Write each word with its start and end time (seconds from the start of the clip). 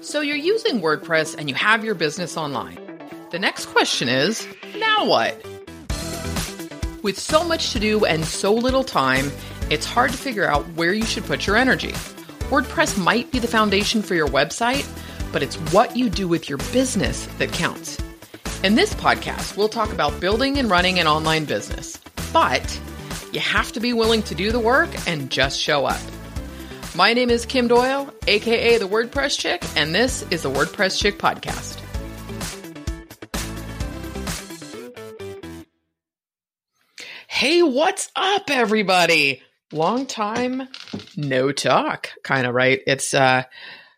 So 0.00 0.20
you're 0.20 0.36
using 0.36 0.80
WordPress 0.80 1.36
and 1.38 1.48
you 1.48 1.54
have 1.54 1.84
your 1.84 1.94
business 1.94 2.36
online. 2.36 2.78
The 3.30 3.38
next 3.38 3.66
question 3.66 4.08
is 4.08 4.46
now 4.76 5.06
what? 5.06 5.34
With 7.02 7.18
so 7.18 7.42
much 7.42 7.72
to 7.72 7.80
do 7.80 8.04
and 8.04 8.24
so 8.24 8.52
little 8.52 8.84
time, 8.84 9.32
it's 9.70 9.86
hard 9.86 10.12
to 10.12 10.18
figure 10.18 10.46
out 10.46 10.64
where 10.74 10.92
you 10.92 11.04
should 11.04 11.24
put 11.24 11.46
your 11.46 11.56
energy. 11.56 11.92
WordPress 12.50 13.02
might 13.02 13.30
be 13.30 13.38
the 13.38 13.48
foundation 13.48 14.02
for 14.02 14.14
your 14.14 14.28
website, 14.28 14.86
but 15.32 15.42
it's 15.42 15.56
what 15.72 15.96
you 15.96 16.10
do 16.10 16.28
with 16.28 16.48
your 16.48 16.58
business 16.72 17.26
that 17.38 17.52
counts. 17.52 17.98
In 18.62 18.74
this 18.74 18.94
podcast, 18.94 19.56
we'll 19.56 19.68
talk 19.68 19.92
about 19.92 20.20
building 20.20 20.58
and 20.58 20.70
running 20.70 20.98
an 20.98 21.06
online 21.06 21.46
business, 21.46 21.98
but 22.32 22.80
you 23.32 23.40
have 23.40 23.72
to 23.72 23.80
be 23.80 23.92
willing 23.92 24.22
to 24.24 24.34
do 24.34 24.52
the 24.52 24.60
work 24.60 24.90
and 25.08 25.30
just 25.30 25.58
show 25.58 25.86
up. 25.86 26.00
My 26.96 27.12
name 27.12 27.28
is 27.28 27.44
Kim 27.44 27.68
Doyle, 27.68 28.10
aka 28.26 28.78
the 28.78 28.88
WordPress 28.88 29.38
Chick, 29.38 29.62
and 29.76 29.94
this 29.94 30.22
is 30.30 30.44
the 30.44 30.50
WordPress 30.50 30.98
Chick 30.98 31.18
Podcast. 31.18 31.78
Hey, 37.28 37.62
what's 37.62 38.10
up, 38.16 38.48
everybody? 38.48 39.42
Long 39.72 40.06
time 40.06 40.68
no 41.18 41.52
talk, 41.52 42.12
kind 42.24 42.46
of, 42.46 42.54
right? 42.54 42.80
It's, 42.86 43.12
uh, 43.12 43.42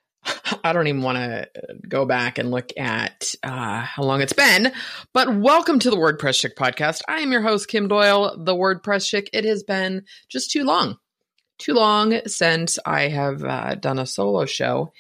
I 0.65 0.73
don't 0.73 0.89
even 0.89 1.03
want 1.03 1.19
to 1.19 1.49
go 1.89 2.05
back 2.05 2.39
and 2.39 2.51
look 2.51 2.73
at 2.77 3.33
uh, 3.45 3.81
how 3.83 4.03
long 4.03 4.23
it's 4.23 4.33
been, 4.33 4.73
but 5.15 5.33
welcome 5.33 5.79
to 5.79 5.91
the 5.91 5.97
WordPress 5.97 6.41
Chick 6.41 6.57
podcast. 6.57 7.03
I 7.07 7.21
am 7.21 7.31
your 7.31 7.43
host, 7.43 7.69
Kim 7.69 7.87
Doyle, 7.87 8.35
the 8.37 8.57
WordPress 8.57 9.09
Chick. 9.09 9.31
It 9.33 9.45
has 9.45 9.63
been 9.63 10.03
just 10.29 10.51
too 10.51 10.65
long 10.65 10.99
too 11.59 11.75
long 11.75 12.21
since 12.27 12.79
I 12.85 13.09
have 13.09 13.45
uh, 13.45 13.75
done 13.75 13.99
a 13.99 14.07
solo 14.07 14.47
show 14.47 14.93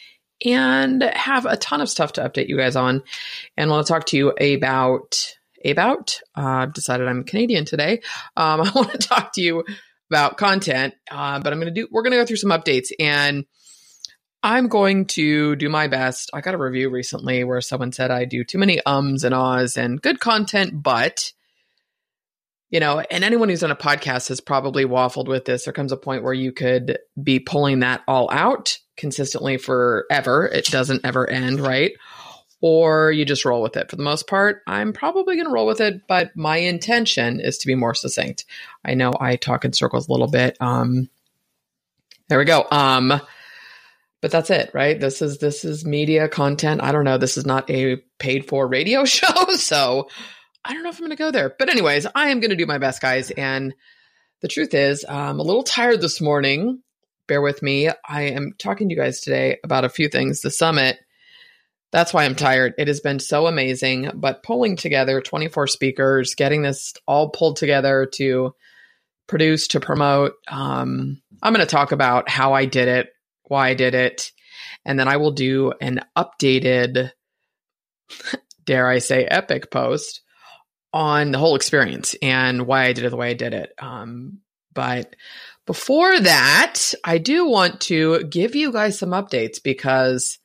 and 0.44 1.02
have 1.02 1.46
a 1.46 1.56
ton 1.56 1.80
of 1.80 1.88
stuff 1.88 2.12
to 2.14 2.22
update 2.22 2.48
you 2.48 2.56
guys 2.56 2.76
on. 2.76 3.02
And 3.56 3.70
want 3.70 3.86
to 3.86 3.92
talk 3.92 4.06
to 4.06 4.16
you 4.16 4.32
about 4.38 5.34
about. 5.64 6.20
Uh, 6.36 6.42
I've 6.42 6.72
decided 6.72 7.08
I'm 7.08 7.24
Canadian 7.24 7.64
today. 7.64 8.00
Um, 8.36 8.60
I 8.62 8.70
want 8.74 8.92
to 8.92 8.98
talk 8.98 9.32
to 9.34 9.40
you 9.40 9.64
about 10.10 10.36
content, 10.36 10.94
uh, 11.10 11.40
but 11.40 11.52
I'm 11.52 11.58
to 11.74 11.82
do. 11.82 11.88
We're 11.90 12.02
to 12.12 12.18
go 12.18 12.26
through 12.26 12.36
some 12.36 12.50
updates, 12.50 12.90
and 12.98 13.44
I'm 14.42 14.68
going 14.68 15.06
to 15.06 15.56
do 15.56 15.68
my 15.68 15.88
best. 15.88 16.30
I 16.32 16.40
got 16.40 16.54
a 16.54 16.58
review 16.58 16.90
recently 16.90 17.44
where 17.44 17.60
someone 17.60 17.92
said 17.92 18.10
I 18.10 18.24
do 18.24 18.44
too 18.44 18.58
many 18.58 18.80
ums 18.86 19.24
and 19.24 19.34
ahs 19.34 19.76
and 19.76 20.00
good 20.00 20.20
content, 20.20 20.80
but 20.82 21.32
you 22.70 22.80
know, 22.80 23.00
and 23.00 23.24
anyone 23.24 23.48
who's 23.48 23.60
done 23.60 23.70
a 23.70 23.76
podcast 23.76 24.28
has 24.28 24.40
probably 24.40 24.84
waffled 24.84 25.26
with 25.26 25.46
this. 25.46 25.64
There 25.64 25.72
comes 25.72 25.92
a 25.92 25.96
point 25.96 26.22
where 26.22 26.34
you 26.34 26.52
could 26.52 26.98
be 27.22 27.38
pulling 27.38 27.80
that 27.80 28.02
all 28.06 28.30
out 28.30 28.78
consistently 28.96 29.56
forever. 29.56 30.46
It 30.46 30.66
doesn't 30.66 31.04
ever 31.04 31.28
end, 31.28 31.60
right? 31.60 31.92
Or 32.60 33.10
you 33.10 33.24
just 33.24 33.44
roll 33.44 33.62
with 33.62 33.76
it. 33.76 33.88
For 33.88 33.96
the 33.96 34.02
most 34.02 34.26
part, 34.26 34.62
I'm 34.66 34.92
probably 34.92 35.36
going 35.36 35.46
to 35.46 35.52
roll 35.52 35.66
with 35.66 35.80
it, 35.80 36.02
but 36.08 36.36
my 36.36 36.56
intention 36.56 37.40
is 37.40 37.56
to 37.58 37.66
be 37.66 37.74
more 37.74 37.94
succinct. 37.94 38.44
I 38.84 38.94
know 38.94 39.14
I 39.18 39.36
talk 39.36 39.64
in 39.64 39.72
circles 39.72 40.08
a 40.08 40.12
little 40.12 40.26
bit. 40.26 40.56
Um, 40.60 41.08
there 42.28 42.38
we 42.38 42.44
go. 42.44 42.66
Um, 42.70 43.20
but 44.20 44.32
that's 44.32 44.50
it, 44.50 44.72
right? 44.74 44.98
This 44.98 45.22
is 45.22 45.38
this 45.38 45.64
is 45.64 45.84
media 45.84 46.28
content. 46.28 46.82
I 46.82 46.90
don't 46.90 47.04
know. 47.04 47.18
This 47.18 47.36
is 47.36 47.46
not 47.46 47.70
a 47.70 47.96
paid 48.18 48.48
for 48.48 48.66
radio 48.66 49.04
show, 49.06 49.54
so 49.54 50.08
I 50.64 50.74
don't 50.74 50.82
know 50.82 50.90
if 50.90 50.96
I'm 50.96 51.06
going 51.06 51.10
to 51.10 51.16
go 51.16 51.30
there. 51.30 51.54
But, 51.58 51.68
anyways, 51.68 52.06
I 52.14 52.28
am 52.28 52.40
going 52.40 52.50
to 52.50 52.56
do 52.56 52.66
my 52.66 52.78
best, 52.78 53.00
guys. 53.00 53.30
And 53.30 53.74
the 54.40 54.48
truth 54.48 54.74
is, 54.74 55.04
I'm 55.08 55.40
a 55.40 55.44
little 55.44 55.62
tired 55.62 56.00
this 56.00 56.20
morning. 56.20 56.82
Bear 57.26 57.42
with 57.42 57.62
me. 57.62 57.90
I 58.08 58.22
am 58.22 58.54
talking 58.58 58.88
to 58.88 58.94
you 58.94 59.00
guys 59.00 59.20
today 59.20 59.58
about 59.64 59.84
a 59.84 59.90
few 59.90 60.08
things. 60.08 60.40
The 60.40 60.50
summit, 60.50 60.98
that's 61.92 62.12
why 62.12 62.24
I'm 62.24 62.34
tired. 62.34 62.74
It 62.78 62.88
has 62.88 63.00
been 63.00 63.18
so 63.18 63.46
amazing. 63.46 64.10
But 64.14 64.42
pulling 64.42 64.76
together 64.76 65.20
24 65.20 65.66
speakers, 65.66 66.34
getting 66.34 66.62
this 66.62 66.94
all 67.06 67.30
pulled 67.30 67.56
together 67.56 68.08
to 68.14 68.54
produce, 69.26 69.68
to 69.68 69.80
promote, 69.80 70.32
um, 70.48 71.20
I'm 71.42 71.52
going 71.52 71.66
to 71.66 71.70
talk 71.70 71.92
about 71.92 72.28
how 72.28 72.54
I 72.54 72.64
did 72.64 72.88
it, 72.88 73.08
why 73.44 73.68
I 73.68 73.74
did 73.74 73.94
it. 73.94 74.32
And 74.84 74.98
then 74.98 75.08
I 75.08 75.18
will 75.18 75.32
do 75.32 75.72
an 75.80 76.00
updated, 76.16 77.10
dare 78.64 78.88
I 78.88 78.98
say, 78.98 79.24
epic 79.24 79.70
post 79.70 80.22
on 80.92 81.32
the 81.32 81.38
whole 81.38 81.56
experience 81.56 82.14
and 82.22 82.66
why 82.66 82.84
I 82.84 82.92
did 82.92 83.04
it 83.04 83.10
the 83.10 83.16
way 83.16 83.30
I 83.30 83.34
did 83.34 83.54
it. 83.54 83.72
Um, 83.78 84.38
but 84.72 85.16
before 85.66 86.18
that, 86.20 86.94
I 87.04 87.18
do 87.18 87.46
want 87.46 87.80
to 87.82 88.24
give 88.24 88.54
you 88.54 88.72
guys 88.72 88.98
some 88.98 89.10
updates 89.10 89.62
because 89.62 90.38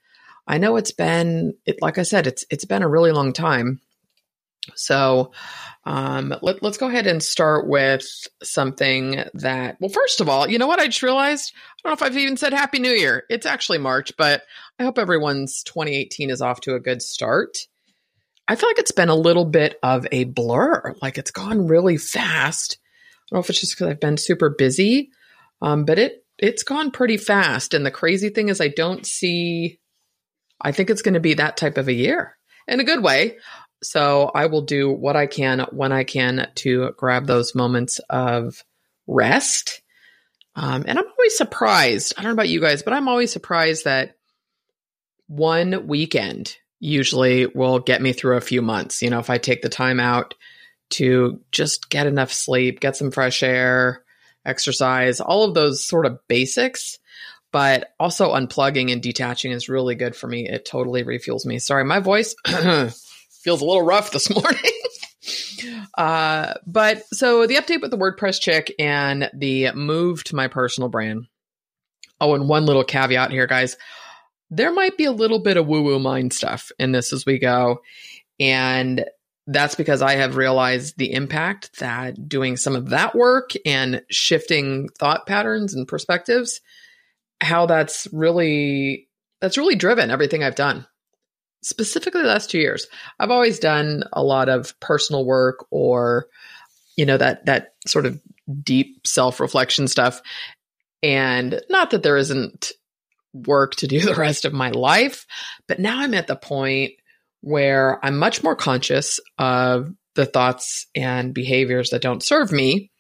I 0.45 0.57
know 0.57 0.75
it's 0.75 0.91
been, 0.91 1.55
it, 1.65 1.81
like 1.81 1.97
I 1.97 2.03
said, 2.03 2.27
it's 2.27 2.43
it's 2.49 2.65
been 2.65 2.83
a 2.83 2.89
really 2.89 3.11
long 3.11 3.31
time. 3.31 3.79
So 4.75 5.31
um, 5.85 6.33
let, 6.41 6.63
us 6.63 6.77
go 6.77 6.87
ahead 6.87 7.07
and 7.07 7.21
start 7.21 7.67
with 7.67 8.05
something 8.41 9.23
that, 9.33 9.77
well, 9.79 9.89
first 9.89 10.21
of 10.21 10.29
all, 10.29 10.49
you 10.49 10.57
know 10.57 10.67
what 10.67 10.79
I 10.79 10.85
just 10.85 11.03
realized? 11.03 11.53
I 11.55 11.89
don't 11.89 11.91
know 11.91 12.05
if 12.05 12.11
I've 12.11 12.17
even 12.17 12.37
said 12.37 12.53
Happy 12.53 12.79
New 12.79 12.91
Year. 12.91 13.25
It's 13.29 13.45
actually 13.45 13.79
March, 13.79 14.13
but 14.17 14.43
I 14.79 14.83
hope 14.83 14.97
everyone's 14.97 15.63
2018 15.63 16.29
is 16.29 16.41
off 16.41 16.61
to 16.61 16.75
a 16.75 16.79
good 16.79 17.01
start. 17.01 17.57
I 18.47 18.55
feel 18.55 18.69
like 18.69 18.79
it's 18.79 18.91
been 18.91 19.09
a 19.09 19.15
little 19.15 19.45
bit 19.45 19.79
of 19.81 20.05
a 20.11 20.25
blur. 20.25 20.95
Like 21.01 21.17
it's 21.17 21.31
gone 21.31 21.67
really 21.67 21.97
fast. 21.97 22.77
I 22.81 23.21
don't 23.29 23.37
know 23.37 23.41
if 23.41 23.49
it's 23.49 23.61
just 23.61 23.73
because 23.73 23.87
I've 23.87 23.99
been 23.99 24.17
super 24.17 24.49
busy, 24.49 25.11
um, 25.61 25.85
but 25.85 25.97
it 25.97 26.25
it's 26.37 26.63
gone 26.63 26.91
pretty 26.91 27.17
fast. 27.17 27.73
And 27.73 27.85
the 27.85 27.91
crazy 27.91 28.29
thing 28.29 28.49
is, 28.49 28.59
I 28.59 28.67
don't 28.67 29.05
see. 29.05 29.79
I 30.59 30.71
think 30.71 30.89
it's 30.89 31.01
going 31.01 31.13
to 31.13 31.19
be 31.19 31.35
that 31.35 31.57
type 31.57 31.77
of 31.77 31.87
a 31.87 31.93
year 31.93 32.37
in 32.67 32.79
a 32.79 32.85
good 32.85 33.03
way. 33.03 33.37
So 33.81 34.31
I 34.33 34.45
will 34.47 34.61
do 34.61 34.89
what 34.89 35.15
I 35.15 35.27
can 35.27 35.59
when 35.71 35.91
I 35.91 36.03
can 36.03 36.49
to 36.55 36.91
grab 36.97 37.27
those 37.27 37.53
moments 37.55 37.99
of 38.09 38.63
rest. 39.07 39.81
Um, 40.55 40.85
and 40.87 40.97
I'm 40.97 41.05
always 41.05 41.37
surprised. 41.37 42.13
I 42.17 42.21
don't 42.21 42.29
know 42.29 42.33
about 42.33 42.49
you 42.49 42.61
guys, 42.61 42.83
but 42.83 42.93
I'm 42.93 43.07
always 43.07 43.31
surprised 43.31 43.85
that 43.85 44.15
one 45.27 45.87
weekend 45.87 46.57
usually 46.83 47.45
will 47.47 47.79
get 47.79 48.01
me 48.01 48.11
through 48.11 48.35
a 48.35 48.41
few 48.41 48.61
months. 48.61 49.01
You 49.01 49.09
know, 49.09 49.19
if 49.19 49.29
I 49.29 49.37
take 49.37 49.61
the 49.61 49.69
time 49.69 50.01
out 50.01 50.35
to 50.91 51.39
just 51.51 51.89
get 51.89 52.07
enough 52.07 52.31
sleep, 52.33 52.81
get 52.81 52.97
some 52.97 53.09
fresh 53.09 53.41
air, 53.41 54.03
exercise, 54.45 55.21
all 55.21 55.45
of 55.45 55.53
those 55.53 55.83
sort 55.83 56.05
of 56.05 56.19
basics, 56.27 56.99
but 57.53 57.93
also 57.99 58.33
unplugging 58.33 58.91
and 58.91 59.01
detaching 59.01 59.53
is 59.53 59.69
really 59.69 59.95
good 59.95 60.13
for 60.13 60.27
me. 60.27 60.47
It 60.47 60.65
totally 60.65 61.03
refuels 61.03 61.45
me. 61.45 61.57
Sorry, 61.59 61.85
my 61.85 61.99
voice 61.99 62.35
feels 62.45 63.61
a 63.61 63.65
little 63.65 63.81
rough 63.81 64.11
this 64.11 64.29
morning. 64.35 65.79
uh, 65.97 66.55
but 66.67 67.03
so 67.13 67.47
the 67.47 67.55
update 67.55 67.81
with 67.81 67.91
the 67.91 67.97
WordPress 67.97 68.41
chick 68.41 68.73
and 68.77 69.29
the 69.33 69.71
move 69.71 70.25
to 70.25 70.35
my 70.35 70.49
personal 70.49 70.89
brand. 70.89 71.27
Oh, 72.19 72.35
and 72.35 72.49
one 72.49 72.65
little 72.65 72.83
caveat 72.83 73.31
here, 73.31 73.47
guys 73.47 73.77
there 74.49 74.71
might 74.71 74.97
be 74.97 75.05
a 75.05 75.11
little 75.11 75.39
bit 75.39 75.57
of 75.57 75.67
woo 75.67 75.81
woo 75.81 75.99
mind 75.99 76.33
stuff 76.33 76.71
in 76.79 76.91
this 76.91 77.13
as 77.13 77.25
we 77.25 77.39
go. 77.39 77.81
And 78.39 79.05
that's 79.47 79.75
because 79.75 80.01
I 80.01 80.15
have 80.15 80.37
realized 80.37 80.97
the 80.97 81.11
impact 81.13 81.79
that 81.79 82.29
doing 82.29 82.55
some 82.55 82.75
of 82.75 82.89
that 82.89 83.13
work 83.15 83.51
and 83.65 84.01
shifting 84.09 84.89
thought 84.97 85.27
patterns 85.27 85.73
and 85.73 85.87
perspectives, 85.87 86.61
how 87.41 87.65
that's 87.65 88.07
really 88.13 89.09
that's 89.41 89.57
really 89.57 89.75
driven 89.75 90.11
everything 90.11 90.43
I've 90.43 90.55
done. 90.55 90.87
Specifically 91.61 92.21
the 92.21 92.27
last 92.27 92.49
two 92.49 92.59
years. 92.59 92.87
I've 93.19 93.31
always 93.31 93.59
done 93.59 94.03
a 94.13 94.23
lot 94.23 94.49
of 94.49 94.79
personal 94.79 95.25
work 95.25 95.65
or, 95.71 96.27
you 96.95 97.05
know, 97.05 97.17
that 97.17 97.45
that 97.45 97.73
sort 97.85 98.05
of 98.05 98.21
deep 98.63 99.05
self-reflection 99.05 99.87
stuff. 99.87 100.21
And 101.01 101.61
not 101.69 101.91
that 101.91 102.03
there 102.03 102.17
isn't 102.17 102.71
work 103.33 103.75
to 103.75 103.87
do 103.87 103.99
the 104.05 104.15
rest 104.15 104.45
of 104.45 104.53
my 104.53 104.69
life. 104.69 105.25
But 105.67 105.79
now 105.79 105.99
I'm 105.99 106.13
at 106.13 106.27
the 106.27 106.35
point 106.35 106.93
where 107.41 108.03
I'm 108.03 108.17
much 108.17 108.43
more 108.43 108.55
conscious 108.55 109.19
of 109.37 109.91
the 110.15 110.25
thoughts 110.25 110.87
and 110.95 111.33
behaviors 111.33 111.89
that 111.89 112.01
don't 112.01 112.23
serve 112.23 112.51
me. 112.51 112.91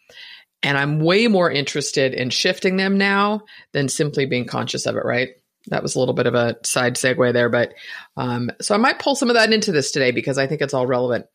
And 0.61 0.77
I'm 0.77 0.99
way 0.99 1.27
more 1.27 1.51
interested 1.51 2.13
in 2.13 2.29
shifting 2.29 2.77
them 2.77 2.97
now 2.97 3.41
than 3.73 3.89
simply 3.89 4.25
being 4.25 4.45
conscious 4.45 4.85
of 4.85 4.95
it, 4.95 5.03
right? 5.05 5.29
That 5.67 5.83
was 5.83 5.95
a 5.95 5.99
little 5.99 6.13
bit 6.13 6.27
of 6.27 6.35
a 6.35 6.57
side 6.63 6.95
segue 6.95 7.33
there, 7.33 7.49
but 7.49 7.73
um, 8.17 8.49
so 8.61 8.73
I 8.73 8.77
might 8.77 8.99
pull 8.99 9.15
some 9.15 9.29
of 9.29 9.35
that 9.35 9.51
into 9.53 9.71
this 9.71 9.91
today 9.91 10.11
because 10.11 10.37
I 10.37 10.47
think 10.47 10.61
it's 10.61 10.73
all 10.73 10.87
relevant. 10.87 11.25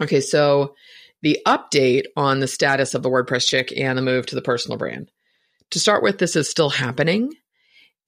Okay, 0.00 0.20
so 0.20 0.74
the 1.22 1.38
update 1.46 2.04
on 2.16 2.40
the 2.40 2.48
status 2.48 2.94
of 2.94 3.02
the 3.02 3.10
WordPress 3.10 3.48
chick 3.48 3.72
and 3.76 3.96
the 3.96 4.02
move 4.02 4.26
to 4.26 4.34
the 4.34 4.42
personal 4.42 4.78
brand. 4.78 5.10
To 5.72 5.78
start 5.78 6.02
with, 6.02 6.18
this 6.18 6.36
is 6.36 6.48
still 6.48 6.70
happening. 6.70 7.32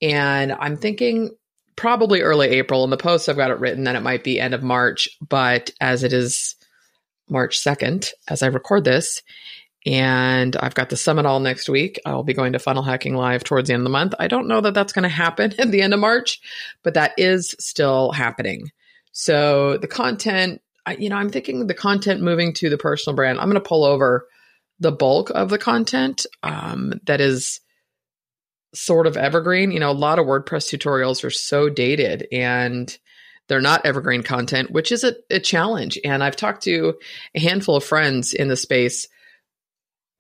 And 0.03 0.53
I'm 0.53 0.77
thinking 0.77 1.31
probably 1.77 2.21
early 2.21 2.49
April. 2.49 2.85
In 2.85 2.91
the 2.91 2.97
post, 2.97 3.29
I've 3.29 3.37
got 3.37 3.51
it 3.51 3.59
written 3.59 3.85
that 3.85 3.97
it 3.97 4.03
might 4.03 4.23
be 4.25 4.41
end 4.41 4.55
of 4.55 4.63
March, 4.63 5.09
but 5.27 5.71
as 5.81 6.05
it 6.05 6.13
is 6.13 6.57
March 7.29 7.63
2nd, 7.63 8.11
as 8.29 8.43
I 8.43 8.49
record 8.49 8.85
this, 8.85 9.23
And 9.87 10.57
I've 10.57 10.75
got 10.75 10.91
the 10.91 10.97
summit 10.97 11.25
all 11.25 11.41
next 11.41 11.69
week. 11.69 11.99
I'll 12.05 12.23
be 12.23 12.35
going 12.35 12.53
to 12.53 12.59
Funnel 12.59 12.83
Hacking 12.83 13.15
Live 13.15 13.45
towards 13.45 13.69
the 13.69 13.75
end 13.75 13.81
of 13.81 13.85
the 13.85 13.91
month. 13.91 14.15
I 14.19 14.29
don't 14.29 14.47
know 14.47 14.61
that 14.61 14.75
that's 14.75 14.93
going 14.93 15.05
to 15.05 15.09
happen 15.09 15.55
at 15.59 15.71
the 15.71 15.81
end 15.81 15.95
of 15.95 16.01
March, 16.01 16.41
but 16.83 16.95
that 16.95 17.13
is 17.17 17.55
still 17.59 18.13
happening. 18.13 18.71
So 19.13 19.79
the 19.79 19.89
content, 19.89 20.61
you 20.99 21.09
know, 21.09 21.17
I'm 21.17 21.31
thinking 21.31 21.67
the 21.67 21.75
content 21.75 22.21
moving 22.21 22.53
to 22.55 22.69
the 22.69 22.79
personal 22.79 23.17
brand. 23.17 23.39
I'm 23.39 23.49
going 23.49 23.55
to 23.55 23.69
pull 23.69 23.85
over 23.85 24.27
the 24.81 24.93
bulk 24.93 25.31
of 25.31 25.49
the 25.49 25.59
content 25.59 26.27
um, 26.43 26.93
that 27.07 27.21
is 27.21 27.61
sort 28.75 29.07
of 29.07 29.17
evergreen. 29.17 29.71
You 29.71 29.81
know, 29.81 29.91
a 29.91 29.93
lot 29.93 30.19
of 30.19 30.27
WordPress 30.27 30.77
tutorials 30.77 31.25
are 31.25 31.31
so 31.31 31.69
dated 31.69 32.27
and 32.33 32.97
they're 33.49 33.61
not 33.61 33.85
evergreen 33.85 34.23
content, 34.23 34.71
which 34.71 34.93
is 34.93 35.03
a, 35.03 35.15
a 35.29 35.41
challenge. 35.41 35.99
And 36.05 36.23
I've 36.23 36.37
talked 36.37 36.63
to 36.65 36.95
a 37.35 37.41
handful 37.41 37.77
of 37.77 37.85
friends 37.85 38.33
in 38.33 38.49
the 38.49 38.57
space 38.57 39.09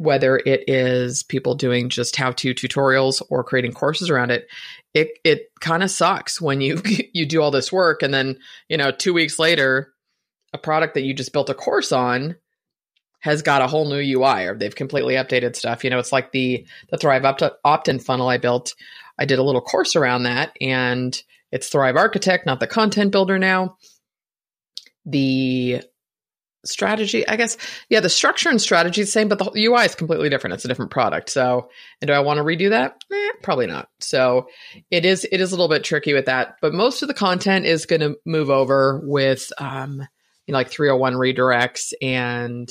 whether 0.00 0.38
it 0.38 0.64
is 0.66 1.22
people 1.22 1.54
doing 1.54 1.90
just 1.90 2.16
how 2.16 2.32
to 2.32 2.54
tutorials 2.54 3.20
or 3.28 3.44
creating 3.44 3.70
courses 3.70 4.08
around 4.08 4.30
it 4.30 4.48
it 4.94 5.10
it 5.24 5.50
kind 5.60 5.82
of 5.82 5.90
sucks 5.90 6.40
when 6.40 6.62
you 6.62 6.80
you 7.12 7.26
do 7.26 7.42
all 7.42 7.50
this 7.50 7.70
work 7.70 8.02
and 8.02 8.14
then 8.14 8.38
you 8.70 8.78
know 8.78 8.90
2 8.90 9.12
weeks 9.12 9.38
later 9.38 9.92
a 10.54 10.58
product 10.58 10.94
that 10.94 11.02
you 11.02 11.12
just 11.12 11.34
built 11.34 11.50
a 11.50 11.54
course 11.54 11.92
on 11.92 12.34
has 13.20 13.42
got 13.42 13.62
a 13.62 13.66
whole 13.66 13.88
new 13.88 14.18
UI 14.18 14.46
or 14.46 14.54
they've 14.56 14.74
completely 14.74 15.14
updated 15.14 15.56
stuff. 15.56 15.84
You 15.84 15.90
know 15.90 15.98
it's 15.98 16.12
like 16.12 16.32
the 16.32 16.66
the 16.90 16.98
Thrive 16.98 17.24
opt-in 17.64 17.98
funnel 17.98 18.28
I 18.28 18.38
built. 18.38 18.74
I 19.18 19.26
did 19.26 19.38
a 19.38 19.42
little 19.42 19.60
course 19.60 19.96
around 19.96 20.24
that 20.24 20.56
and 20.60 21.20
it's 21.52 21.68
Thrive 21.68 21.96
Architect 21.96 22.46
not 22.46 22.60
the 22.60 22.66
content 22.66 23.12
builder 23.12 23.38
now. 23.38 23.76
The 25.06 25.82
strategy 26.62 27.26
i 27.26 27.36
guess 27.36 27.56
yeah 27.88 28.00
the 28.00 28.08
structure 28.10 28.50
and 28.50 28.60
strategy 28.60 29.00
is 29.00 29.08
the 29.08 29.12
same 29.12 29.28
but 29.28 29.38
the 29.38 29.64
ui 29.64 29.82
is 29.84 29.94
completely 29.94 30.28
different. 30.28 30.52
It's 30.54 30.64
a 30.64 30.68
different 30.68 30.90
product. 30.90 31.30
So 31.30 31.70
and 32.00 32.08
do 32.08 32.12
i 32.12 32.20
want 32.20 32.38
to 32.38 32.44
redo 32.44 32.70
that? 32.70 33.02
Eh, 33.12 33.30
probably 33.42 33.66
not. 33.66 33.88
So 33.98 34.48
it 34.90 35.04
is 35.04 35.26
it 35.30 35.40
is 35.40 35.52
a 35.52 35.54
little 35.54 35.68
bit 35.68 35.84
tricky 35.84 36.12
with 36.12 36.26
that 36.26 36.56
but 36.60 36.74
most 36.74 37.02
of 37.02 37.08
the 37.08 37.14
content 37.14 37.66
is 37.66 37.86
going 37.86 38.00
to 38.00 38.18
move 38.24 38.50
over 38.50 39.00
with 39.04 39.52
um 39.58 40.06
you 40.46 40.52
know 40.52 40.58
like 40.58 40.70
301 40.70 41.14
redirects 41.14 41.92
and 42.02 42.70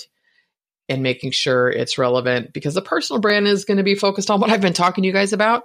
and 0.90 1.04
making 1.04 1.32
sure 1.32 1.70
it's 1.70 1.98
relevant 1.98 2.52
because 2.52 2.74
the 2.74 2.82
personal 2.82 3.22
brand 3.22 3.48
is 3.48 3.66
going 3.66 3.78
to 3.78 3.84
be 3.84 3.96
focused 3.96 4.30
on 4.32 4.40
what 4.40 4.50
i've 4.50 4.62
been 4.62 4.74
talking 4.74 5.04
to 5.04 5.08
you 5.08 5.14
guys 5.14 5.34
about 5.34 5.64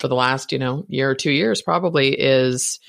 for 0.00 0.08
the 0.08 0.14
last 0.14 0.52
you 0.52 0.58
know 0.58 0.84
year 0.88 1.10
or 1.10 1.14
two 1.14 1.30
years 1.30 1.62
probably 1.62 2.08
is 2.08 2.80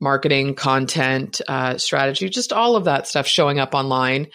marketing, 0.00 0.54
content, 0.54 1.40
uh, 1.48 1.78
strategy, 1.78 2.28
just 2.28 2.52
all 2.52 2.76
of 2.76 2.84
that 2.84 3.06
stuff 3.06 3.26
showing 3.26 3.58
up 3.58 3.74
online. 3.74 4.28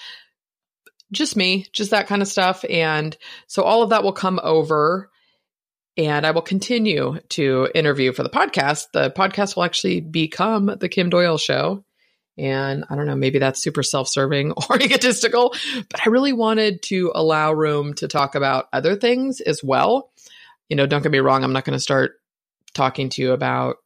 Just 1.11 1.35
me, 1.35 1.65
just 1.71 1.91
that 1.91 2.07
kind 2.07 2.21
of 2.21 2.27
stuff. 2.27 2.63
And 2.69 3.15
so 3.47 3.63
all 3.63 3.83
of 3.83 3.91
that 3.91 4.03
will 4.03 4.13
come 4.13 4.39
over 4.41 5.09
and 5.97 6.25
I 6.25 6.31
will 6.31 6.41
continue 6.41 7.19
to 7.29 7.69
interview 7.73 8.13
for 8.13 8.23
the 8.23 8.29
podcast. 8.29 8.87
The 8.93 9.11
podcast 9.11 9.55
will 9.55 9.63
actually 9.63 10.01
become 10.01 10.65
the 10.79 10.89
Kim 10.89 11.09
Doyle 11.09 11.37
show. 11.37 11.83
And 12.39 12.85
I 12.89 12.95
don't 12.95 13.05
know, 13.05 13.15
maybe 13.15 13.39
that's 13.39 13.61
super 13.61 13.83
self 13.83 14.07
serving 14.07 14.51
or 14.69 14.81
egotistical, 14.81 15.53
but 15.89 16.01
I 16.05 16.09
really 16.09 16.33
wanted 16.33 16.81
to 16.83 17.11
allow 17.13 17.51
room 17.53 17.93
to 17.95 18.07
talk 18.07 18.35
about 18.35 18.67
other 18.73 18.95
things 18.95 19.41
as 19.41 19.63
well. 19.63 20.11
You 20.69 20.75
know, 20.75 20.85
don't 20.85 21.03
get 21.03 21.11
me 21.11 21.19
wrong, 21.19 21.43
I'm 21.43 21.53
not 21.53 21.65
going 21.65 21.77
to 21.77 21.81
start 21.81 22.21
talking 22.73 23.09
to 23.09 23.21
you 23.21 23.31
about 23.33 23.77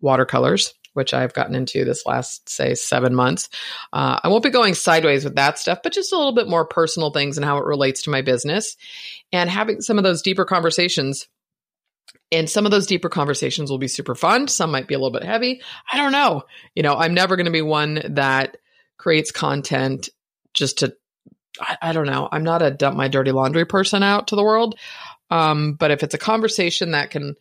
watercolors 0.00 0.74
which 0.94 1.14
I've 1.14 1.32
gotten 1.32 1.54
into 1.54 1.84
this 1.84 2.04
last, 2.06 2.48
say, 2.48 2.74
seven 2.74 3.14
months. 3.14 3.48
Uh, 3.92 4.20
I 4.22 4.28
won't 4.28 4.42
be 4.42 4.50
going 4.50 4.74
sideways 4.74 5.24
with 5.24 5.36
that 5.36 5.58
stuff, 5.58 5.78
but 5.82 5.92
just 5.92 6.12
a 6.12 6.16
little 6.16 6.34
bit 6.34 6.48
more 6.48 6.66
personal 6.66 7.10
things 7.10 7.36
and 7.36 7.44
how 7.44 7.58
it 7.58 7.64
relates 7.64 8.02
to 8.02 8.10
my 8.10 8.22
business 8.22 8.76
and 9.32 9.48
having 9.48 9.80
some 9.80 9.98
of 9.98 10.04
those 10.04 10.22
deeper 10.22 10.44
conversations. 10.44 11.28
And 12.30 12.48
some 12.48 12.64
of 12.64 12.70
those 12.70 12.86
deeper 12.86 13.10
conversations 13.10 13.70
will 13.70 13.78
be 13.78 13.88
super 13.88 14.14
fun. 14.14 14.48
Some 14.48 14.70
might 14.70 14.88
be 14.88 14.94
a 14.94 14.98
little 14.98 15.12
bit 15.12 15.22
heavy. 15.24 15.60
I 15.92 15.98
don't 15.98 16.12
know. 16.12 16.44
You 16.74 16.82
know, 16.82 16.96
I'm 16.96 17.12
never 17.14 17.36
going 17.36 17.46
to 17.46 17.52
be 17.52 17.62
one 17.62 18.00
that 18.14 18.56
creates 18.96 19.30
content 19.30 20.08
just 20.54 20.78
to, 20.78 20.94
I, 21.60 21.76
I 21.82 21.92
don't 21.92 22.06
know. 22.06 22.28
I'm 22.32 22.44
not 22.44 22.62
a 22.62 22.70
dump 22.70 22.96
my 22.96 23.08
dirty 23.08 23.32
laundry 23.32 23.66
person 23.66 24.02
out 24.02 24.28
to 24.28 24.36
the 24.36 24.42
world. 24.44 24.78
Um, 25.30 25.74
but 25.74 25.90
if 25.90 26.02
it's 26.02 26.14
a 26.14 26.18
conversation 26.18 26.92
that 26.92 27.10
can 27.10 27.36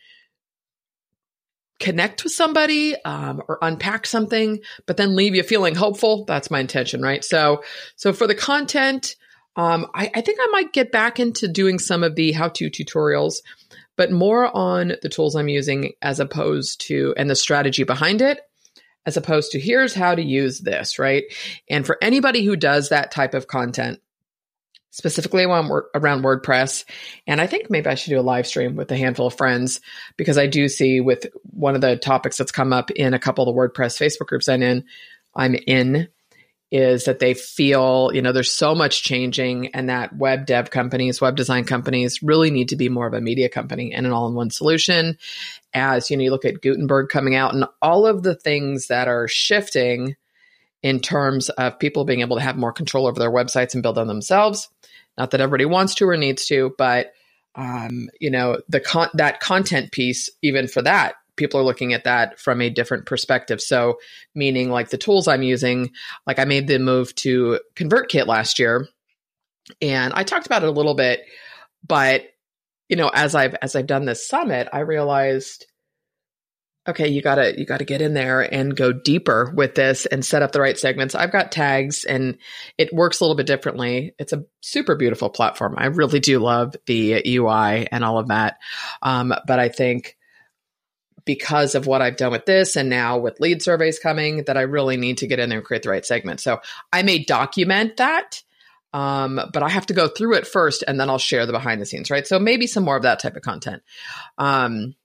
connect 1.80 2.24
with 2.24 2.34
somebody 2.34 2.96
um, 3.04 3.42
or 3.48 3.58
unpack 3.62 4.06
something, 4.06 4.60
but 4.86 4.98
then 4.98 5.16
leave 5.16 5.36
you 5.36 5.44
feeling 5.44 5.76
hopeful. 5.76 6.26
That's 6.26 6.52
my 6.52 6.60
intention, 6.60 7.02
right? 7.02 7.24
So, 7.24 7.64
so 7.96 8.14
for 8.14 8.28
the 8.28 8.36
content, 8.36 9.16
um, 9.56 9.88
I, 9.94 10.12
I 10.14 10.22
think 10.22 10.40
I 10.42 10.48
might 10.52 10.74
get 10.74 10.92
back 10.92 11.20
into 11.20 11.48
doing 11.48 11.80
some 11.80 12.04
of 12.04 12.16
the 12.16 12.34
how-to 12.34 12.70
tutorials, 12.70 13.42
but 14.02 14.12
more 14.12 14.50
on 14.58 14.94
the 15.04 15.10
tools 15.10 15.36
I'm 15.36 15.48
using 15.48 15.94
as 16.02 16.20
opposed 16.20 16.82
to 16.88 17.14
and 17.18 17.30
the 17.30 17.36
strategy 17.36 17.84
behind 17.84 18.20
it, 18.20 18.42
as 19.06 19.16
opposed 19.16 19.52
to 19.52 19.60
here's 19.60 19.94
how 19.94 20.16
to 20.16 20.24
use 20.24 20.62
this, 20.62 20.98
right? 20.98 21.26
And 21.70 21.86
for 21.86 22.00
anybody 22.02 22.44
who 22.44 22.56
does 22.56 22.90
that 22.90 23.12
type 23.12 23.36
of 23.36 23.46
content, 23.46 24.00
specifically 24.90 25.44
around, 25.44 25.70
WordPress. 25.70 26.84
And 27.28 27.40
I 27.40 27.46
think 27.46 27.70
maybe 27.70 27.86
I 27.86 27.94
should 27.94 28.10
do 28.10 28.20
a 28.20 28.22
live 28.22 28.48
stream 28.48 28.76
with 28.76 28.92
a 28.92 28.98
handful 28.98 29.28
of 29.28 29.38
friends 29.38 29.80
because 30.18 30.40
I 30.40 30.48
do 30.48 30.68
see 30.68 31.00
with 31.00 31.28
one 31.52 31.76
of 31.76 31.82
the 31.82 31.96
topics 31.96 32.38
that's 32.38 32.52
come 32.52 32.74
up 32.74 32.90
in 32.90 33.14
a 33.14 33.20
couple 33.20 33.48
of 33.48 33.54
the 33.54 33.62
WordPress 33.62 34.02
Facebook 34.02 34.26
groups 34.26 34.50
I'm 34.50 34.64
in, 34.64 34.84
I'm 35.36 35.54
in 35.68 36.08
is 36.72 37.04
that 37.04 37.20
they 37.20 37.34
feel, 37.34 38.12
you 38.14 38.22
know, 38.22 38.32
there's 38.32 38.52
so 38.52 38.74
much 38.74 39.04
changing 39.04 39.68
and 39.76 39.90
that 39.90 40.16
web 40.16 40.46
dev 40.46 40.72
companies, 40.72 41.20
web 41.20 41.36
design 41.36 41.66
companies 41.66 42.24
really 42.24 42.50
need 42.50 42.70
to 42.70 42.78
be 42.78 42.88
more 42.88 43.08
of 43.08 43.14
a 43.14 43.20
media 43.20 43.50
company 43.50 43.94
and 43.94 44.06
an 44.06 44.14
all-in-one 44.14 44.50
solution. 44.50 45.18
As 45.74 46.10
you 46.10 46.16
know, 46.16 46.24
you 46.24 46.32
look 46.32 46.46
at 46.46 46.62
Gutenberg 46.62 47.10
coming 47.10 47.36
out 47.36 47.54
and 47.54 47.66
all 47.82 48.08
of 48.08 48.24
the 48.24 48.36
things 48.36 48.88
that 48.88 49.10
are 49.10 49.28
shifting 49.28 50.16
in 50.82 51.02
terms 51.02 51.50
of 51.50 51.78
people 51.78 52.06
being 52.06 52.22
able 52.22 52.38
to 52.38 52.44
have 52.44 52.58
more 52.58 52.72
control 52.72 53.06
over 53.06 53.20
their 53.20 53.32
websites 53.32 53.74
and 53.74 53.84
build 53.84 53.98
on 53.98 54.08
themselves. 54.08 54.70
Not 55.18 55.32
that 55.32 55.42
everybody 55.42 55.66
wants 55.66 55.96
to 55.96 56.08
or 56.08 56.16
needs 56.16 56.46
to, 56.48 56.74
but 56.78 57.12
um, 57.54 58.10
you 58.20 58.32
know, 58.32 58.60
the 58.70 58.80
con- 58.80 59.10
that 59.16 59.42
content 59.42 59.92
piece, 59.92 60.30
even 60.42 60.70
for 60.70 60.82
that, 60.84 61.16
people 61.42 61.60
are 61.60 61.64
looking 61.64 61.94
at 61.94 62.04
that 62.04 62.40
from 62.40 62.62
a 62.62 62.70
different 62.70 63.08
perspective. 63.08 63.60
So, 63.60 63.98
meaning 64.36 64.70
like 64.70 64.90
the 64.90 64.98
tools 64.98 65.28
I'm 65.28 65.42
using, 65.42 65.90
like 66.28 66.38
I 66.38 66.46
made 66.46 66.68
the 66.68 66.78
move 66.78 67.16
to 67.16 67.60
ConvertKit 67.76 68.28
last 68.28 68.60
year, 68.60 68.88
and 69.82 70.14
I 70.14 70.24
talked 70.24 70.46
about 70.46 70.62
it 70.62 70.70
a 70.70 70.72
little 70.72 70.94
bit, 70.94 71.22
but 71.86 72.26
you 72.90 72.96
know, 72.96 73.10
as 73.12 73.34
I've 73.34 73.56
as 73.56 73.76
I've 73.76 73.88
done 73.88 74.06
this 74.06 74.28
summit, 74.28 74.68
I 74.72 74.82
realized 74.82 75.66
okay, 76.88 77.08
you 77.08 77.22
gotta 77.22 77.58
you 77.58 77.66
gotta 77.66 77.86
get 77.86 78.02
in 78.02 78.14
there 78.14 78.42
and 78.42 78.76
go 78.76 78.92
deeper 78.92 79.52
with 79.56 79.74
this 79.74 80.06
and 80.06 80.24
set 80.24 80.44
up 80.44 80.52
the 80.52 80.62
right 80.62 80.78
segments. 80.78 81.16
I've 81.16 81.32
got 81.32 81.52
tags 81.52 82.04
and 82.04 82.38
it 82.78 82.94
works 82.94 83.20
a 83.20 83.24
little 83.24 83.36
bit 83.36 83.48
differently. 83.48 84.14
It's 84.20 84.34
a 84.34 84.46
super 84.62 84.96
beautiful 84.96 85.30
platform. 85.30 85.76
I 85.78 85.88
really 85.88 86.20
do 86.20 86.40
love 86.40 86.76
the 86.86 87.24
UI 87.26 87.88
and 87.92 88.04
all 88.04 88.20
of 88.20 88.28
that. 88.28 88.58
Um, 89.02 89.34
but 89.48 89.60
I 89.60 89.70
think 89.70 90.18
because 91.26 91.76
of 91.76 91.88
what 91.88 92.02
I've 92.02 92.18
done 92.18 92.32
with 92.32 92.46
this 92.46 92.76
and 92.76 92.90
now 92.90 93.18
with 93.18 93.40
lead 93.40 93.62
surveys 93.62 94.00
coming, 94.00 94.44
that 94.46 94.58
I 94.58 94.62
really 94.62 94.98
need 94.98 95.20
to 95.20 95.28
get 95.28 95.40
in 95.40 95.50
there 95.50 95.60
and 95.60 95.66
create 95.66 95.84
the 95.84 95.90
right 95.90 96.06
segment. 96.06 96.40
So 96.40 96.62
I 96.92 97.04
may 97.04 97.24
document 97.24 97.98
that. 97.98 98.42
Um, 98.94 99.40
but 99.54 99.64
I 99.64 99.70
have 99.70 99.86
to 99.86 99.94
go 99.94 100.10
through 100.10 100.36
it 100.36 100.46
first 100.46 100.84
and 100.86 101.00
then 101.00 101.10
I'll 101.10 101.18
share 101.18 101.46
the 101.46 101.54
behind 101.54 101.82
the 101.82 101.86
scenes, 101.86 102.12
right? 102.12 102.28
So 102.28 102.40
maybe 102.40 102.68
some 102.68 102.84
more 102.84 102.98
of 102.98 103.04
that 103.04 103.20
type 103.20 103.38
of 103.38 103.42
content. 103.42 103.84
Um, 104.38 104.96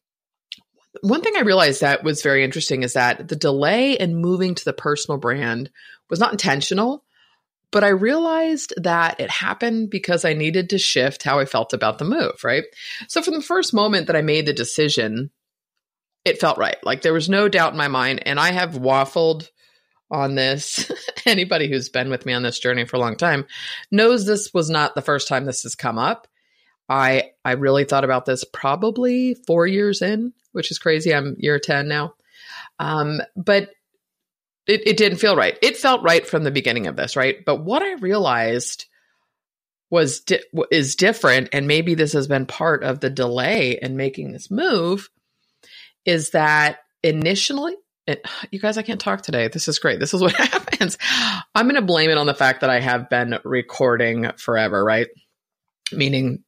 one 1.03 1.23
thing 1.23 1.35
I 1.37 1.43
realized 1.43 1.83
that 1.83 2.03
was 2.03 2.23
very 2.23 2.43
interesting 2.43 2.83
is 2.83 2.95
that 2.95 3.29
the 3.29 3.37
delay 3.37 3.93
in 3.93 4.17
moving 4.17 4.55
to 4.57 4.65
the 4.65 4.73
personal 4.73 5.19
brand 5.19 5.71
was 6.11 6.19
not 6.19 6.33
intentional, 6.33 7.05
but 7.71 7.85
I 7.85 7.89
realized 7.89 8.75
that 8.79 9.21
it 9.21 9.31
happened 9.31 9.91
because 9.91 10.25
I 10.25 10.33
needed 10.33 10.71
to 10.71 10.79
shift 10.79 11.23
how 11.23 11.39
I 11.39 11.45
felt 11.45 11.73
about 11.73 11.99
the 11.99 12.05
move, 12.05 12.43
right? 12.43 12.65
So 13.09 13.23
from 13.23 13.35
the 13.35 13.43
first 13.43 13.75
moment 13.75 14.07
that 14.07 14.17
I 14.17 14.23
made 14.23 14.47
the 14.47 14.53
decision, 14.53 15.31
it 16.27 16.41
felt 16.41 16.59
right. 16.59 16.77
Like 16.83 17.03
there 17.03 17.15
was 17.15 17.29
no 17.29 17.49
doubt 17.49 17.73
in 17.73 17.79
my 17.79 17.89
mind. 17.89 18.23
And 18.27 18.39
I 18.39 18.53
have 18.53 18.73
waffled 18.75 19.49
on 20.11 20.35
this. 20.35 20.91
Anybody 21.27 21.69
who's 21.69 21.89
been 21.89 22.11
with 22.11 22.27
me 22.27 22.33
on 22.33 22.43
this 22.43 22.59
journey 22.59 22.85
for 22.85 22.97
a 22.97 23.01
long 23.01 23.17
time 23.17 23.47
knows 23.91 24.27
this 24.27 24.53
was 24.53 24.69
not 24.69 24.95
the 24.95 25.03
first 25.03 25.29
time 25.29 25.45
this 25.45 25.63
has 25.63 25.75
come 25.75 25.99
up. 25.99 26.29
I 26.89 27.31
I 27.45 27.53
really 27.53 27.85
thought 27.85 28.05
about 28.05 28.27
this 28.27 28.45
probably 28.45 29.35
four 29.47 29.67
years 29.67 30.03
in 30.03 30.33
which 30.57 30.71
is 30.71 30.79
crazy. 30.79 31.15
I'm 31.15 31.37
year 31.39 31.59
10 31.59 31.87
now. 31.87 32.15
Um, 32.79 33.21
but 33.37 33.69
it, 34.67 34.89
it 34.89 34.97
didn't 34.97 35.19
feel 35.19 35.37
right. 35.37 35.57
It 35.61 35.77
felt 35.77 36.03
right 36.03 36.27
from 36.27 36.45
the 36.45 36.51
beginning 36.51 36.87
of 36.87 36.97
this, 36.97 37.15
right? 37.15 37.45
But 37.45 37.63
what 37.63 37.83
I 37.83 37.93
realized 37.97 38.87
was 39.91 40.21
di- 40.21 40.41
is 40.71 40.97
different, 40.97 41.51
and 41.53 41.69
maybe 41.69 41.95
this 41.95 42.15
has 42.15 42.27
been 42.27 42.47
part 42.47 42.85
of 42.85 43.01
the 43.01 43.11
delay 43.11 43.79
in 43.81 43.99
making 43.99 44.33
this 44.33 44.51
move, 44.51 45.11
is 46.07 46.31
that 46.31 46.79
initially, 47.03 47.75
it, 48.07 48.27
you 48.51 48.59
guys, 48.59 48.79
I 48.79 48.83
can't 48.83 49.01
talk 49.01 49.23
today. 49.23 49.49
This 49.49 49.69
is 49.69 49.79
great. 49.79 50.01
This 50.01 50.15
is 50.15 50.23
what 50.23 50.33
happens. 50.33 50.97
I'm 51.55 51.67
going 51.67 51.75
to 51.75 51.83
blame 51.83 52.11
it 52.11 52.19
on 52.19 52.27
the 52.27 52.35
fact 52.35 52.63
that 52.63 52.71
I 52.71 52.81
have 52.81 53.11
been 53.11 53.39
recording 53.45 54.31
forever, 54.39 54.83
right? 54.83 55.09
meaning 55.93 56.43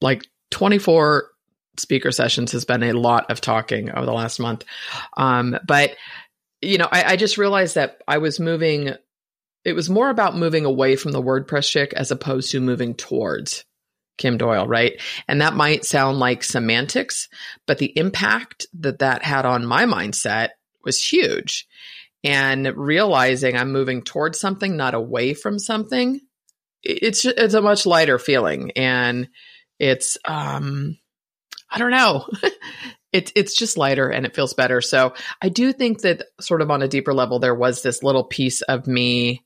like 0.00 0.26
24 0.50 1.30
speaker 1.78 2.10
sessions 2.10 2.52
has 2.52 2.64
been 2.64 2.82
a 2.82 2.92
lot 2.92 3.30
of 3.30 3.40
talking 3.40 3.90
over 3.90 4.06
the 4.06 4.12
last 4.12 4.40
month. 4.40 4.64
Um, 5.16 5.58
but, 5.66 5.96
you 6.62 6.78
know, 6.78 6.88
I, 6.90 7.12
I 7.12 7.16
just 7.16 7.38
realized 7.38 7.74
that 7.74 8.02
I 8.08 8.18
was 8.18 8.40
moving, 8.40 8.94
it 9.64 9.72
was 9.74 9.90
more 9.90 10.08
about 10.08 10.36
moving 10.36 10.64
away 10.64 10.96
from 10.96 11.12
the 11.12 11.22
WordPress 11.22 11.70
chick 11.70 11.92
as 11.94 12.10
opposed 12.10 12.50
to 12.52 12.60
moving 12.60 12.94
towards 12.94 13.64
Kim 14.16 14.38
Doyle, 14.38 14.66
right? 14.66 15.00
And 15.28 15.40
that 15.40 15.54
might 15.54 15.84
sound 15.84 16.18
like 16.18 16.42
semantics, 16.42 17.28
but 17.66 17.78
the 17.78 17.96
impact 17.96 18.66
that 18.78 19.00
that 19.00 19.24
had 19.24 19.46
on 19.46 19.66
my 19.66 19.84
mindset 19.84 20.50
was 20.84 21.02
huge. 21.02 21.66
And 22.24 22.76
realizing 22.76 23.56
I'm 23.56 23.72
moving 23.72 24.02
towards 24.02 24.40
something, 24.40 24.76
not 24.76 24.94
away 24.94 25.34
from 25.34 25.58
something, 25.58 26.20
it's 26.82 27.24
it's 27.24 27.54
a 27.54 27.62
much 27.62 27.86
lighter 27.86 28.18
feeling, 28.18 28.72
and 28.72 29.28
it's 29.78 30.18
um, 30.24 30.98
I 31.70 31.78
don't 31.78 31.90
know. 31.90 32.28
it's 33.12 33.32
it's 33.34 33.56
just 33.56 33.78
lighter 33.78 34.08
and 34.08 34.26
it 34.26 34.34
feels 34.34 34.54
better. 34.54 34.80
So 34.80 35.14
I 35.40 35.48
do 35.48 35.72
think 35.72 36.02
that 36.02 36.24
sort 36.40 36.62
of 36.62 36.70
on 36.70 36.82
a 36.82 36.88
deeper 36.88 37.14
level, 37.14 37.38
there 37.38 37.54
was 37.54 37.82
this 37.82 38.02
little 38.02 38.24
piece 38.24 38.62
of 38.62 38.86
me 38.86 39.44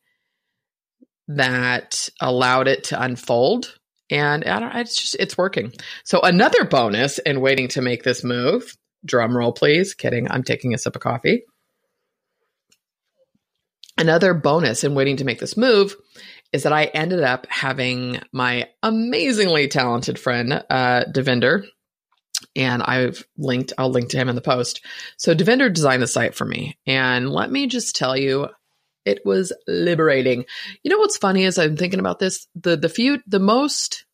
that 1.29 2.09
allowed 2.21 2.69
it 2.69 2.85
to 2.85 3.01
unfold 3.01 3.79
and 4.11 4.45
I 4.45 4.61
don't, 4.61 4.77
it's 4.77 4.97
just 4.97 5.17
it's 5.19 5.39
working. 5.39 5.73
So 6.05 6.21
another 6.21 6.65
bonus 6.65 7.19
in 7.19 7.41
waiting 7.41 7.69
to 7.69 7.83
make 7.83 8.03
this 8.03 8.25
move. 8.25 8.77
Drum 9.05 9.37
roll, 9.37 9.53
please. 9.53 9.95
Kidding. 9.95 10.31
I'm 10.31 10.43
taking 10.43 10.75
a 10.75 10.79
sip 10.79 10.97
of 10.97 11.03
coffee. 11.03 11.45
Another 13.97 14.35
bonus 14.35 14.85
in 14.85 14.95
waiting 14.95 15.17
to 15.19 15.25
make 15.25 15.41
this 15.41 15.57
move 15.57 15.95
is 16.53 16.65
that 16.65 16.73
I 16.73 16.85
ended 16.87 17.23
up 17.23 17.47
having 17.49 18.21
my 18.33 18.69
amazingly 18.83 19.69
talented 19.69 20.19
friend, 20.19 20.65
uh, 20.69 21.05
Devender, 21.05 21.65
and 22.57 22.83
I've 22.83 23.25
linked, 23.37 23.73
I'll 23.79 23.91
link 23.91 24.11
to 24.11 24.17
him 24.17 24.29
in 24.29 24.35
the 24.35 24.41
post. 24.41 24.85
So 25.17 25.35
Devender 25.35 25.73
designed 25.73 26.03
the 26.03 26.07
site 26.07 26.35
for 26.35 26.45
me. 26.45 26.79
And 26.87 27.31
let 27.31 27.51
me 27.51 27.67
just 27.67 27.95
tell 27.95 28.17
you, 28.17 28.49
it 29.05 29.21
was 29.25 29.53
liberating. 29.67 30.45
You 30.83 30.91
know 30.91 30.99
what's 30.99 31.17
funny 31.17 31.45
is 31.45 31.59
I'm 31.59 31.77
thinking 31.77 32.01
about 32.01 32.19
this. 32.19 32.47
The 32.55 32.77
the 32.77 32.89
few 32.89 33.21
the 33.27 33.41
most 33.41 34.05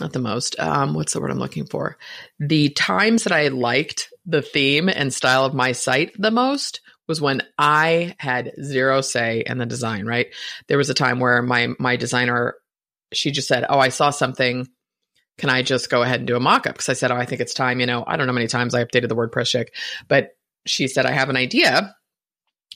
not 0.00 0.12
the 0.12 0.18
most, 0.18 0.58
um, 0.58 0.94
what's 0.94 1.12
the 1.12 1.20
word 1.20 1.30
I'm 1.30 1.38
looking 1.38 1.66
for? 1.66 1.96
The 2.40 2.70
times 2.70 3.24
that 3.24 3.32
I 3.32 3.48
liked 3.48 4.12
the 4.26 4.42
theme 4.42 4.88
and 4.88 5.14
style 5.14 5.44
of 5.44 5.54
my 5.54 5.70
site 5.72 6.10
the 6.18 6.32
most 6.32 6.80
was 7.06 7.20
when 7.20 7.42
I 7.58 8.16
had 8.18 8.52
zero 8.60 9.02
say 9.02 9.44
in 9.46 9.58
the 9.58 9.66
design, 9.66 10.06
right? 10.06 10.28
There 10.66 10.78
was 10.78 10.90
a 10.90 10.94
time 10.94 11.20
where 11.20 11.42
my 11.42 11.68
my 11.78 11.96
designer 11.96 12.56
she 13.12 13.30
just 13.30 13.46
said, 13.46 13.64
"Oh, 13.68 13.78
I 13.78 13.90
saw 13.90 14.10
something. 14.10 14.66
Can 15.38 15.50
I 15.50 15.62
just 15.62 15.90
go 15.90 16.02
ahead 16.02 16.20
and 16.20 16.26
do 16.26 16.36
a 16.36 16.40
mock-up?" 16.40 16.74
Because 16.74 16.88
I 16.88 16.94
said, 16.94 17.12
"Oh, 17.12 17.16
I 17.16 17.26
think 17.26 17.40
it's 17.40 17.54
time." 17.54 17.78
You 17.78 17.86
know, 17.86 18.02
I 18.06 18.16
don't 18.16 18.26
know 18.26 18.32
how 18.32 18.36
many 18.36 18.48
times 18.48 18.74
I 18.74 18.84
updated 18.84 19.08
the 19.08 19.16
WordPress 19.16 19.46
chick, 19.46 19.74
but 20.08 20.30
she 20.66 20.88
said, 20.88 21.06
"I 21.06 21.12
have 21.12 21.28
an 21.28 21.36
idea 21.36 21.94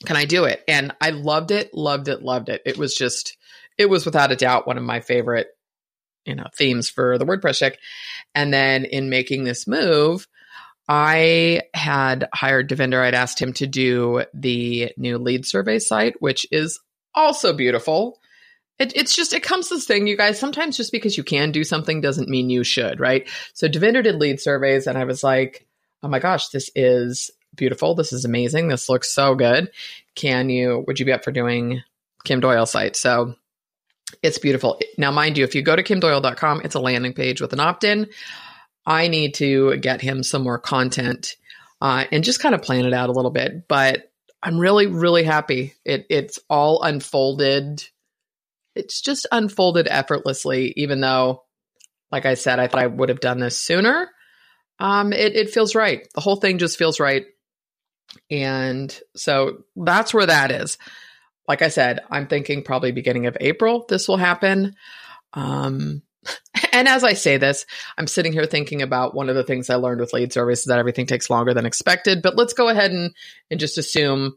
can 0.05 0.15
I 0.15 0.25
do 0.25 0.45
it? 0.45 0.63
And 0.67 0.93
I 1.01 1.09
loved 1.11 1.51
it, 1.51 1.73
loved 1.73 2.07
it, 2.07 2.21
loved 2.21 2.49
it. 2.49 2.61
It 2.65 2.77
was 2.77 2.95
just, 2.95 3.37
it 3.77 3.89
was 3.89 4.05
without 4.05 4.31
a 4.31 4.35
doubt 4.35 4.67
one 4.67 4.77
of 4.77 4.83
my 4.83 4.99
favorite, 4.99 5.47
you 6.25 6.35
know, 6.35 6.47
themes 6.55 6.89
for 6.89 7.17
the 7.17 7.25
WordPress 7.25 7.59
Chick. 7.59 7.79
And 8.33 8.53
then 8.53 8.85
in 8.85 9.09
making 9.09 9.43
this 9.43 9.67
move, 9.67 10.27
I 10.87 11.61
had 11.73 12.27
hired 12.33 12.69
Devender. 12.69 13.03
I'd 13.03 13.13
asked 13.13 13.41
him 13.41 13.53
to 13.53 13.67
do 13.67 14.23
the 14.33 14.91
new 14.97 15.17
lead 15.17 15.45
survey 15.45 15.79
site, 15.79 16.21
which 16.21 16.47
is 16.51 16.79
also 17.13 17.53
beautiful. 17.53 18.17
It, 18.79 18.95
it's 18.95 19.15
just, 19.15 19.33
it 19.33 19.43
comes 19.43 19.69
this 19.69 19.85
thing, 19.85 20.07
you 20.07 20.17
guys. 20.17 20.39
Sometimes 20.39 20.77
just 20.77 20.91
because 20.91 21.17
you 21.17 21.23
can 21.23 21.51
do 21.51 21.63
something 21.63 22.01
doesn't 22.01 22.29
mean 22.29 22.49
you 22.49 22.63
should, 22.63 22.99
right? 22.99 23.27
So 23.53 23.67
Devender 23.67 24.03
did 24.03 24.15
lead 24.15 24.39
surveys, 24.39 24.87
and 24.87 24.97
I 24.97 25.03
was 25.03 25.23
like, 25.23 25.67
oh 26.01 26.07
my 26.07 26.19
gosh, 26.19 26.47
this 26.47 26.71
is 26.75 27.29
beautiful. 27.59 27.93
This 27.93 28.11
is 28.11 28.25
amazing. 28.25 28.67
This 28.67 28.89
looks 28.89 29.13
so 29.13 29.35
good. 29.35 29.71
Can 30.15 30.49
you, 30.49 30.83
would 30.87 30.99
you 30.99 31.05
be 31.05 31.13
up 31.13 31.23
for 31.23 31.31
doing 31.31 31.83
Kim 32.23 32.39
Doyle 32.39 32.65
site? 32.65 32.95
So 32.95 33.35
it's 34.23 34.39
beautiful. 34.39 34.79
Now, 34.97 35.11
mind 35.11 35.37
you, 35.37 35.43
if 35.43 35.53
you 35.53 35.61
go 35.61 35.75
to 35.75 35.83
kimdoyle.com, 35.83 36.61
it's 36.63 36.75
a 36.75 36.79
landing 36.79 37.13
page 37.13 37.41
with 37.41 37.53
an 37.53 37.59
opt 37.59 37.83
in. 37.83 38.07
I 38.85 39.07
need 39.07 39.35
to 39.35 39.77
get 39.77 40.01
him 40.01 40.23
some 40.23 40.43
more 40.43 40.57
content 40.57 41.35
uh, 41.81 42.05
and 42.11 42.23
just 42.23 42.39
kind 42.39 42.55
of 42.55 42.63
plan 42.63 42.85
it 42.85 42.93
out 42.93 43.09
a 43.09 43.13
little 43.13 43.31
bit. 43.31 43.67
But 43.67 44.11
I'm 44.41 44.57
really, 44.57 44.87
really 44.87 45.23
happy. 45.23 45.75
It, 45.85 46.07
it's 46.09 46.39
all 46.49 46.81
unfolded. 46.81 47.83
It's 48.75 49.01
just 49.01 49.27
unfolded 49.31 49.87
effortlessly, 49.87 50.73
even 50.77 51.01
though, 51.01 51.43
like 52.11 52.25
I 52.25 52.33
said, 52.33 52.59
I 52.59 52.67
thought 52.67 52.81
I 52.81 52.87
would 52.87 53.09
have 53.09 53.19
done 53.19 53.39
this 53.39 53.57
sooner. 53.57 54.09
Um, 54.79 55.11
it, 55.13 55.35
it 55.35 55.49
feels 55.49 55.75
right. 55.75 56.07
The 56.15 56.21
whole 56.21 56.37
thing 56.37 56.57
just 56.57 56.77
feels 56.77 56.99
right. 56.99 57.25
And 58.29 58.97
so 59.15 59.63
that's 59.75 60.13
where 60.13 60.25
that 60.25 60.51
is. 60.51 60.77
Like 61.47 61.61
I 61.61 61.69
said, 61.69 62.01
I'm 62.11 62.27
thinking 62.27 62.63
probably 62.63 62.91
beginning 62.91 63.25
of 63.25 63.37
April 63.39 63.85
this 63.89 64.07
will 64.07 64.17
happen. 64.17 64.75
Um, 65.33 66.03
and 66.73 66.87
as 66.87 67.03
I 67.03 67.13
say 67.13 67.37
this, 67.37 67.65
I'm 67.97 68.07
sitting 68.07 68.33
here 68.33 68.45
thinking 68.45 68.81
about 68.81 69.15
one 69.15 69.29
of 69.29 69.35
the 69.35 69.43
things 69.43 69.69
I 69.69 69.75
learned 69.75 70.01
with 70.01 70.13
lead 70.13 70.33
surveys 70.33 70.59
is 70.59 70.65
that 70.65 70.79
everything 70.79 71.05
takes 71.05 71.29
longer 71.29 71.53
than 71.53 71.65
expected. 71.65 72.21
But 72.21 72.35
let's 72.35 72.53
go 72.53 72.69
ahead 72.69 72.91
and, 72.91 73.13
and 73.49 73.59
just 73.59 73.77
assume 73.77 74.35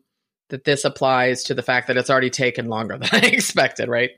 that 0.49 0.65
this 0.65 0.85
applies 0.85 1.45
to 1.45 1.55
the 1.55 1.63
fact 1.63 1.87
that 1.89 1.97
it's 1.97 2.11
already 2.11 2.31
taken 2.31 2.69
longer 2.69 2.99
than 3.01 3.09
I 3.13 3.27
expected, 3.27 3.89
right? 3.89 4.11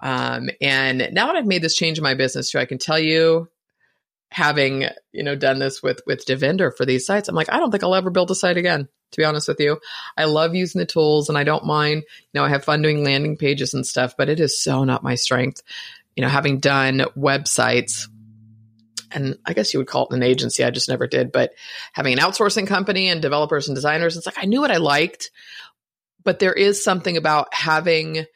Um, 0.00 0.50
and 0.60 1.08
now 1.12 1.26
that 1.26 1.36
I've 1.36 1.46
made 1.46 1.62
this 1.62 1.76
change 1.76 1.98
in 1.98 2.04
my 2.04 2.14
business 2.14 2.50
too, 2.50 2.58
I 2.58 2.66
can 2.66 2.78
tell 2.78 2.98
you 2.98 3.48
having 4.34 4.84
you 5.12 5.22
know 5.22 5.36
done 5.36 5.60
this 5.60 5.80
with 5.80 6.00
with 6.06 6.26
Devender 6.26 6.76
for 6.76 6.84
these 6.84 7.06
sites, 7.06 7.28
I'm 7.28 7.36
like, 7.36 7.52
I 7.52 7.58
don't 7.58 7.70
think 7.70 7.84
I'll 7.84 7.94
ever 7.94 8.10
build 8.10 8.32
a 8.32 8.34
site 8.34 8.56
again. 8.56 8.88
To 9.12 9.16
be 9.16 9.24
honest 9.24 9.46
with 9.46 9.60
you, 9.60 9.78
I 10.16 10.24
love 10.24 10.56
using 10.56 10.80
the 10.80 10.86
tools 10.86 11.28
and 11.28 11.38
I 11.38 11.44
don't 11.44 11.64
mind. 11.64 12.02
You 12.02 12.40
know, 12.40 12.44
I 12.44 12.48
have 12.48 12.64
fun 12.64 12.82
doing 12.82 13.04
landing 13.04 13.36
pages 13.36 13.72
and 13.72 13.86
stuff, 13.86 14.16
but 14.18 14.28
it 14.28 14.40
is 14.40 14.60
so 14.60 14.82
not 14.82 15.04
my 15.04 15.14
strength. 15.14 15.62
You 16.16 16.22
know, 16.22 16.28
having 16.28 16.58
done 16.58 16.98
websites, 17.16 18.08
and 19.12 19.38
I 19.46 19.52
guess 19.52 19.72
you 19.72 19.78
would 19.78 19.86
call 19.86 20.08
it 20.08 20.16
an 20.16 20.24
agency. 20.24 20.64
I 20.64 20.70
just 20.70 20.88
never 20.88 21.06
did, 21.06 21.30
but 21.30 21.52
having 21.92 22.12
an 22.12 22.18
outsourcing 22.18 22.66
company 22.66 23.08
and 23.08 23.22
developers 23.22 23.68
and 23.68 23.76
designers, 23.76 24.16
it's 24.16 24.26
like 24.26 24.42
I 24.42 24.46
knew 24.46 24.62
what 24.62 24.72
I 24.72 24.78
liked, 24.78 25.30
but 26.24 26.40
there 26.40 26.54
is 26.54 26.82
something 26.82 27.16
about 27.16 27.54
having 27.54 28.26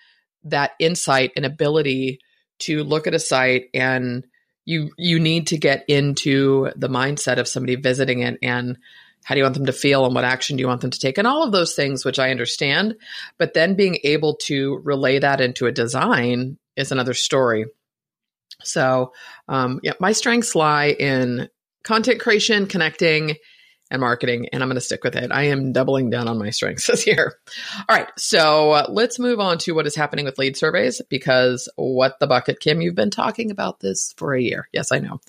that 0.44 0.72
insight 0.78 1.32
and 1.34 1.44
ability 1.44 2.20
to 2.60 2.84
look 2.84 3.08
at 3.08 3.14
a 3.14 3.18
site 3.18 3.64
and 3.74 4.24
you 4.68 4.92
you 4.98 5.18
need 5.18 5.46
to 5.46 5.56
get 5.56 5.82
into 5.88 6.70
the 6.76 6.90
mindset 6.90 7.38
of 7.38 7.48
somebody 7.48 7.74
visiting 7.74 8.20
it 8.20 8.38
and 8.42 8.76
how 9.24 9.34
do 9.34 9.38
you 9.38 9.44
want 9.44 9.54
them 9.54 9.64
to 9.64 9.72
feel 9.72 10.04
and 10.04 10.14
what 10.14 10.24
action 10.24 10.56
do 10.56 10.60
you 10.60 10.66
want 10.66 10.82
them 10.82 10.90
to 10.90 11.00
take 11.00 11.16
and 11.16 11.26
all 11.26 11.42
of 11.42 11.52
those 11.52 11.74
things 11.74 12.04
which 12.04 12.18
i 12.18 12.30
understand. 12.30 12.94
But 13.38 13.54
then 13.54 13.76
being 13.76 13.98
able 14.04 14.36
to 14.42 14.78
relay 14.84 15.20
that 15.20 15.40
into 15.40 15.66
a 15.66 15.72
design 15.72 16.58
is 16.76 16.92
another 16.92 17.14
story. 17.14 17.64
So 18.62 19.14
um, 19.48 19.80
yeah 19.82 19.94
my 20.00 20.12
strengths 20.12 20.54
lie 20.54 20.90
in 20.90 21.48
content 21.82 22.20
creation 22.20 22.66
connecting 22.66 23.36
and 23.90 24.00
marketing, 24.00 24.48
and 24.52 24.62
I'm 24.62 24.68
going 24.68 24.76
to 24.76 24.80
stick 24.80 25.04
with 25.04 25.16
it. 25.16 25.30
I 25.32 25.44
am 25.44 25.72
doubling 25.72 26.10
down 26.10 26.28
on 26.28 26.38
my 26.38 26.50
strengths 26.50 26.86
this 26.88 27.06
year. 27.06 27.34
All 27.88 27.96
right, 27.96 28.08
so 28.16 28.72
uh, 28.72 28.86
let's 28.88 29.18
move 29.18 29.40
on 29.40 29.58
to 29.58 29.72
what 29.72 29.86
is 29.86 29.94
happening 29.94 30.24
with 30.24 30.38
lead 30.38 30.56
surveys 30.56 31.00
because 31.08 31.68
what 31.76 32.18
the 32.20 32.26
bucket, 32.26 32.60
Kim, 32.60 32.80
you've 32.80 32.94
been 32.94 33.10
talking 33.10 33.50
about 33.50 33.80
this 33.80 34.14
for 34.16 34.34
a 34.34 34.42
year. 34.42 34.68
Yes, 34.72 34.92
I 34.92 34.98
know. 34.98 35.20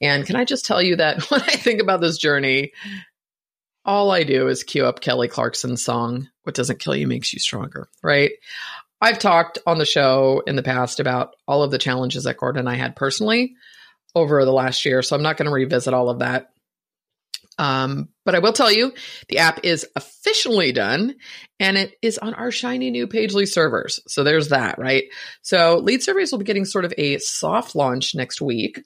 And 0.00 0.26
can 0.26 0.36
I 0.36 0.44
just 0.44 0.66
tell 0.66 0.82
you 0.82 0.96
that 0.96 1.22
when 1.30 1.40
I 1.40 1.56
think 1.56 1.80
about 1.80 2.00
this 2.00 2.18
journey, 2.18 2.72
all 3.84 4.10
I 4.10 4.24
do 4.24 4.48
is 4.48 4.64
cue 4.64 4.86
up 4.86 5.00
Kelly 5.00 5.28
Clarkson's 5.28 5.84
song, 5.84 6.28
What 6.42 6.54
Doesn't 6.54 6.80
Kill 6.80 6.96
You 6.96 7.06
Makes 7.06 7.32
You 7.32 7.38
Stronger, 7.38 7.88
right? 8.02 8.32
I've 9.00 9.18
talked 9.18 9.58
on 9.66 9.78
the 9.78 9.84
show 9.84 10.42
in 10.46 10.56
the 10.56 10.62
past 10.62 11.00
about 11.00 11.36
all 11.46 11.62
of 11.62 11.70
the 11.70 11.78
challenges 11.78 12.24
that 12.24 12.38
Gordon 12.38 12.60
and 12.60 12.68
I 12.68 12.74
had 12.74 12.96
personally 12.96 13.54
over 14.14 14.44
the 14.44 14.52
last 14.52 14.84
year, 14.86 15.02
so 15.02 15.14
I'm 15.14 15.22
not 15.22 15.36
going 15.36 15.46
to 15.46 15.52
revisit 15.52 15.92
all 15.92 16.08
of 16.08 16.20
that 16.20 16.53
um, 17.58 18.08
but 18.24 18.34
I 18.34 18.40
will 18.40 18.52
tell 18.52 18.72
you, 18.72 18.92
the 19.28 19.38
app 19.38 19.60
is 19.62 19.86
officially 19.94 20.72
done 20.72 21.14
and 21.60 21.76
it 21.76 21.94
is 22.02 22.18
on 22.18 22.34
our 22.34 22.50
shiny 22.50 22.90
new 22.90 23.06
Pagely 23.06 23.46
servers. 23.46 24.00
So 24.08 24.24
there's 24.24 24.48
that, 24.48 24.78
right? 24.78 25.04
So 25.42 25.78
lead 25.78 26.02
surveys 26.02 26.32
will 26.32 26.38
be 26.38 26.44
getting 26.44 26.64
sort 26.64 26.84
of 26.84 26.94
a 26.98 27.18
soft 27.18 27.74
launch 27.74 28.14
next 28.14 28.40
week, 28.40 28.82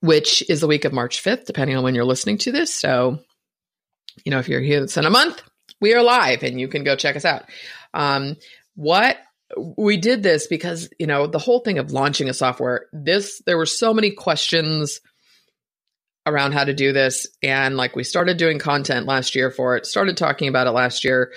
which 0.00 0.48
is 0.48 0.60
the 0.60 0.66
week 0.66 0.84
of 0.84 0.92
March 0.92 1.22
5th, 1.22 1.44
depending 1.44 1.76
on 1.76 1.84
when 1.84 1.94
you're 1.94 2.04
listening 2.04 2.38
to 2.38 2.52
this. 2.52 2.72
So, 2.72 3.18
you 4.24 4.30
know, 4.30 4.38
if 4.38 4.48
you're 4.48 4.60
here 4.60 4.84
in 4.84 5.04
a 5.04 5.10
month, 5.10 5.42
we 5.80 5.94
are 5.94 6.02
live 6.02 6.42
and 6.42 6.58
you 6.58 6.68
can 6.68 6.84
go 6.84 6.96
check 6.96 7.16
us 7.16 7.24
out. 7.24 7.44
Um, 7.92 8.36
what 8.74 9.18
we 9.76 9.96
did 9.96 10.22
this 10.22 10.46
because, 10.46 10.88
you 10.98 11.06
know, 11.06 11.26
the 11.26 11.38
whole 11.38 11.60
thing 11.60 11.78
of 11.78 11.92
launching 11.92 12.28
a 12.28 12.34
software, 12.34 12.86
this, 12.92 13.42
there 13.46 13.58
were 13.58 13.66
so 13.66 13.92
many 13.92 14.10
questions 14.10 15.00
around 16.26 16.52
how 16.52 16.64
to 16.64 16.74
do 16.74 16.92
this. 16.92 17.26
And 17.42 17.76
like 17.76 17.96
we 17.96 18.04
started 18.04 18.36
doing 18.36 18.58
content 18.58 19.06
last 19.06 19.34
year 19.34 19.50
for 19.50 19.76
it, 19.76 19.86
started 19.86 20.16
talking 20.16 20.48
about 20.48 20.66
it 20.66 20.72
last 20.72 21.04
year. 21.04 21.32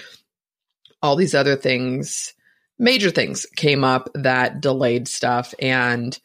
All 1.02 1.16
these 1.16 1.36
other 1.36 1.56
things 1.56 2.34
major 2.80 3.12
things 3.12 3.46
came 3.56 3.84
up 3.84 4.10
that 4.16 4.62
delayed 4.62 5.08
stuff. 5.08 5.54
And 5.60 6.18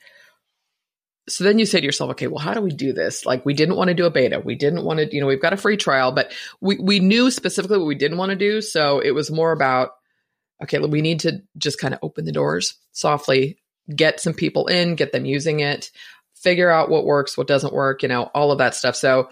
so 1.29 1.43
then 1.43 1.59
you 1.59 1.67
say 1.67 1.81
to 1.81 1.87
yourself, 1.87 2.13
okay, 2.13 2.29
well, 2.29 2.39
how 2.39 2.55
do 2.55 2.61
we 2.61 2.71
do 2.71 2.93
this? 2.93 3.27
Like, 3.27 3.45
we 3.45 3.55
didn't 3.55 3.77
want 3.77 3.89
to 3.89 3.95
do 3.95 4.07
a 4.07 4.11
beta. 4.11 4.41
We 4.41 4.55
didn't 4.55 4.85
want 4.85 5.01
to, 5.01 5.13
you 5.13 5.21
know, 5.21 5.27
we've 5.27 5.43
got 5.43 5.53
a 5.53 5.59
free 5.59 5.77
trial, 5.77 6.13
but 6.13 6.33
we, 6.61 6.79
we 6.79 7.01
knew 7.01 7.31
specifically 7.31 7.79
what 7.79 7.87
we 7.87 7.95
didn't 7.95 8.19
want 8.19 8.31
to 8.31 8.37
do. 8.37 8.61
So 8.61 9.01
it 9.01 9.11
was 9.13 9.31
more 9.31 9.53
about, 9.53 9.91
okay, 10.63 10.79
we 10.79 11.03
need 11.03 11.21
to 11.21 11.43
just 11.59 11.81
kind 11.81 11.93
of 11.93 12.01
open 12.03 12.25
the 12.25 12.33
doors 12.33 12.77
softly, 12.93 13.59
get 13.95 14.21
some 14.21 14.35
people 14.35 14.67
in, 14.67 14.95
get 14.95 15.13
them 15.13 15.25
using 15.25 15.61
it, 15.61 15.91
figure 16.45 16.71
out 16.71 16.91
what 16.91 17.05
works, 17.05 17.37
what 17.37 17.49
doesn't 17.49 17.75
work, 17.75 18.03
you 18.03 18.09
know, 18.09 18.31
all 18.35 18.53
of 18.53 18.59
that 18.59 18.75
stuff. 18.77 18.95
So 18.95 19.31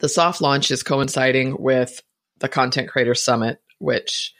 the 0.00 0.08
soft 0.08 0.40
launch 0.40 0.70
is 0.70 0.82
coinciding 0.82 1.60
with 1.60 2.00
the 2.38 2.48
Content 2.48 2.88
Creator 2.88 3.16
Summit, 3.16 3.60
which 3.78 4.32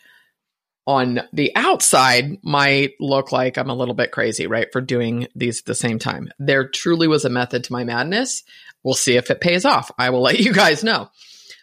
on 0.86 1.20
the 1.32 1.52
outside 1.56 2.38
might 2.44 2.92
look 3.00 3.32
like 3.32 3.58
I'm 3.58 3.70
a 3.70 3.74
little 3.74 3.94
bit 3.94 4.12
crazy, 4.12 4.46
right, 4.46 4.68
for 4.72 4.80
doing 4.80 5.26
these 5.34 5.58
at 5.58 5.64
the 5.64 5.74
same 5.74 5.98
time. 5.98 6.30
There 6.38 6.68
truly 6.68 7.08
was 7.08 7.24
a 7.24 7.30
method 7.30 7.64
to 7.64 7.72
my 7.72 7.84
madness. 7.84 8.44
We'll 8.84 8.94
see 8.94 9.16
if 9.16 9.30
it 9.30 9.40
pays 9.40 9.64
off. 9.64 9.90
I 9.98 10.10
will 10.10 10.22
let 10.22 10.38
you 10.38 10.52
guys 10.52 10.84
know. 10.84 11.10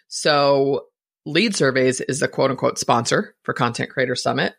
So, 0.08 0.86
Lead 1.24 1.56
Surveys 1.56 2.02
is 2.02 2.20
the 2.20 2.28
quote 2.28 2.50
unquote 2.50 2.78
sponsor 2.78 3.34
for 3.42 3.54
Content 3.54 3.88
Creator 3.90 4.16
Summit. 4.16 4.54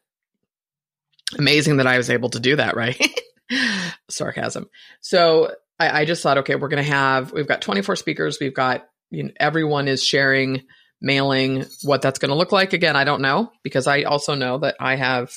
Amazing 1.37 1.77
that 1.77 1.87
I 1.87 1.97
was 1.97 2.09
able 2.09 2.29
to 2.31 2.39
do 2.39 2.55
that, 2.55 2.75
right? 2.75 2.99
Sarcasm. 4.09 4.69
So, 5.01 5.53
I, 5.79 6.01
I 6.01 6.05
just 6.05 6.23
thought, 6.23 6.39
okay, 6.39 6.55
we're 6.55 6.69
going 6.69 6.83
to 6.83 6.89
have, 6.89 7.33
we've 7.33 7.47
got 7.47 7.61
24 7.61 7.97
speakers, 7.97 8.37
we've 8.39 8.53
got, 8.53 8.87
you 9.11 9.23
know, 9.23 9.31
everyone 9.39 9.87
is 9.87 10.03
sharing 10.03 10.63
mailing 11.01 11.65
what 11.83 12.01
that's 12.01 12.19
going 12.19 12.29
to 12.29 12.35
look 12.35 12.51
like. 12.51 12.73
Again 12.73 12.95
i 12.95 13.03
don't 13.03 13.21
know 13.21 13.51
because 13.63 13.85
i 13.85 14.03
also 14.03 14.33
know 14.33 14.57
that 14.59 14.75
i 14.79 14.95
have 14.95 15.31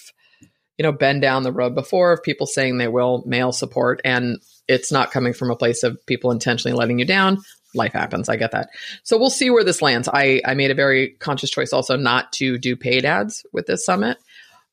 you 0.78 0.84
know 0.84 0.92
been 0.92 1.20
down 1.20 1.42
the 1.42 1.52
road 1.52 1.74
before 1.74 2.12
of 2.12 2.22
people 2.22 2.46
saying 2.46 2.78
they 2.78 2.88
will 2.88 3.22
mail 3.26 3.52
support 3.52 4.00
and 4.04 4.38
it's 4.68 4.92
not 4.92 5.10
coming 5.10 5.32
from 5.32 5.50
a 5.50 5.56
place 5.56 5.82
of 5.82 5.98
people 6.06 6.30
intentionally 6.30 6.76
letting 6.76 6.98
you 6.98 7.04
down. 7.04 7.38
Life 7.74 7.94
happens. 7.94 8.28
I 8.28 8.36
get 8.36 8.52
that. 8.52 8.68
So 9.02 9.18
we'll 9.18 9.30
see 9.30 9.50
where 9.50 9.64
this 9.64 9.82
lands. 9.82 10.08
I 10.08 10.40
i 10.46 10.54
made 10.54 10.70
a 10.70 10.74
very 10.74 11.10
conscious 11.18 11.50
choice 11.50 11.72
also 11.72 11.96
not 11.96 12.32
to 12.34 12.58
do 12.58 12.76
paid 12.76 13.04
ads 13.04 13.44
with 13.52 13.66
this 13.66 13.84
summit 13.84 14.18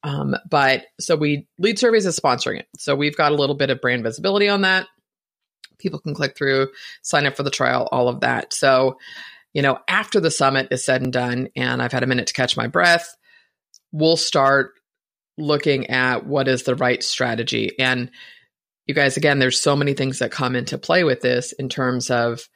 um, 0.05 0.35
but 0.49 0.85
so 0.99 1.15
we 1.15 1.47
lead 1.59 1.77
surveys 1.77 2.05
is 2.05 2.19
sponsoring 2.19 2.59
it 2.59 2.67
so 2.77 2.95
we've 2.95 3.17
got 3.17 3.31
a 3.31 3.35
little 3.35 3.55
bit 3.55 3.69
of 3.69 3.81
brand 3.81 4.03
visibility 4.03 4.47
on 4.47 4.61
that 4.61 4.87
people 5.77 5.99
can 5.99 6.13
click 6.13 6.37
through 6.37 6.69
sign 7.01 7.25
up 7.25 7.35
for 7.35 7.43
the 7.43 7.51
trial 7.51 7.89
all 7.91 8.07
of 8.07 8.21
that 8.21 8.53
so 8.53 8.97
you 9.55 9.61
know, 9.61 9.79
after 9.87 10.19
the 10.19 10.29
summit 10.29 10.67
is 10.69 10.83
said 10.83 11.01
and 11.01 11.13
done, 11.13 11.47
and 11.55 11.81
I've 11.81 11.93
had 11.93 12.03
a 12.03 12.07
minute 12.07 12.27
to 12.27 12.33
catch 12.33 12.57
my 12.57 12.67
breath, 12.67 13.15
we'll 13.93 14.17
start 14.17 14.73
looking 15.37 15.89
at 15.89 16.25
what 16.25 16.49
is 16.49 16.63
the 16.63 16.75
right 16.75 17.01
strategy. 17.01 17.71
And 17.79 18.11
you 18.85 18.93
guys, 18.93 19.15
again, 19.15 19.39
there's 19.39 19.59
so 19.59 19.77
many 19.77 19.93
things 19.93 20.19
that 20.19 20.29
come 20.29 20.57
into 20.57 20.77
play 20.77 21.05
with 21.05 21.21
this 21.21 21.53
in 21.53 21.69
terms 21.69 22.11
of 22.11 22.49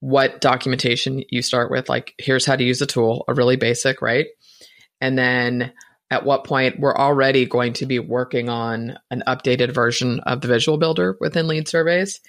what 0.00 0.42
documentation 0.42 1.24
you 1.30 1.40
start 1.40 1.70
with. 1.70 1.88
Like, 1.88 2.12
here's 2.18 2.44
how 2.44 2.56
to 2.56 2.64
use 2.64 2.82
a 2.82 2.86
tool, 2.86 3.24
a 3.26 3.32
really 3.32 3.56
basic, 3.56 4.02
right? 4.02 4.26
And 5.00 5.16
then 5.16 5.72
at 6.14 6.24
what 6.24 6.44
point 6.44 6.78
we're 6.78 6.96
already 6.96 7.44
going 7.44 7.72
to 7.72 7.86
be 7.86 7.98
working 7.98 8.48
on 8.48 8.96
an 9.10 9.24
updated 9.26 9.74
version 9.74 10.20
of 10.20 10.40
the 10.40 10.48
visual 10.48 10.78
builder 10.78 11.16
within 11.18 11.48
lead 11.48 11.66
surveys. 11.66 12.20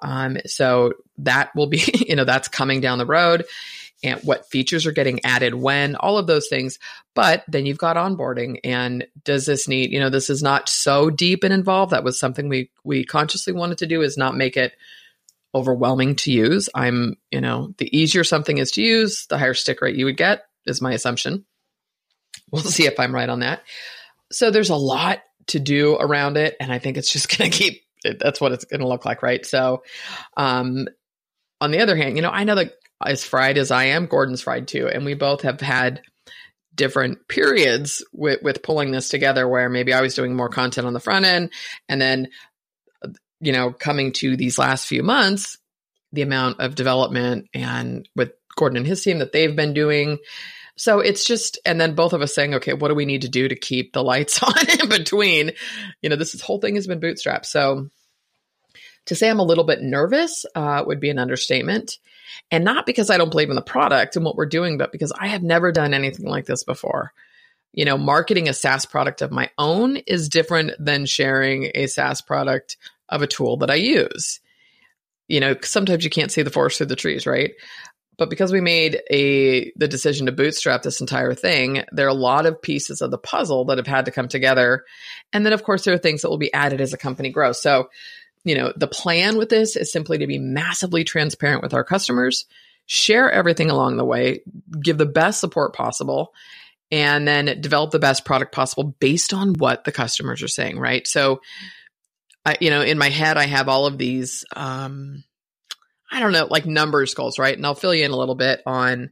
Um, 0.00 0.38
so 0.46 0.94
that 1.18 1.54
will 1.54 1.66
be, 1.66 1.84
you 2.08 2.16
know, 2.16 2.24
that's 2.24 2.48
coming 2.48 2.80
down 2.80 2.96
the 2.96 3.06
road 3.06 3.44
and 4.02 4.18
what 4.20 4.48
features 4.48 4.86
are 4.86 4.92
getting 4.92 5.24
added 5.24 5.54
when, 5.54 5.94
all 5.94 6.16
of 6.16 6.26
those 6.26 6.48
things. 6.48 6.78
But 7.14 7.44
then 7.46 7.66
you've 7.66 7.78
got 7.78 7.96
onboarding 7.96 8.60
and 8.64 9.06
does 9.24 9.44
this 9.44 9.68
need, 9.68 9.92
you 9.92 10.00
know, 10.00 10.10
this 10.10 10.30
is 10.30 10.42
not 10.42 10.70
so 10.70 11.10
deep 11.10 11.44
and 11.44 11.52
involved. 11.52 11.92
That 11.92 12.04
was 12.04 12.18
something 12.18 12.48
we 12.48 12.70
we 12.82 13.04
consciously 13.04 13.52
wanted 13.52 13.78
to 13.78 13.86
do 13.86 14.00
is 14.00 14.16
not 14.16 14.36
make 14.36 14.56
it 14.56 14.72
overwhelming 15.54 16.16
to 16.16 16.32
use. 16.32 16.70
I'm, 16.74 17.16
you 17.30 17.42
know, 17.42 17.74
the 17.76 17.94
easier 17.96 18.24
something 18.24 18.56
is 18.56 18.72
to 18.72 18.82
use, 18.82 19.26
the 19.26 19.38
higher 19.38 19.54
stick 19.54 19.82
rate 19.82 19.96
you 19.96 20.06
would 20.06 20.16
get 20.16 20.46
is 20.66 20.80
my 20.80 20.92
assumption. 20.92 21.44
We'll 22.50 22.62
see 22.62 22.86
if 22.86 22.98
I'm 22.98 23.14
right 23.14 23.28
on 23.28 23.40
that. 23.40 23.62
So 24.32 24.50
there's 24.50 24.70
a 24.70 24.76
lot 24.76 25.20
to 25.48 25.60
do 25.60 25.96
around 25.96 26.36
it 26.36 26.56
and 26.58 26.72
I 26.72 26.78
think 26.78 26.96
it's 26.96 27.12
just 27.12 27.28
going 27.38 27.50
to 27.50 27.56
keep 27.56 27.82
that's 28.18 28.40
what 28.40 28.52
it's 28.52 28.64
going 28.64 28.80
to 28.80 28.88
look 28.88 29.04
like, 29.04 29.22
right? 29.22 29.44
So, 29.44 29.82
um, 30.36 30.86
on 31.60 31.70
the 31.70 31.80
other 31.80 31.96
hand, 31.96 32.16
you 32.16 32.22
know, 32.22 32.30
I 32.30 32.44
know 32.44 32.56
that 32.56 32.74
as 33.04 33.24
fried 33.24 33.56
as 33.56 33.70
I 33.70 33.84
am, 33.84 34.06
Gordon's 34.06 34.42
fried 34.42 34.68
too, 34.68 34.88
and 34.88 35.04
we 35.04 35.14
both 35.14 35.42
have 35.42 35.60
had 35.60 36.02
different 36.74 37.28
periods 37.28 38.04
with 38.12 38.42
with 38.42 38.62
pulling 38.62 38.90
this 38.90 39.08
together 39.08 39.48
where 39.48 39.68
maybe 39.68 39.92
I 39.92 40.00
was 40.00 40.14
doing 40.14 40.34
more 40.34 40.48
content 40.48 40.86
on 40.86 40.92
the 40.92 41.00
front 41.00 41.24
end 41.24 41.52
and 41.88 42.00
then 42.00 42.28
you 43.40 43.52
know 43.52 43.72
coming 43.72 44.10
to 44.14 44.36
these 44.36 44.58
last 44.58 44.86
few 44.86 45.04
months 45.04 45.56
the 46.12 46.22
amount 46.22 46.58
of 46.58 46.74
development 46.74 47.46
and 47.54 48.08
with 48.16 48.32
Gordon 48.56 48.78
and 48.78 48.86
his 48.86 49.02
team 49.02 49.20
that 49.20 49.30
they've 49.30 49.54
been 49.54 49.72
doing 49.72 50.18
so 50.76 51.00
it's 51.00 51.24
just, 51.24 51.58
and 51.64 51.80
then 51.80 51.94
both 51.94 52.12
of 52.12 52.22
us 52.22 52.34
saying, 52.34 52.54
okay, 52.54 52.72
what 52.72 52.88
do 52.88 52.94
we 52.94 53.06
need 53.06 53.22
to 53.22 53.28
do 53.28 53.46
to 53.46 53.54
keep 53.54 53.92
the 53.92 54.02
lights 54.02 54.42
on 54.42 54.54
in 54.80 54.88
between? 54.88 55.52
You 56.02 56.10
know, 56.10 56.16
this 56.16 56.40
whole 56.40 56.60
thing 56.60 56.74
has 56.74 56.86
been 56.86 57.00
bootstrapped. 57.00 57.46
So 57.46 57.88
to 59.06 59.14
say 59.14 59.28
I'm 59.28 59.38
a 59.38 59.44
little 59.44 59.64
bit 59.64 59.82
nervous 59.82 60.44
uh, 60.54 60.82
would 60.86 61.00
be 61.00 61.10
an 61.10 61.18
understatement. 61.18 61.98
And 62.50 62.64
not 62.64 62.86
because 62.86 63.10
I 63.10 63.18
don't 63.18 63.30
believe 63.30 63.50
in 63.50 63.56
the 63.56 63.62
product 63.62 64.16
and 64.16 64.24
what 64.24 64.36
we're 64.36 64.46
doing, 64.46 64.76
but 64.78 64.92
because 64.92 65.12
I 65.12 65.28
have 65.28 65.42
never 65.42 65.72
done 65.72 65.94
anything 65.94 66.26
like 66.26 66.46
this 66.46 66.64
before. 66.64 67.12
You 67.72 67.84
know, 67.84 67.98
marketing 67.98 68.48
a 68.48 68.54
SaaS 68.54 68.86
product 68.86 69.22
of 69.22 69.32
my 69.32 69.50
own 69.58 69.96
is 69.96 70.28
different 70.28 70.72
than 70.78 71.06
sharing 71.06 71.70
a 71.74 71.86
SaaS 71.86 72.20
product 72.20 72.76
of 73.08 73.22
a 73.22 73.26
tool 73.26 73.58
that 73.58 73.70
I 73.70 73.74
use. 73.76 74.40
You 75.28 75.40
know, 75.40 75.56
sometimes 75.62 76.04
you 76.04 76.10
can't 76.10 76.30
see 76.30 76.42
the 76.42 76.50
forest 76.50 76.78
through 76.78 76.86
the 76.86 76.96
trees, 76.96 77.26
right? 77.26 77.52
But 78.16 78.30
because 78.30 78.52
we 78.52 78.60
made 78.60 79.00
a 79.10 79.72
the 79.76 79.88
decision 79.88 80.26
to 80.26 80.32
bootstrap 80.32 80.82
this 80.82 81.00
entire 81.00 81.34
thing 81.34 81.82
there 81.92 82.06
are 82.06 82.10
a 82.10 82.14
lot 82.14 82.46
of 82.46 82.60
pieces 82.62 83.00
of 83.00 83.10
the 83.10 83.18
puzzle 83.18 83.64
that 83.66 83.78
have 83.78 83.86
had 83.86 84.04
to 84.04 84.10
come 84.10 84.28
together. 84.28 84.84
And 85.32 85.44
then 85.44 85.52
of 85.52 85.64
course 85.64 85.84
there 85.84 85.94
are 85.94 85.98
things 85.98 86.22
that 86.22 86.30
will 86.30 86.38
be 86.38 86.52
added 86.52 86.80
as 86.80 86.92
a 86.92 86.98
company 86.98 87.30
grows. 87.30 87.60
So 87.60 87.90
you 88.44 88.54
know 88.54 88.72
the 88.76 88.88
plan 88.88 89.36
with 89.36 89.48
this 89.48 89.76
is 89.76 89.92
simply 89.92 90.18
to 90.18 90.26
be 90.26 90.38
massively 90.38 91.04
transparent 91.04 91.62
with 91.62 91.74
our 91.74 91.84
customers 91.84 92.44
share 92.86 93.30
everything 93.30 93.70
along 93.70 93.96
the 93.96 94.04
way 94.04 94.42
give 94.82 94.98
the 94.98 95.06
best 95.06 95.40
support 95.40 95.74
possible 95.74 96.34
and 96.90 97.26
then 97.26 97.60
develop 97.62 97.90
the 97.90 97.98
best 97.98 98.26
product 98.26 98.54
possible 98.54 98.94
based 99.00 99.32
on 99.32 99.54
what 99.54 99.84
the 99.84 99.92
customers 99.92 100.42
are 100.42 100.48
saying 100.48 100.78
right? 100.78 101.06
So 101.06 101.40
I, 102.46 102.58
you 102.60 102.68
know 102.68 102.82
in 102.82 102.98
my 102.98 103.08
head 103.08 103.38
i 103.38 103.46
have 103.46 103.70
all 103.70 103.86
of 103.86 103.96
these 103.96 104.44
um 104.54 105.24
I 106.14 106.20
don't 106.20 106.30
know, 106.30 106.46
like 106.48 106.64
numbers 106.64 107.12
goals, 107.12 107.40
right? 107.40 107.56
And 107.56 107.66
I'll 107.66 107.74
fill 107.74 107.92
you 107.92 108.04
in 108.04 108.12
a 108.12 108.16
little 108.16 108.36
bit 108.36 108.62
on 108.64 109.10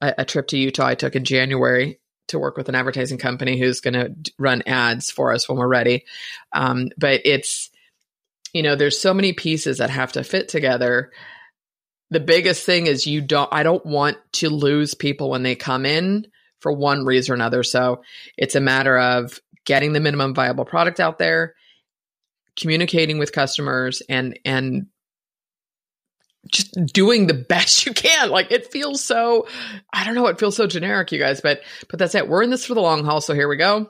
a, 0.00 0.14
a 0.18 0.24
trip 0.24 0.48
to 0.48 0.58
Utah 0.58 0.88
I 0.88 0.96
took 0.96 1.14
in 1.14 1.24
January 1.24 2.00
to 2.28 2.38
work 2.40 2.56
with 2.56 2.68
an 2.68 2.74
advertising 2.74 3.18
company 3.18 3.60
who's 3.60 3.80
going 3.80 3.94
to 3.94 4.32
run 4.40 4.64
ads 4.66 5.08
for 5.08 5.32
us 5.32 5.48
when 5.48 5.56
we're 5.56 5.68
ready. 5.68 6.04
Um, 6.52 6.88
but 6.98 7.20
it's, 7.24 7.70
you 8.52 8.64
know, 8.64 8.74
there's 8.74 9.00
so 9.00 9.14
many 9.14 9.32
pieces 9.32 9.78
that 9.78 9.90
have 9.90 10.12
to 10.12 10.24
fit 10.24 10.48
together. 10.48 11.12
The 12.10 12.18
biggest 12.18 12.66
thing 12.66 12.88
is 12.88 13.06
you 13.06 13.20
don't, 13.20 13.48
I 13.52 13.62
don't 13.62 13.86
want 13.86 14.16
to 14.32 14.50
lose 14.50 14.94
people 14.94 15.30
when 15.30 15.44
they 15.44 15.54
come 15.54 15.86
in 15.86 16.26
for 16.58 16.72
one 16.72 17.04
reason 17.04 17.32
or 17.32 17.34
another. 17.36 17.62
So 17.62 18.02
it's 18.36 18.56
a 18.56 18.60
matter 18.60 18.98
of 18.98 19.38
getting 19.64 19.92
the 19.92 20.00
minimum 20.00 20.34
viable 20.34 20.64
product 20.64 20.98
out 20.98 21.18
there, 21.18 21.54
communicating 22.56 23.18
with 23.18 23.30
customers 23.30 24.02
and, 24.08 24.40
and 24.44 24.86
just 26.50 26.72
doing 26.86 27.26
the 27.26 27.34
best 27.48 27.86
you 27.86 27.92
can. 27.92 28.30
Like 28.30 28.50
it 28.50 28.70
feels 28.70 29.02
so, 29.02 29.46
I 29.92 30.04
don't 30.04 30.14
know, 30.14 30.26
it 30.26 30.38
feels 30.38 30.56
so 30.56 30.66
generic, 30.66 31.12
you 31.12 31.18
guys, 31.18 31.40
but 31.40 31.60
but 31.88 31.98
that's 31.98 32.14
it. 32.14 32.28
We're 32.28 32.42
in 32.42 32.50
this 32.50 32.66
for 32.66 32.74
the 32.74 32.80
long 32.80 33.04
haul, 33.04 33.20
so 33.20 33.34
here 33.34 33.48
we 33.48 33.56
go. 33.56 33.88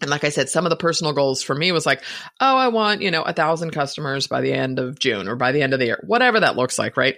And 0.00 0.10
like 0.10 0.24
I 0.24 0.28
said, 0.28 0.50
some 0.50 0.66
of 0.66 0.70
the 0.70 0.76
personal 0.76 1.14
goals 1.14 1.42
for 1.42 1.54
me 1.54 1.72
was 1.72 1.86
like, 1.86 2.02
oh, 2.40 2.56
I 2.56 2.68
want, 2.68 3.00
you 3.00 3.10
know, 3.10 3.22
a 3.22 3.32
thousand 3.32 3.70
customers 3.70 4.26
by 4.26 4.42
the 4.42 4.52
end 4.52 4.78
of 4.78 4.98
June 4.98 5.26
or 5.26 5.36
by 5.36 5.52
the 5.52 5.62
end 5.62 5.72
of 5.72 5.78
the 5.78 5.86
year, 5.86 6.02
whatever 6.06 6.40
that 6.40 6.56
looks 6.56 6.78
like, 6.78 6.98
right? 6.98 7.16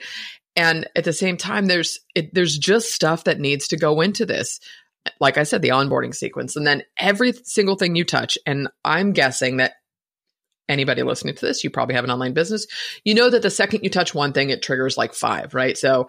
And 0.55 0.89
at 0.95 1.05
the 1.05 1.13
same 1.13 1.37
time, 1.37 1.67
there's 1.67 1.99
it, 2.15 2.35
there's 2.35 2.57
just 2.57 2.93
stuff 2.93 3.25
that 3.25 3.41
needs 3.41 3.69
to 3.69 3.77
go 3.77 4.01
into 4.01 4.27
this. 4.27 4.61
Like 5.21 5.39
I 5.39 5.45
said, 5.45 5.63
the 5.63 5.71
onboarding 5.71 6.15
sequence, 6.15 6.55
and 6.57 6.67
then 6.67 6.83
every 6.99 7.33
single 7.33 7.77
thing 7.77 7.97
you 7.97 8.05
touch. 8.05 8.37
And 8.45 8.69
I'm 8.85 9.13
guessing 9.13 9.59
that 9.59 9.75
anybody 10.69 11.03
listening 11.03 11.35
to 11.35 11.47
this, 11.47 11.65
you 11.65 11.71
probably 11.71 11.95
have 11.95 12.05
an 12.05 12.11
online 12.11 12.35
business. 12.35 12.67
You 13.05 13.15
know 13.15 13.31
that 13.31 13.43
the 13.43 13.51
second 13.51 13.83
you 13.83 13.91
touch 13.91 14.15
one 14.15 14.33
thing, 14.33 14.51
it 14.51 14.63
triggers 14.63 14.97
like 14.97 15.15
five, 15.15 15.55
right? 15.55 15.77
So, 15.77 16.09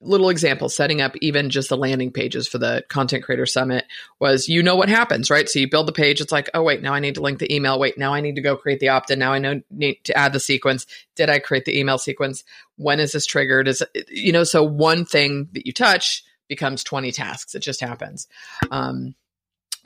little 0.00 0.28
example 0.28 0.68
setting 0.68 1.00
up 1.00 1.16
even 1.22 1.48
just 1.48 1.70
the 1.70 1.76
landing 1.78 2.12
pages 2.12 2.46
for 2.46 2.58
the 2.58 2.84
content 2.90 3.24
creator 3.24 3.46
summit 3.46 3.86
was 4.20 4.50
you 4.50 4.62
know 4.62 4.76
what 4.76 4.90
happens 4.90 5.30
right? 5.30 5.48
So 5.48 5.58
you 5.58 5.70
build 5.70 5.88
the 5.88 5.92
page 5.92 6.20
it's 6.20 6.32
like 6.32 6.50
oh 6.52 6.62
wait 6.62 6.82
now 6.82 6.92
i 6.92 7.00
need 7.00 7.14
to 7.14 7.22
link 7.22 7.38
the 7.38 7.54
email. 7.54 7.78
Wait 7.78 7.96
now 7.96 8.12
i 8.12 8.20
need 8.20 8.34
to 8.34 8.42
go 8.42 8.54
create 8.54 8.80
the 8.80 8.90
opt-in. 8.90 9.18
Now 9.18 9.32
i 9.32 9.38
know 9.38 9.62
need 9.70 10.00
to 10.04 10.16
add 10.16 10.34
the 10.34 10.40
sequence. 10.40 10.86
Did 11.16 11.30
i 11.30 11.38
create 11.38 11.64
the 11.64 11.78
email 11.78 11.96
sequence? 11.96 12.44
When 12.76 13.00
is 13.00 13.12
this 13.12 13.24
triggered? 13.24 13.66
Is 13.66 13.82
you 14.08 14.32
know 14.32 14.44
so 14.44 14.62
one 14.62 15.06
thing 15.06 15.48
that 15.52 15.64
you 15.64 15.72
touch 15.72 16.22
becomes 16.48 16.84
20 16.84 17.12
tasks. 17.12 17.54
It 17.54 17.60
just 17.60 17.80
happens. 17.80 18.28
Um, 18.70 19.14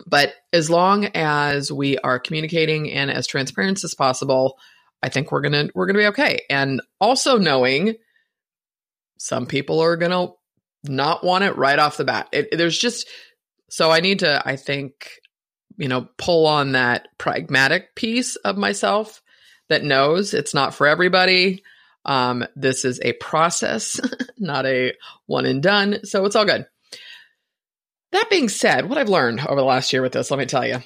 But 0.07 0.35
as 0.53 0.71
long 0.71 1.07
as 1.07 1.73
we 1.73 1.99
are 1.99 2.19
communicating 2.19 2.91
and 2.91 3.11
as 3.11 3.27
transparent 3.27 3.83
as 3.85 3.95
possible, 3.95 4.59
I 5.03 5.09
think 5.09 5.31
we're 5.31 5.41
gonna 5.41 5.69
we're 5.75 5.87
gonna 5.87 5.99
be 5.99 6.07
okay. 6.07 6.43
And 6.51 6.81
also 7.01 7.39
knowing 7.39 7.95
some 9.19 9.47
people 9.47 9.81
are 9.81 9.97
gonna 9.97 10.29
not 10.85 11.25
want 11.25 11.45
it 11.45 11.57
right 11.57 11.79
off 11.79 11.97
the 11.97 12.05
bat. 12.05 12.29
It, 12.33 12.57
there's 12.57 12.79
just 12.79 13.09
so 13.71 13.91
I 13.91 14.01
need 14.01 14.21
to, 14.21 14.43
I 14.47 14.57
think, 14.57 15.21
you 15.77 15.89
know, 15.89 16.09
pull 16.17 16.47
on 16.47 16.73
that 16.73 17.09
pragmatic 17.19 17.95
piece 17.95 18.37
of 18.37 18.57
myself 18.57 19.23
that 19.69 19.85
knows 19.85 20.35
it's 20.35 20.55
not 20.55 20.75
for 20.75 20.87
everybody. 20.87 21.63
Um, 22.05 22.47
this 22.57 22.85
is 22.85 23.01
a 23.03 23.13
process, 23.15 24.01
not 24.39 24.65
a 24.67 24.95
one 25.27 25.45
and 25.45 25.63
done. 25.63 26.05
So 26.05 26.25
it's 26.25 26.37
all 26.37 26.47
good. 26.47 26.67
That 28.13 28.31
being 28.31 28.49
said, 28.49 28.89
what 28.89 28.99
I've 28.99 29.09
learned 29.09 29.41
over 29.41 29.61
the 29.61 29.67
last 29.67 29.93
year 29.93 30.03
with 30.03 30.13
this, 30.13 30.31
let 30.31 30.39
me 30.39 30.47
tell 30.47 30.67
you, 30.67 30.79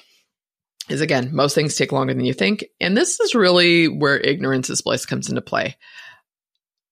is 0.89 1.01
again, 1.01 1.29
most 1.33 1.55
things 1.55 1.75
take 1.75 1.91
longer 1.91 2.13
than 2.13 2.25
you 2.25 2.33
think. 2.33 2.65
And 2.81 2.97
this 2.97 3.19
is 3.19 3.35
really 3.35 3.87
where 3.87 4.17
ignorance 4.17 4.69
is 4.69 4.81
bliss 4.81 5.05
comes 5.05 5.29
into 5.29 5.41
play. 5.41 5.77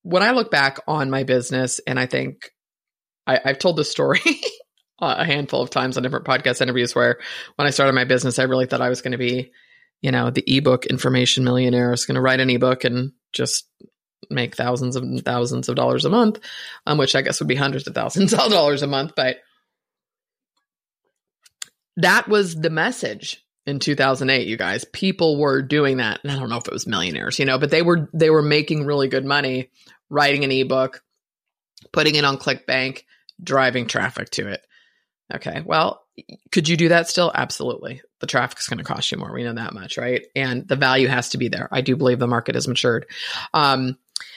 When 0.02 0.22
I 0.22 0.32
look 0.32 0.50
back 0.50 0.78
on 0.88 1.10
my 1.10 1.24
business, 1.24 1.80
and 1.86 2.00
I 2.00 2.06
think 2.06 2.50
I, 3.26 3.40
have 3.44 3.58
told 3.58 3.76
this 3.76 3.90
story 3.90 4.20
a 5.00 5.24
handful 5.24 5.60
of 5.60 5.70
times 5.70 5.96
on 5.96 6.02
different 6.02 6.26
podcast 6.26 6.60
interviews 6.60 6.94
where 6.94 7.18
when 7.56 7.66
I 7.66 7.70
started 7.70 7.92
my 7.92 8.04
business, 8.04 8.38
I 8.38 8.44
really 8.44 8.66
thought 8.66 8.80
I 8.80 8.88
was 8.88 9.02
going 9.02 9.12
to 9.12 9.18
be, 9.18 9.52
you 10.00 10.10
know, 10.10 10.30
the 10.30 10.44
ebook 10.46 10.86
information 10.86 11.44
millionaire. 11.44 11.88
I 11.88 11.92
was 11.92 12.06
going 12.06 12.16
to 12.16 12.20
write 12.20 12.40
an 12.40 12.50
ebook 12.50 12.84
and 12.84 13.12
just 13.32 13.68
make 14.30 14.56
thousands 14.56 14.96
and 14.96 15.24
thousands 15.24 15.68
of 15.68 15.76
dollars 15.76 16.04
a 16.04 16.10
month, 16.10 16.40
um, 16.86 16.98
which 16.98 17.14
I 17.14 17.22
guess 17.22 17.40
would 17.40 17.48
be 17.48 17.54
hundreds 17.54 17.86
of 17.86 17.94
thousands 17.94 18.32
of 18.32 18.50
dollars 18.50 18.82
a 18.82 18.86
month. 18.86 19.12
But 19.14 19.36
that 21.96 22.28
was 22.28 22.54
the 22.54 22.70
message 22.70 23.44
in 23.66 23.78
2008 23.78 24.46
you 24.46 24.56
guys. 24.56 24.84
People 24.84 25.38
were 25.38 25.62
doing 25.62 25.98
that. 25.98 26.20
And 26.22 26.32
i 26.32 26.38
don't 26.38 26.48
know 26.48 26.56
if 26.56 26.66
it 26.66 26.72
was 26.72 26.86
millionaires 26.86 27.38
you 27.38 27.44
know 27.44 27.58
but 27.58 27.70
they 27.70 27.82
were 27.82 28.08
they 28.12 28.30
were 28.30 28.42
making 28.42 28.86
really 28.86 29.08
good 29.08 29.24
money 29.24 29.70
writing 30.10 30.44
an 30.44 30.52
ebook 30.52 31.02
putting 31.92 32.14
it 32.14 32.24
on 32.24 32.38
clickbank 32.38 33.04
driving 33.42 33.86
traffic 33.86 34.30
to 34.30 34.48
it. 34.48 34.64
Okay 35.34 35.62
well 35.64 36.02
could 36.50 36.68
you 36.68 36.76
do 36.76 36.90
that 36.90 37.08
still? 37.08 37.32
Absolutely. 37.34 38.02
The 38.20 38.26
traffic 38.26 38.58
is 38.58 38.66
going 38.66 38.78
to 38.78 38.84
cost 38.84 39.10
you 39.10 39.16
more. 39.16 39.32
We 39.32 39.44
know 39.44 39.54
that 39.54 39.72
much 39.72 39.96
right? 39.96 40.26
And 40.36 40.68
the 40.68 40.76
value 40.76 41.08
has 41.08 41.30
to 41.30 41.38
be 41.38 41.48
there. 41.48 41.68
I 41.72 41.80
do 41.80 41.96
believe 41.96 42.18
the 42.18 42.26
market 42.26 42.54
has 42.54 42.68
matured. 42.68 43.06
Um, 43.54 43.96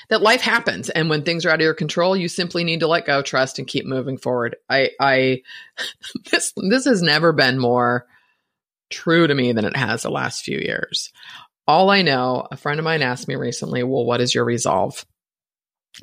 that 0.10 0.22
life 0.22 0.42
happens 0.42 0.90
and 0.90 1.10
when 1.10 1.24
things 1.24 1.46
are 1.46 1.50
out 1.50 1.56
of 1.60 1.62
your 1.62 1.74
control 1.74 2.16
you 2.16 2.28
simply 2.28 2.64
need 2.64 2.82
to 2.82 2.88
let 2.88 3.06
go 3.06 3.22
trust 3.22 3.60
and 3.60 3.68
keep 3.68 3.86
moving 3.86 4.18
forward. 4.18 4.56
I 4.70 4.92
i 5.00 5.42
this 6.32 6.54
this 6.70 6.86
has 6.86 7.02
never 7.02 7.34
been 7.34 7.60
more 7.60 8.06
true 8.90 9.26
to 9.28 9.36
me 9.36 9.52
than 9.52 9.66
it 9.66 9.76
has 9.76 10.04
the 10.04 10.12
last 10.12 10.44
few 10.44 10.58
years. 10.58 11.12
All 11.68 11.90
i 11.90 12.02
know 12.02 12.48
a 12.52 12.58
friend 12.58 12.80
of 12.80 12.84
mine 12.84 13.02
asked 13.02 13.28
me 13.28 13.36
recently 13.36 13.84
well 13.84 14.06
what 14.06 14.22
is 14.22 14.34
your 14.34 14.46
resolve? 14.46 15.06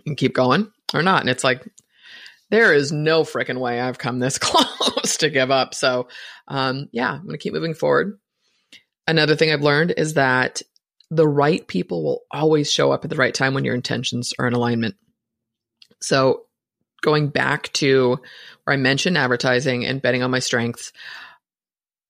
And 0.07 0.17
keep 0.17 0.35
going 0.35 0.71
or 0.95 1.03
not? 1.03 1.21
And 1.21 1.31
it's 1.31 1.45
like 1.45 1.67
there 2.51 2.75
is 2.75 2.93
no 2.93 3.23
freaking 3.23 3.59
way 3.59 3.81
i've 3.81 3.99
come 3.99 4.19
this 4.19 4.39
close 4.41 5.19
to 5.19 5.31
give 5.31 5.51
up. 5.51 5.75
So 5.75 6.09
um, 6.49 6.89
yeah 6.93 7.13
i'm 7.13 7.27
gonna 7.27 7.39
keep 7.39 7.53
moving 7.53 7.75
forward. 7.75 8.19
Another 9.07 9.37
thing 9.37 9.53
i've 9.53 9.63
learned 9.63 9.95
is 9.97 10.15
that 10.15 10.63
the 11.13 11.29
right 11.29 11.69
people 11.69 12.03
will 12.03 12.23
always 12.31 12.73
show 12.73 12.91
up 12.91 13.05
at 13.05 13.11
the 13.11 13.17
right 13.17 13.35
time 13.35 13.53
when 13.53 13.67
your 13.67 13.75
intentions 13.75 14.33
are 14.39 14.47
in 14.47 14.55
alignment. 14.55 14.95
So, 16.01 16.47
going 17.03 17.29
back 17.29 17.71
to 17.75 18.19
where 18.65 18.75
I 18.75 18.79
mentioned 18.79 19.19
advertising 19.19 19.85
and 19.85 20.01
betting 20.01 20.23
on 20.23 20.31
my 20.31 20.39
strengths, 20.39 20.91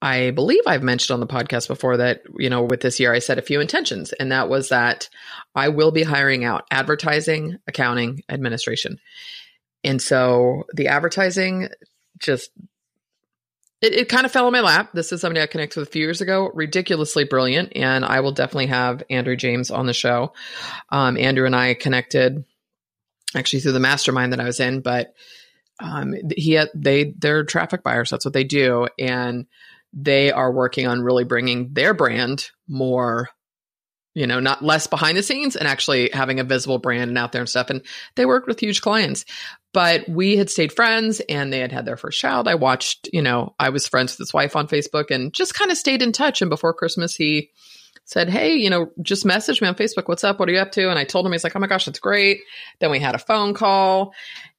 I 0.00 0.30
believe 0.30 0.62
I've 0.66 0.84
mentioned 0.84 1.14
on 1.14 1.20
the 1.20 1.26
podcast 1.26 1.66
before 1.66 1.96
that, 1.96 2.22
you 2.38 2.48
know, 2.48 2.62
with 2.62 2.80
this 2.80 3.00
year, 3.00 3.12
I 3.12 3.18
set 3.18 3.38
a 3.38 3.42
few 3.42 3.60
intentions, 3.60 4.12
and 4.12 4.30
that 4.30 4.48
was 4.48 4.68
that 4.68 5.08
I 5.52 5.70
will 5.70 5.90
be 5.90 6.04
hiring 6.04 6.44
out 6.44 6.68
advertising, 6.70 7.58
accounting, 7.66 8.22
administration. 8.28 9.00
And 9.82 10.00
so 10.00 10.62
the 10.74 10.88
advertising 10.88 11.70
just 12.20 12.50
it, 13.82 13.92
it 13.92 14.08
kind 14.08 14.24
of 14.24 14.32
fell 14.32 14.46
in 14.46 14.52
my 14.52 14.60
lap. 14.60 14.90
This 14.94 15.12
is 15.12 15.20
somebody 15.20 15.42
I 15.42 15.46
connected 15.46 15.78
with 15.78 15.88
a 15.88 15.92
few 15.92 16.02
years 16.02 16.20
ago. 16.20 16.50
Ridiculously 16.54 17.24
brilliant, 17.24 17.76
and 17.76 18.04
I 18.04 18.20
will 18.20 18.32
definitely 18.32 18.68
have 18.68 19.02
Andrew 19.10 19.36
James 19.36 19.70
on 19.70 19.86
the 19.86 19.92
show. 19.92 20.32
Um, 20.88 21.16
Andrew 21.18 21.46
and 21.46 21.56
I 21.56 21.74
connected 21.74 22.44
actually 23.34 23.60
through 23.60 23.72
the 23.72 23.80
mastermind 23.80 24.32
that 24.32 24.40
I 24.40 24.44
was 24.44 24.60
in, 24.60 24.80
but 24.80 25.14
um, 25.80 26.14
he 26.36 26.52
had, 26.52 26.68
they 26.74 27.12
they're 27.18 27.44
traffic 27.44 27.82
buyers. 27.82 28.10
That's 28.10 28.24
what 28.24 28.34
they 28.34 28.44
do, 28.44 28.86
and 28.98 29.46
they 29.92 30.30
are 30.30 30.52
working 30.52 30.86
on 30.86 31.02
really 31.02 31.24
bringing 31.24 31.74
their 31.74 31.92
brand 31.92 32.50
more 32.68 33.28
you 34.14 34.26
know, 34.26 34.40
not 34.40 34.62
less 34.62 34.86
behind 34.86 35.16
the 35.16 35.22
scenes 35.22 35.56
and 35.56 35.66
actually 35.66 36.10
having 36.12 36.38
a 36.38 36.44
visible 36.44 36.78
brand 36.78 37.08
and 37.08 37.18
out 37.18 37.32
there 37.32 37.40
and 37.40 37.48
stuff. 37.48 37.70
And 37.70 37.82
they 38.14 38.26
worked 38.26 38.46
with 38.46 38.60
huge 38.60 38.82
clients. 38.82 39.24
But 39.72 40.06
we 40.06 40.36
had 40.36 40.50
stayed 40.50 40.72
friends 40.72 41.20
and 41.20 41.50
they 41.50 41.60
had 41.60 41.72
had 41.72 41.86
their 41.86 41.96
first 41.96 42.20
child. 42.20 42.46
I 42.46 42.56
watched, 42.56 43.08
you 43.12 43.22
know, 43.22 43.54
I 43.58 43.70
was 43.70 43.88
friends 43.88 44.12
with 44.12 44.18
his 44.18 44.34
wife 44.34 44.54
on 44.54 44.68
Facebook 44.68 45.10
and 45.10 45.32
just 45.32 45.54
kind 45.54 45.70
of 45.70 45.78
stayed 45.78 46.02
in 46.02 46.12
touch. 46.12 46.42
And 46.42 46.50
before 46.50 46.74
Christmas, 46.74 47.14
he 47.14 47.50
said, 48.04 48.28
Hey, 48.28 48.56
you 48.56 48.68
know, 48.68 48.90
just 49.00 49.24
message 49.24 49.62
me 49.62 49.68
on 49.68 49.74
Facebook. 49.74 50.08
What's 50.08 50.24
up? 50.24 50.38
What 50.38 50.50
are 50.50 50.52
you 50.52 50.58
up 50.58 50.72
to? 50.72 50.90
And 50.90 50.98
I 50.98 51.04
told 51.04 51.24
him, 51.24 51.32
he's 51.32 51.44
like, 51.44 51.56
Oh 51.56 51.60
my 51.60 51.66
gosh, 51.66 51.86
that's 51.86 52.00
great. 52.00 52.40
Then 52.80 52.90
we 52.90 52.98
had 52.98 53.14
a 53.14 53.18
phone 53.18 53.54
call. 53.54 54.12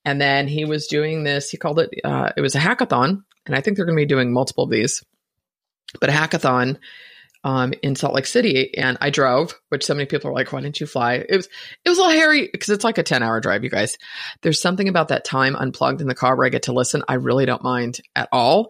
And 0.04 0.20
then 0.20 0.48
he 0.48 0.66
was 0.66 0.88
doing 0.88 1.24
this, 1.24 1.50
he 1.50 1.58
called 1.58 1.80
it, 1.80 1.92
uh, 2.04 2.32
it 2.36 2.42
was 2.42 2.56
a 2.56 2.60
hackathon. 2.60 3.24
And 3.46 3.56
I 3.56 3.62
think 3.62 3.78
they're 3.78 3.86
going 3.86 3.98
to 3.98 4.02
be 4.02 4.08
doing 4.08 4.34
multiple 4.34 4.66
of 4.66 4.70
these, 4.70 5.04
but 6.00 6.10
a 6.10 6.14
hackathon 6.14 6.78
um, 7.44 7.74
in 7.82 7.96
Salt 7.96 8.14
Lake 8.14 8.26
City, 8.26 8.76
and 8.78 8.98
I 9.02 9.10
drove. 9.10 9.60
Which 9.70 9.86
so 9.86 9.94
many 9.94 10.06
people 10.06 10.30
are 10.30 10.34
like, 10.34 10.52
"Why 10.52 10.62
didn't 10.62 10.80
you 10.80 10.88
fly?" 10.88 11.16
It 11.16 11.36
was 11.36 11.48
it 11.84 11.90
was 11.90 11.98
a 11.98 12.02
little 12.02 12.18
hairy 12.18 12.50
because 12.52 12.70
it's 12.70 12.84
like 12.84 12.98
a 12.98 13.04
ten 13.04 13.24
hour 13.24 13.40
drive. 13.40 13.64
You 13.64 13.70
guys, 13.70 13.98
there's 14.42 14.62
something 14.62 14.88
about 14.88 15.10
that 15.10 15.26
time 15.26 15.56
unplugged 15.56 16.02
in 16.02 16.08
the 16.08 16.16
car 16.16 16.36
where 16.36 16.46
I 16.46 16.50
get 16.50 16.64
to 16.64 16.74
listen. 16.74 17.04
I 17.08 17.16
really 17.16 17.46
don't 17.46 17.64
mind 17.64 18.00
at 18.16 18.30
all. 18.32 18.70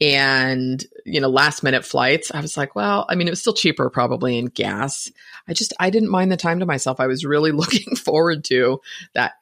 And 0.00 0.84
you 1.06 1.20
know, 1.20 1.28
last 1.28 1.62
minute 1.62 1.84
flights. 1.84 2.32
I 2.34 2.40
was 2.40 2.56
like, 2.56 2.74
well, 2.74 3.06
I 3.08 3.14
mean, 3.14 3.28
it 3.28 3.32
was 3.32 3.40
still 3.40 3.54
cheaper 3.54 3.88
probably 3.88 4.36
in 4.36 4.46
gas. 4.46 5.10
I 5.48 5.54
just 5.54 5.72
I 5.80 5.90
didn't 5.90 6.10
mind 6.10 6.32
the 6.32 6.36
time 6.36 6.60
to 6.60 6.66
myself. 6.66 7.00
I 7.00 7.06
was 7.06 7.24
really 7.24 7.52
looking 7.52 7.96
forward 7.96 8.44
to 8.44 8.80
that. 9.14 9.32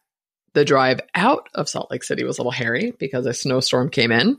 The 0.52 0.64
drive 0.64 1.00
out 1.14 1.48
of 1.54 1.68
Salt 1.68 1.92
Lake 1.92 2.02
City 2.02 2.24
was 2.24 2.38
a 2.38 2.40
little 2.40 2.50
hairy 2.50 2.92
because 2.98 3.24
a 3.24 3.33
snowstorm 3.33 3.88
came 3.88 4.11
in 4.11 4.37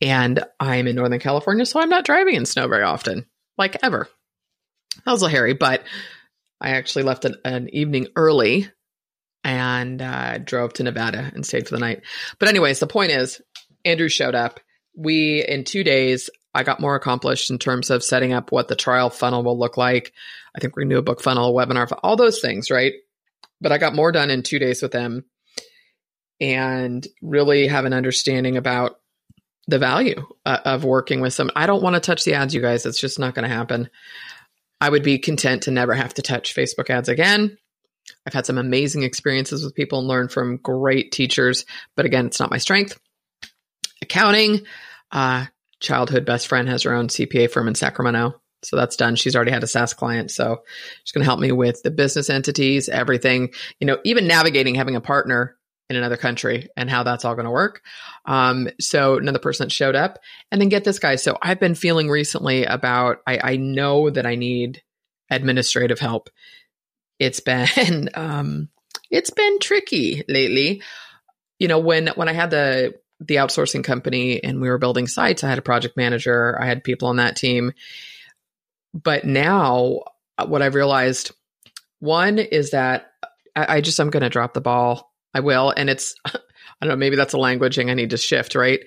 and 0.00 0.44
I'm 0.60 0.86
in 0.86 0.96
Northern 0.96 1.20
California, 1.20 1.66
so 1.66 1.80
I'm 1.80 1.88
not 1.88 2.04
driving 2.04 2.34
in 2.34 2.46
snow 2.46 2.68
very 2.68 2.84
often, 2.84 3.26
like 3.56 3.76
ever. 3.82 4.08
That 5.04 5.12
was 5.12 5.22
a 5.22 5.28
hairy, 5.28 5.54
but 5.54 5.82
I 6.60 6.70
actually 6.70 7.04
left 7.04 7.24
an, 7.24 7.36
an 7.44 7.68
evening 7.72 8.08
early 8.16 8.70
and 9.44 10.02
uh, 10.02 10.38
drove 10.38 10.72
to 10.74 10.82
Nevada 10.82 11.30
and 11.34 11.46
stayed 11.46 11.68
for 11.68 11.74
the 11.74 11.80
night. 11.80 12.02
But, 12.38 12.48
anyways, 12.48 12.80
the 12.80 12.86
point 12.86 13.12
is, 13.12 13.40
Andrew 13.84 14.08
showed 14.08 14.34
up. 14.34 14.60
We, 14.96 15.44
in 15.46 15.62
two 15.64 15.84
days, 15.84 16.28
I 16.54 16.64
got 16.64 16.80
more 16.80 16.96
accomplished 16.96 17.50
in 17.50 17.58
terms 17.58 17.90
of 17.90 18.02
setting 18.02 18.32
up 18.32 18.50
what 18.50 18.66
the 18.66 18.74
trial 18.74 19.10
funnel 19.10 19.44
will 19.44 19.58
look 19.58 19.76
like. 19.76 20.12
I 20.56 20.60
think 20.60 20.74
we're 20.74 20.82
going 20.82 20.90
to 20.90 20.94
do 20.96 21.00
a 21.00 21.02
book 21.02 21.22
funnel, 21.22 21.56
a 21.56 21.66
webinar, 21.66 21.88
all 22.02 22.16
those 22.16 22.40
things, 22.40 22.70
right? 22.70 22.94
But 23.60 23.70
I 23.70 23.78
got 23.78 23.94
more 23.94 24.10
done 24.10 24.30
in 24.30 24.42
two 24.42 24.58
days 24.58 24.82
with 24.82 24.90
them 24.90 25.24
and 26.40 27.06
really 27.22 27.68
have 27.68 27.84
an 27.84 27.92
understanding 27.92 28.56
about 28.56 28.98
the 29.68 29.78
value 29.78 30.26
uh, 30.44 30.58
of 30.64 30.82
working 30.82 31.20
with 31.20 31.34
some. 31.34 31.50
I 31.54 31.66
don't 31.66 31.82
want 31.82 31.94
to 31.94 32.00
touch 32.00 32.24
the 32.24 32.34
ads, 32.34 32.54
you 32.54 32.62
guys. 32.62 32.86
It's 32.86 32.98
just 32.98 33.18
not 33.18 33.34
going 33.34 33.48
to 33.48 33.54
happen. 33.54 33.90
I 34.80 34.88
would 34.88 35.02
be 35.02 35.18
content 35.18 35.64
to 35.64 35.70
never 35.70 35.94
have 35.94 36.14
to 36.14 36.22
touch 36.22 36.54
Facebook 36.54 36.90
ads 36.90 37.08
again. 37.08 37.56
I've 38.26 38.32
had 38.32 38.46
some 38.46 38.58
amazing 38.58 39.02
experiences 39.02 39.62
with 39.62 39.74
people 39.74 39.98
and 39.98 40.08
learned 40.08 40.32
from 40.32 40.56
great 40.56 41.12
teachers, 41.12 41.66
but 41.94 42.06
again, 42.06 42.26
it's 42.26 42.40
not 42.40 42.50
my 42.50 42.56
strength. 42.56 42.98
Accounting, 44.00 44.62
uh, 45.12 45.46
childhood 45.80 46.24
best 46.24 46.46
friend 46.46 46.68
has 46.68 46.84
her 46.84 46.94
own 46.94 47.08
CPA 47.08 47.50
firm 47.50 47.68
in 47.68 47.74
Sacramento. 47.74 48.40
So 48.62 48.76
that's 48.76 48.96
done. 48.96 49.16
She's 49.16 49.36
already 49.36 49.50
had 49.50 49.62
a 49.62 49.68
SaaS 49.68 49.92
client. 49.92 50.30
So 50.30 50.62
she's 51.04 51.12
going 51.12 51.22
to 51.22 51.28
help 51.28 51.38
me 51.38 51.52
with 51.52 51.82
the 51.82 51.90
business 51.90 52.30
entities, 52.30 52.88
everything, 52.88 53.50
you 53.78 53.86
know, 53.86 53.98
even 54.04 54.26
navigating 54.26 54.74
having 54.74 54.96
a 54.96 55.00
partner 55.00 55.57
in 55.90 55.96
another 55.96 56.16
country 56.16 56.68
and 56.76 56.90
how 56.90 57.02
that's 57.02 57.24
all 57.24 57.34
going 57.34 57.46
to 57.46 57.50
work. 57.50 57.82
Um, 58.26 58.68
so 58.78 59.16
another 59.16 59.38
person 59.38 59.66
that 59.66 59.72
showed 59.72 59.96
up, 59.96 60.18
and 60.50 60.60
then 60.60 60.68
get 60.68 60.84
this 60.84 60.98
guy. 60.98 61.16
So 61.16 61.38
I've 61.40 61.60
been 61.60 61.74
feeling 61.74 62.08
recently 62.08 62.64
about 62.64 63.18
I, 63.26 63.38
I 63.42 63.56
know 63.56 64.10
that 64.10 64.26
I 64.26 64.34
need 64.34 64.82
administrative 65.30 65.98
help. 65.98 66.30
It's 67.18 67.40
been 67.40 68.10
um, 68.14 68.68
it's 69.10 69.30
been 69.30 69.58
tricky 69.60 70.24
lately. 70.28 70.82
You 71.58 71.68
know 71.68 71.78
when 71.78 72.08
when 72.08 72.28
I 72.28 72.32
had 72.32 72.50
the 72.50 72.94
the 73.20 73.36
outsourcing 73.36 73.82
company 73.82 74.42
and 74.44 74.60
we 74.60 74.68
were 74.68 74.78
building 74.78 75.08
sites, 75.08 75.42
I 75.42 75.48
had 75.48 75.58
a 75.58 75.62
project 75.62 75.96
manager, 75.96 76.56
I 76.60 76.66
had 76.66 76.84
people 76.84 77.08
on 77.08 77.16
that 77.16 77.36
team. 77.36 77.72
But 78.94 79.24
now, 79.24 80.02
uh, 80.38 80.46
what 80.46 80.62
I've 80.62 80.76
realized, 80.76 81.32
one 81.98 82.38
is 82.38 82.70
that 82.70 83.10
I, 83.56 83.76
I 83.76 83.80
just 83.80 83.98
I'm 83.98 84.10
going 84.10 84.22
to 84.22 84.28
drop 84.28 84.54
the 84.54 84.60
ball 84.60 85.07
I 85.34 85.40
will. 85.40 85.72
And 85.76 85.90
it's, 85.90 86.14
I 86.24 86.30
don't 86.80 86.90
know, 86.90 86.96
maybe 86.96 87.16
that's 87.16 87.34
a 87.34 87.38
languaging 87.38 87.90
I 87.90 87.94
need 87.94 88.10
to 88.10 88.16
shift, 88.16 88.54
right? 88.54 88.80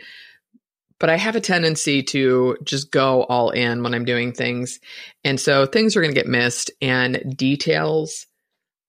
but 1.02 1.10
I 1.10 1.18
have 1.18 1.36
a 1.36 1.42
tendency 1.42 2.04
to 2.04 2.58
just 2.64 2.92
go 2.92 3.24
all 3.24 3.50
in 3.50 3.82
when 3.82 3.96
I'm 3.96 4.06
doing 4.06 4.34
things. 4.34 4.80
And 5.24 5.40
so 5.40 5.66
things 5.66 5.96
are 5.96 6.02
going 6.02 6.14
to 6.14 6.20
get 6.20 6.28
missed 6.28 6.70
and 6.80 7.36
details 7.36 8.28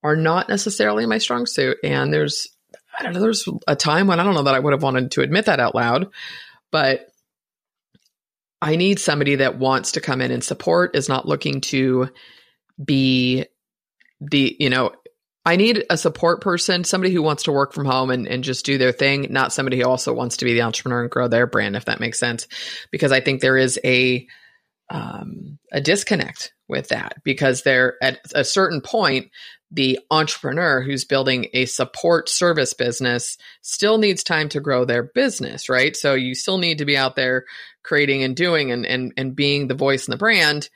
are 0.03 0.15
not 0.15 0.47
necessarily 0.47 1.07
my 1.07 1.17
strong 1.17 1.47
suit. 1.47 1.77
And 1.83 2.13
there's, 2.13 2.47
I 2.97 3.01
don't 3.01 3.13
know, 3.13 3.19
there's 3.19 3.49
a 3.67 3.75
time 3.75 4.05
when 4.05 4.19
I 4.19 4.23
don't 4.23 4.35
know 4.35 4.43
that 4.43 4.53
I 4.53 4.59
would 4.59 4.73
have 4.73 4.83
wanted 4.83 5.09
to 5.11 5.21
admit 5.21 5.45
that 5.45 5.59
out 5.59 5.73
loud, 5.73 6.11
but 6.71 7.07
I 8.61 8.75
need 8.75 8.99
somebody 8.99 9.37
that 9.37 9.57
wants 9.57 9.93
to 9.93 10.01
come 10.01 10.21
in 10.21 10.29
and 10.29 10.43
support, 10.43 10.95
is 10.95 11.09
not 11.09 11.27
looking 11.27 11.61
to 11.61 12.09
be 12.81 13.47
the, 14.21 14.55
you 14.59 14.69
know, 14.69 14.91
I 15.45 15.57
need 15.57 15.83
a 15.89 15.97
support 15.97 16.41
person, 16.41 16.83
somebody 16.85 17.13
who 17.13 17.21
wants 17.21 17.43
to 17.43 17.51
work 17.51 17.73
from 17.73 17.85
home 17.85 18.11
and, 18.11 18.27
and 18.27 18.43
just 18.43 18.65
do 18.65 18.77
their 18.77 18.93
thing, 18.93 19.27
not 19.29 19.51
somebody 19.51 19.79
who 19.79 19.87
also 19.87 20.13
wants 20.13 20.37
to 20.37 20.45
be 20.45 20.53
the 20.53 20.61
entrepreneur 20.61 21.01
and 21.01 21.11
grow 21.11 21.27
their 21.27 21.47
brand, 21.47 21.75
if 21.75 21.85
that 21.85 21.99
makes 21.99 22.19
sense. 22.19 22.47
Because 22.91 23.11
I 23.11 23.19
think 23.19 23.41
there 23.41 23.57
is 23.57 23.79
a 23.83 24.27
um, 24.89 25.57
a 25.71 25.81
disconnect 25.81 26.53
with 26.67 26.89
that 26.89 27.15
because 27.23 27.63
there 27.63 27.95
at 28.01 28.19
a 28.35 28.43
certain 28.43 28.79
point, 28.81 29.31
the 29.71 29.99
entrepreneur 30.11 30.81
who's 30.81 31.03
building 31.03 31.47
a 31.53 31.65
support 31.65 32.29
service 32.29 32.73
business 32.73 33.37
still 33.61 33.97
needs 33.97 34.23
time 34.23 34.49
to 34.49 34.59
grow 34.59 34.85
their 34.85 35.03
business, 35.03 35.67
right? 35.67 35.95
So 35.95 36.13
you 36.13 36.35
still 36.35 36.59
need 36.59 36.77
to 36.77 36.85
be 36.85 36.95
out 36.95 37.15
there 37.15 37.45
creating 37.81 38.23
and 38.23 38.35
doing 38.35 38.71
and 38.71 38.85
and, 38.85 39.13
and 39.17 39.35
being 39.35 39.67
the 39.67 39.73
voice 39.73 40.05
and 40.05 40.13
the 40.13 40.17
brand. 40.17 40.69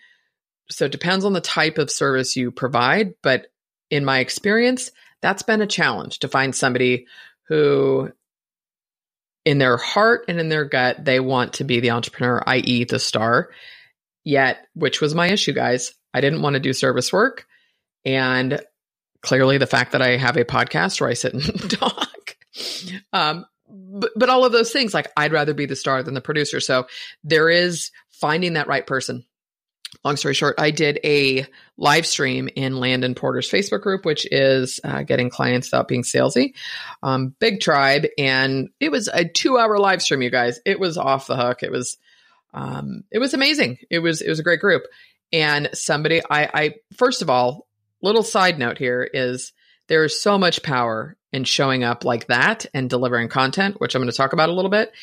So 0.70 0.86
it 0.86 0.92
depends 0.92 1.24
on 1.24 1.34
the 1.34 1.42
type 1.42 1.78
of 1.78 1.92
service 1.92 2.36
you 2.36 2.52
provide, 2.52 3.14
but 3.22 3.48
in 3.90 4.06
my 4.06 4.20
experience, 4.20 4.92
that's 5.22 5.44
been 5.44 5.62
a 5.62 5.68
challenge 5.68 6.20
to 6.20 6.28
find 6.28 6.54
somebody 6.54 7.08
who, 7.48 8.12
in 9.46 9.58
their 9.58 9.78
heart 9.78 10.26
and 10.28 10.40
in 10.40 10.50
their 10.50 10.66
gut, 10.66 11.04
they 11.04 11.20
want 11.20 11.54
to 11.54 11.64
be 11.64 11.80
the 11.80 11.92
entrepreneur, 11.92 12.44
i.e., 12.48 12.84
the 12.84 13.00
star. 13.00 13.50
Yet, 14.24 14.58
which 14.74 15.00
was 15.00 15.16
my 15.16 15.28
issue, 15.28 15.54
guys, 15.54 15.94
I 16.14 16.22
didn't 16.22 16.42
want 16.42 16.56
to 16.56 16.60
do 16.60 16.74
service 16.74 17.14
work. 17.14 17.46
And 18.04 18.62
clearly, 19.22 19.58
the 19.58 19.68
fact 19.68 19.94
that 19.94 20.02
I 20.02 20.18
have 20.18 20.36
a 20.36 20.46
podcast 20.46 21.00
where 21.00 21.10
I 21.10 21.14
sit 21.14 21.34
and 21.34 21.72
talk, 21.72 22.36
um, 23.14 23.46
but, 23.70 24.12
but 24.16 24.30
all 24.30 24.46
of 24.46 24.52
those 24.52 24.72
things, 24.72 24.94
like 24.94 25.12
I'd 25.16 25.32
rather 25.32 25.54
be 25.54 25.66
the 25.66 25.76
star 25.76 26.04
than 26.04 26.14
the 26.14 26.22
producer. 26.22 26.60
So 26.60 26.88
there 27.24 27.50
is 27.50 27.92
finding 28.10 28.54
that 28.54 28.68
right 28.68 28.86
person 28.86 29.26
long 30.08 30.16
story 30.16 30.34
short, 30.34 30.56
I 30.58 30.72
did 30.72 31.00
a 31.04 31.46
live 31.76 32.06
stream 32.06 32.48
in 32.56 32.80
Landon 32.80 33.14
Porter's 33.14 33.52
Facebook 33.52 33.82
group, 33.82 34.06
which 34.06 34.26
is 34.32 34.80
uh, 34.84 35.04
getting 35.04 35.30
clients 35.30 35.68
without 35.68 35.90
being 35.90 36.04
salesy. 36.04 36.54
Um, 37.04 37.36
big 37.40 37.60
tribe, 37.60 38.06
and 38.18 38.70
it 38.80 38.90
was 38.90 39.10
a 39.10 39.26
two-hour 39.26 39.78
live 39.78 40.02
stream. 40.02 40.22
You 40.22 40.32
guys, 40.32 40.62
it 40.66 40.80
was 40.80 40.98
off 40.98 41.28
the 41.28 41.36
hook. 41.36 41.62
It 41.62 41.72
was, 41.72 41.98
um, 42.54 43.04
it 43.12 43.20
was 43.20 43.34
amazing. 43.34 43.80
It 43.90 44.00
was 44.00 44.22
it 44.22 44.30
was 44.30 44.40
a 44.40 44.44
great 44.44 44.62
group. 44.62 44.84
And 45.34 45.70
somebody, 45.74 46.22
I, 46.22 46.50
I 46.54 46.76
first 46.96 47.22
of 47.22 47.30
all, 47.30 47.68
little 48.02 48.24
side 48.24 48.58
note 48.58 48.78
here 48.78 49.04
is 49.04 49.52
there 49.88 50.06
is 50.06 50.22
so 50.22 50.38
much 50.38 50.64
power 50.64 51.18
in 51.34 51.44
showing 51.44 51.84
up 51.84 52.06
like 52.06 52.28
that 52.28 52.66
and 52.74 52.90
delivering 52.90 53.28
content, 53.28 53.82
which 53.82 53.94
I'm 53.94 54.02
going 54.02 54.10
to 54.10 54.16
talk 54.16 54.32
about 54.32 54.48
a 54.48 54.54
little 54.54 54.72
bit 54.72 54.94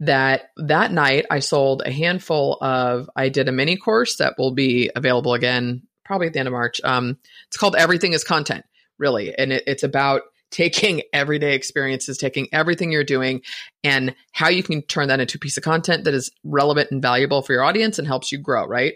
that 0.00 0.50
that 0.56 0.92
night 0.92 1.26
I 1.30 1.38
sold 1.38 1.82
a 1.84 1.92
handful 1.92 2.58
of 2.60 3.08
I 3.14 3.28
did 3.28 3.48
a 3.48 3.52
mini 3.52 3.76
course 3.76 4.16
that 4.16 4.34
will 4.38 4.52
be 4.52 4.90
available 4.94 5.34
again 5.34 5.82
probably 6.04 6.26
at 6.26 6.32
the 6.32 6.38
end 6.38 6.48
of 6.48 6.52
March. 6.52 6.80
Um, 6.84 7.18
it's 7.48 7.56
called 7.56 7.76
Everything 7.76 8.12
is 8.12 8.24
Content, 8.24 8.64
really, 8.98 9.36
and 9.36 9.52
it, 9.52 9.64
it's 9.66 9.82
about 9.82 10.22
taking 10.50 11.02
everyday 11.12 11.54
experiences, 11.54 12.18
taking 12.18 12.48
everything 12.52 12.92
you're 12.92 13.04
doing, 13.04 13.42
and 13.82 14.14
how 14.32 14.48
you 14.48 14.62
can 14.62 14.82
turn 14.82 15.08
that 15.08 15.20
into 15.20 15.36
a 15.36 15.40
piece 15.40 15.56
of 15.56 15.64
content 15.64 16.04
that 16.04 16.14
is 16.14 16.30
relevant 16.44 16.90
and 16.90 17.02
valuable 17.02 17.42
for 17.42 17.52
your 17.52 17.64
audience 17.64 17.98
and 17.98 18.06
helps 18.06 18.30
you 18.32 18.38
grow. 18.38 18.66
Right. 18.66 18.94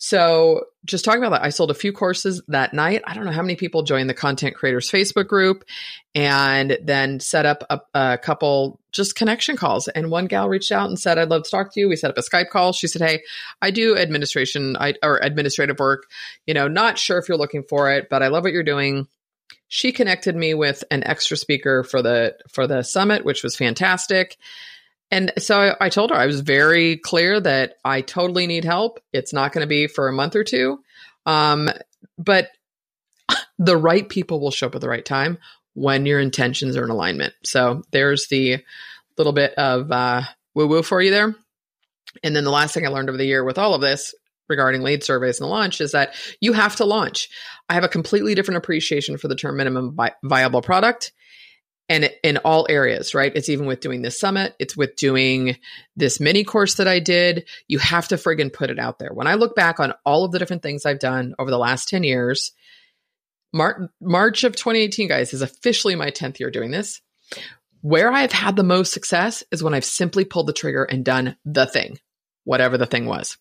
So, 0.00 0.66
just 0.84 1.04
talking 1.04 1.22
about 1.22 1.30
that, 1.30 1.44
I 1.44 1.48
sold 1.48 1.72
a 1.72 1.74
few 1.74 1.92
courses 1.92 2.40
that 2.46 2.72
night. 2.72 3.02
I 3.04 3.14
don't 3.14 3.24
know 3.24 3.32
how 3.32 3.42
many 3.42 3.56
people 3.56 3.82
joined 3.82 4.08
the 4.08 4.14
Content 4.14 4.54
Creators 4.54 4.88
Facebook 4.88 5.26
group 5.26 5.64
and 6.14 6.78
then 6.80 7.18
set 7.18 7.46
up 7.46 7.64
a, 7.68 7.80
a, 7.94 8.16
couple 8.16 8.80
just 8.92 9.16
connection 9.16 9.56
calls. 9.56 9.88
And 9.88 10.08
one 10.08 10.26
gal 10.26 10.48
reached 10.48 10.70
out 10.70 10.88
and 10.88 10.98
said, 10.98 11.18
I'd 11.18 11.30
love 11.30 11.42
to 11.42 11.50
talk 11.50 11.74
to 11.74 11.80
you. 11.80 11.88
We 11.88 11.96
set 11.96 12.10
up 12.10 12.16
a 12.16 12.22
Skype 12.22 12.48
call. 12.48 12.72
She 12.72 12.86
said, 12.86 13.02
Hey, 13.02 13.22
I 13.60 13.72
do 13.72 13.98
administration 13.98 14.76
I, 14.78 14.94
or 15.02 15.18
administrative 15.18 15.80
work. 15.80 16.04
You 16.46 16.54
know, 16.54 16.68
not 16.68 16.96
sure 16.96 17.18
if 17.18 17.28
you're 17.28 17.36
looking 17.36 17.64
for 17.64 17.92
it, 17.92 18.08
but 18.08 18.22
I 18.22 18.28
love 18.28 18.44
what 18.44 18.52
you're 18.52 18.62
doing. 18.62 19.08
She 19.66 19.90
connected 19.90 20.36
me 20.36 20.54
with 20.54 20.84
an 20.92 21.02
extra 21.04 21.36
speaker 21.36 21.82
for 21.82 22.02
the 22.02 22.36
for 22.48 22.68
the 22.68 22.84
summit, 22.84 23.24
which 23.24 23.42
was 23.42 23.56
fantastic. 23.56 24.38
And 25.10 25.32
so 25.38 25.74
I, 25.80 25.88
told 25.88 26.10
her 26.10 26.16
I 26.16 26.26
was 26.26 26.40
very 26.40 26.98
clear 26.98 27.40
that 27.40 27.74
I 27.84 28.02
totally 28.02 28.46
need 28.46 28.64
help. 28.64 29.00
It's 29.12 29.32
not 29.32 29.52
going 29.52 29.62
to 29.62 29.68
be 29.68 29.86
for 29.86 30.08
a 30.08 30.12
month 30.12 30.36
or 30.36 30.44
two. 30.44 30.80
Um, 31.24 31.70
but 32.18 32.50
the 33.58 33.76
right 33.76 34.06
people 34.06 34.40
will 34.40 34.50
show 34.50 34.66
up 34.66 34.74
at 34.74 34.80
the 34.80 34.88
right 34.88 35.04
time 35.04 35.38
when 35.74 36.06
your 36.06 36.20
intentions 36.20 36.76
are 36.76 36.84
in 36.84 36.90
alignment. 36.90 37.32
So 37.44 37.82
there's 37.90 38.26
the 38.28 38.58
little 39.16 39.32
bit 39.32 39.54
of 39.54 39.90
uh, 39.90 40.22
woo 40.54 40.66
woo 40.66 40.82
for 40.82 41.00
you 41.00 41.10
there. 41.10 41.34
And 42.22 42.34
then 42.34 42.44
the 42.44 42.50
last 42.50 42.74
thing 42.74 42.86
I 42.86 42.90
learned 42.90 43.08
over 43.08 43.18
the 43.18 43.26
year 43.26 43.44
with 43.44 43.58
all 43.58 43.74
of 43.74 43.80
this 43.80 44.14
regarding 44.48 44.82
lead 44.82 45.04
surveys 45.04 45.40
and 45.40 45.46
the 45.46 45.50
launch 45.50 45.80
is 45.80 45.92
that 45.92 46.14
you 46.40 46.52
have 46.52 46.76
to 46.76 46.84
launch. 46.84 47.28
I 47.68 47.74
have 47.74 47.84
a 47.84 47.88
completely 47.88 48.34
different 48.34 48.58
appreciation 48.58 49.18
for 49.18 49.28
the 49.28 49.36
term 49.36 49.56
minimum 49.56 49.94
vi- 49.94 50.14
viable 50.22 50.62
product 50.62 51.12
and 51.88 52.10
in 52.22 52.36
all 52.38 52.66
areas, 52.68 53.14
right? 53.14 53.32
It's 53.34 53.48
even 53.48 53.66
with 53.66 53.80
doing 53.80 54.02
this 54.02 54.20
summit, 54.20 54.54
it's 54.58 54.76
with 54.76 54.96
doing 54.96 55.56
this 55.96 56.20
mini 56.20 56.44
course 56.44 56.74
that 56.74 56.88
I 56.88 56.98
did. 56.98 57.48
You 57.66 57.78
have 57.78 58.08
to 58.08 58.16
friggin' 58.16 58.52
put 58.52 58.70
it 58.70 58.78
out 58.78 58.98
there. 58.98 59.10
When 59.12 59.26
I 59.26 59.34
look 59.34 59.56
back 59.56 59.80
on 59.80 59.94
all 60.04 60.24
of 60.24 60.32
the 60.32 60.38
different 60.38 60.62
things 60.62 60.84
I've 60.84 60.98
done 60.98 61.34
over 61.38 61.50
the 61.50 61.58
last 61.58 61.88
10 61.88 62.04
years, 62.04 62.52
Mar- 63.52 63.90
March 64.00 64.44
of 64.44 64.54
2018, 64.54 65.08
guys, 65.08 65.32
is 65.32 65.42
officially 65.42 65.94
my 65.94 66.10
10th 66.10 66.38
year 66.38 66.50
doing 66.50 66.70
this. 66.70 67.00
Where 67.80 68.12
I've 68.12 68.32
had 68.32 68.56
the 68.56 68.64
most 68.64 68.92
success 68.92 69.44
is 69.50 69.62
when 69.62 69.72
I've 69.72 69.84
simply 69.84 70.24
pulled 70.24 70.48
the 70.48 70.52
trigger 70.52 70.84
and 70.84 71.04
done 71.04 71.36
the 71.44 71.66
thing, 71.66 71.98
whatever 72.44 72.76
the 72.76 72.86
thing 72.86 73.06
was. 73.06 73.38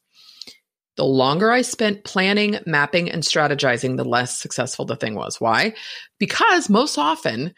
The 0.96 1.06
longer 1.06 1.52
I 1.52 1.62
spent 1.62 2.04
planning, 2.04 2.58
mapping, 2.66 3.12
and 3.12 3.22
strategizing, 3.22 3.98
the 3.98 4.06
less 4.06 4.40
successful 4.40 4.86
the 4.86 4.96
thing 4.96 5.16
was. 5.16 5.42
Why? 5.42 5.76
Because 6.18 6.70
most 6.70 6.98
often 6.98 7.54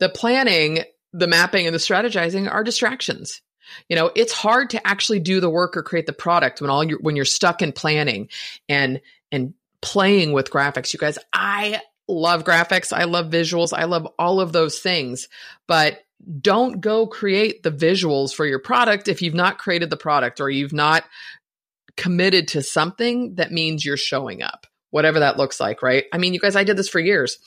the 0.00 0.08
planning, 0.08 0.80
the 1.12 1.28
mapping, 1.28 1.66
and 1.66 1.74
the 1.74 1.78
strategizing 1.78 2.50
are 2.50 2.64
distractions. 2.64 3.40
You 3.88 3.96
know, 3.96 4.10
it's 4.16 4.32
hard 4.32 4.70
to 4.70 4.84
actually 4.84 5.20
do 5.20 5.40
the 5.40 5.50
work 5.50 5.76
or 5.76 5.82
create 5.82 6.06
the 6.06 6.12
product 6.12 6.60
when 6.60 6.70
all 6.70 6.82
you're 6.82 6.98
when 6.98 7.14
you're 7.14 7.24
stuck 7.24 7.62
in 7.62 7.72
planning 7.72 8.28
and 8.68 9.00
and 9.30 9.54
playing 9.80 10.32
with 10.32 10.50
graphics. 10.50 10.92
You 10.92 10.98
guys, 10.98 11.18
I 11.32 11.80
love 12.08 12.44
graphics. 12.44 12.92
I 12.92 13.04
love 13.04 13.26
visuals. 13.30 13.72
I 13.72 13.84
love 13.84 14.08
all 14.18 14.40
of 14.40 14.52
those 14.52 14.80
things. 14.80 15.28
But 15.68 16.00
don't 16.40 16.80
go 16.80 17.06
create 17.06 17.62
the 17.62 17.70
visuals 17.70 18.34
for 18.34 18.44
your 18.44 18.58
product 18.58 19.08
if 19.08 19.22
you've 19.22 19.34
not 19.34 19.58
created 19.58 19.90
the 19.90 19.96
product 19.96 20.40
or 20.40 20.50
you've 20.50 20.72
not 20.72 21.04
committed 21.96 22.48
to 22.48 22.62
something 22.62 23.36
that 23.36 23.52
means 23.52 23.84
you're 23.84 23.96
showing 23.96 24.42
up, 24.42 24.66
whatever 24.90 25.20
that 25.20 25.38
looks 25.38 25.60
like, 25.60 25.82
right? 25.82 26.04
I 26.12 26.18
mean, 26.18 26.34
you 26.34 26.40
guys, 26.40 26.56
I 26.56 26.64
did 26.64 26.76
this 26.76 26.88
for 26.88 27.00
years. 27.00 27.38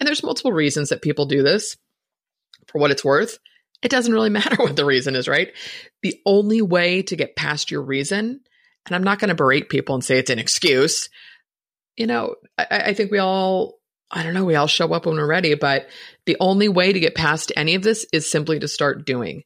And 0.00 0.06
there's 0.06 0.24
multiple 0.24 0.52
reasons 0.52 0.88
that 0.88 1.02
people 1.02 1.26
do 1.26 1.42
this. 1.42 1.76
For 2.66 2.78
what 2.78 2.90
it's 2.90 3.04
worth, 3.04 3.38
it 3.82 3.90
doesn't 3.90 4.12
really 4.12 4.30
matter 4.30 4.56
what 4.56 4.76
the 4.76 4.84
reason 4.84 5.14
is, 5.14 5.28
right? 5.28 5.52
The 6.02 6.20
only 6.24 6.62
way 6.62 7.02
to 7.02 7.16
get 7.16 7.36
past 7.36 7.70
your 7.70 7.82
reason, 7.82 8.40
and 8.86 8.96
I'm 8.96 9.04
not 9.04 9.18
going 9.18 9.28
to 9.28 9.34
berate 9.34 9.68
people 9.68 9.94
and 9.94 10.04
say 10.04 10.18
it's 10.18 10.30
an 10.30 10.38
excuse. 10.38 11.08
You 11.96 12.06
know, 12.06 12.36
I, 12.58 12.66
I 12.70 12.94
think 12.94 13.10
we 13.10 13.18
all, 13.18 13.78
I 14.10 14.22
don't 14.22 14.34
know, 14.34 14.44
we 14.44 14.56
all 14.56 14.66
show 14.66 14.92
up 14.92 15.06
when 15.06 15.16
we're 15.16 15.26
ready, 15.26 15.54
but 15.54 15.88
the 16.24 16.36
only 16.40 16.68
way 16.68 16.92
to 16.92 17.00
get 17.00 17.14
past 17.14 17.52
any 17.56 17.74
of 17.74 17.82
this 17.82 18.06
is 18.12 18.30
simply 18.30 18.58
to 18.60 18.68
start 18.68 19.04
doing. 19.04 19.44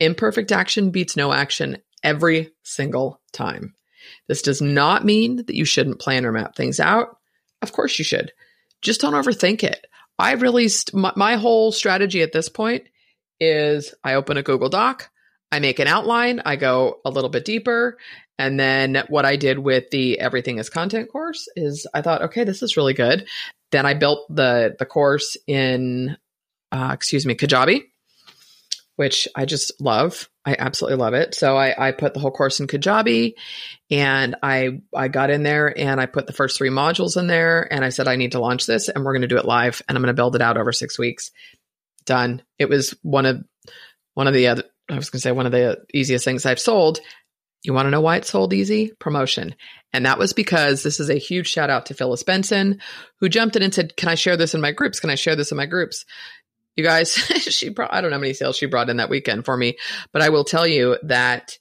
Imperfect 0.00 0.52
action 0.52 0.90
beats 0.90 1.16
no 1.16 1.32
action 1.32 1.78
every 2.02 2.52
single 2.62 3.20
time. 3.32 3.74
This 4.28 4.42
does 4.42 4.60
not 4.60 5.04
mean 5.04 5.36
that 5.36 5.54
you 5.54 5.64
shouldn't 5.64 6.00
plan 6.00 6.26
or 6.26 6.32
map 6.32 6.56
things 6.56 6.78
out. 6.78 7.16
Of 7.62 7.72
course 7.72 7.98
you 7.98 8.04
should. 8.04 8.32
Just 8.82 9.00
don't 9.00 9.14
overthink 9.14 9.62
it. 9.64 9.86
I 10.18 10.32
really, 10.32 10.68
st- 10.68 10.94
my, 10.94 11.12
my 11.16 11.36
whole 11.36 11.72
strategy 11.72 12.22
at 12.22 12.32
this 12.32 12.48
point 12.48 12.84
is 13.40 13.94
I 14.04 14.14
open 14.14 14.36
a 14.36 14.42
Google 14.42 14.68
Doc, 14.68 15.10
I 15.50 15.58
make 15.58 15.78
an 15.78 15.88
outline, 15.88 16.42
I 16.44 16.56
go 16.56 17.00
a 17.04 17.10
little 17.10 17.30
bit 17.30 17.44
deeper. 17.44 17.98
And 18.38 18.58
then 18.58 19.04
what 19.08 19.24
I 19.24 19.36
did 19.36 19.58
with 19.58 19.90
the 19.90 20.18
Everything 20.18 20.58
is 20.58 20.68
Content 20.68 21.10
course 21.10 21.48
is 21.54 21.86
I 21.94 22.02
thought, 22.02 22.22
okay, 22.22 22.42
this 22.42 22.62
is 22.62 22.76
really 22.76 22.94
good. 22.94 23.26
Then 23.70 23.86
I 23.86 23.94
built 23.94 24.26
the 24.28 24.74
the 24.78 24.86
course 24.86 25.36
in, 25.46 26.16
uh, 26.72 26.90
excuse 26.92 27.26
me, 27.26 27.34
Kajabi, 27.34 27.84
which 28.96 29.28
I 29.34 29.44
just 29.44 29.80
love. 29.80 30.28
I 30.44 30.56
absolutely 30.58 30.98
love 30.98 31.14
it. 31.14 31.34
So 31.34 31.56
I, 31.56 31.88
I 31.88 31.92
put 31.92 32.14
the 32.14 32.20
whole 32.20 32.30
course 32.30 32.60
in 32.60 32.66
Kajabi 32.66 33.34
and 33.90 34.36
I 34.42 34.80
I 34.94 35.08
got 35.08 35.30
in 35.30 35.42
there 35.42 35.76
and 35.76 36.00
I 36.00 36.06
put 36.06 36.26
the 36.26 36.32
first 36.32 36.58
three 36.58 36.68
modules 36.68 37.16
in 37.16 37.26
there 37.26 37.72
and 37.72 37.84
I 37.84 37.88
said 37.88 38.08
I 38.08 38.16
need 38.16 38.32
to 38.32 38.40
launch 38.40 38.66
this 38.66 38.88
and 38.88 39.04
we're 39.04 39.12
to 39.22 39.28
do 39.28 39.38
it 39.38 39.46
live 39.46 39.82
and 39.88 39.96
I'm 39.96 40.02
to 40.04 40.12
build 40.14 40.36
it 40.36 40.42
out 40.42 40.58
over 40.58 40.72
six 40.72 40.98
weeks. 40.98 41.30
Done. 42.04 42.42
It 42.58 42.68
was 42.68 42.94
one 43.02 43.26
of 43.26 43.42
one 44.14 44.28
of 44.28 44.34
the 44.34 44.48
other 44.48 44.64
I 44.90 44.96
was 44.96 45.10
to 45.10 45.18
say 45.18 45.32
one 45.32 45.46
of 45.46 45.52
the 45.52 45.78
easiest 45.92 46.24
things 46.24 46.44
I've 46.44 46.60
sold. 46.60 47.00
You 47.62 47.72
want 47.72 47.86
to 47.86 47.90
know 47.90 48.02
why 48.02 48.16
it 48.16 48.26
sold 48.26 48.52
easy? 48.52 48.92
Promotion. 49.00 49.54
And 49.94 50.04
that 50.04 50.18
was 50.18 50.34
because 50.34 50.82
this 50.82 51.00
is 51.00 51.08
a 51.08 51.14
huge 51.14 51.48
shout 51.48 51.70
out 51.70 51.86
to 51.86 51.94
Phyllis 51.94 52.22
Benson, 52.22 52.80
who 53.20 53.30
jumped 53.30 53.56
in 53.56 53.62
and 53.62 53.72
said, 53.72 53.96
Can 53.96 54.10
I 54.10 54.16
share 54.16 54.36
this 54.36 54.54
in 54.54 54.60
my 54.60 54.72
groups? 54.72 55.00
Can 55.00 55.08
I 55.08 55.14
share 55.14 55.34
this 55.34 55.50
in 55.50 55.56
my 55.56 55.64
groups? 55.64 56.04
You 56.76 56.84
guys, 56.84 57.12
she 57.12 57.68
brought, 57.68 57.92
I 57.92 58.00
don't 58.00 58.10
know 58.10 58.16
how 58.16 58.20
many 58.20 58.34
sales 58.34 58.56
she 58.56 58.66
brought 58.66 58.90
in 58.90 58.98
that 58.98 59.10
weekend 59.10 59.44
for 59.44 59.56
me, 59.56 59.76
but 60.12 60.22
I 60.22 60.30
will 60.30 60.44
tell 60.44 60.66
you 60.66 60.98
that 61.04 61.58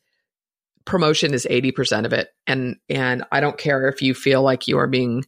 promotion 0.86 1.34
is 1.34 1.48
80% 1.50 2.06
of 2.06 2.14
it. 2.14 2.30
And, 2.48 2.78
and 2.90 3.24
I 3.32 3.40
don't 3.40 3.58
care 3.58 3.88
if 3.88 4.02
you 4.02 4.14
feel 4.14 4.42
like 4.42 4.68
you 4.68 4.80
are 4.80 4.88
being, 4.88 5.24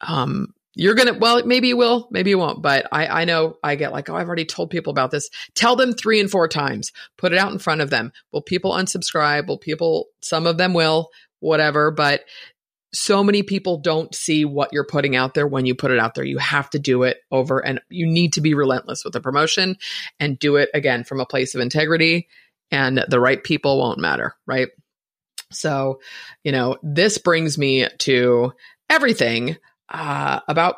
um, 0.00 0.54
you're 0.76 0.94
gonna 0.94 1.14
well 1.14 1.44
maybe 1.44 1.68
you 1.68 1.76
will 1.76 2.06
maybe 2.10 2.28
you 2.30 2.38
won't 2.38 2.60
but 2.60 2.86
i 2.92 3.06
i 3.22 3.24
know 3.24 3.56
i 3.62 3.74
get 3.76 3.92
like 3.92 4.10
oh 4.10 4.14
i've 4.14 4.26
already 4.26 4.44
told 4.44 4.70
people 4.70 4.90
about 4.90 5.10
this. 5.10 5.30
Tell 5.54 5.74
them 5.74 5.94
three 5.94 6.20
and 6.20 6.30
four 6.30 6.48
times. 6.48 6.92
Put 7.16 7.32
it 7.32 7.38
out 7.38 7.50
in 7.50 7.58
front 7.58 7.80
of 7.80 7.88
them. 7.90 8.12
Will 8.30 8.42
people 8.42 8.72
unsubscribe? 8.72 9.46
Will 9.48 9.58
people 9.58 10.08
some 10.20 10.46
of 10.46 10.58
them 10.58 10.74
will 10.74 11.08
whatever 11.40 11.90
but 11.90 12.24
so 12.92 13.22
many 13.22 13.42
people 13.42 13.78
don't 13.78 14.14
see 14.14 14.44
what 14.44 14.70
you're 14.72 14.86
putting 14.86 15.16
out 15.16 15.34
there 15.34 15.46
when 15.46 15.66
you 15.66 15.74
put 15.74 15.90
it 15.90 15.98
out 15.98 16.14
there 16.14 16.24
you 16.24 16.38
have 16.38 16.70
to 16.70 16.78
do 16.78 17.02
it 17.02 17.18
over 17.30 17.58
and 17.58 17.80
you 17.88 18.06
need 18.06 18.32
to 18.32 18.40
be 18.40 18.54
relentless 18.54 19.04
with 19.04 19.12
the 19.12 19.20
promotion 19.20 19.76
and 20.20 20.38
do 20.38 20.56
it 20.56 20.70
again 20.72 21.04
from 21.04 21.20
a 21.20 21.26
place 21.26 21.54
of 21.54 21.60
integrity 21.60 22.28
and 22.70 23.04
the 23.08 23.20
right 23.20 23.44
people 23.44 23.78
won't 23.78 23.98
matter 23.98 24.34
right 24.46 24.68
so 25.52 26.00
you 26.44 26.52
know 26.52 26.76
this 26.82 27.18
brings 27.18 27.58
me 27.58 27.86
to 27.98 28.52
everything 28.88 29.56
uh, 29.88 30.40
about 30.48 30.76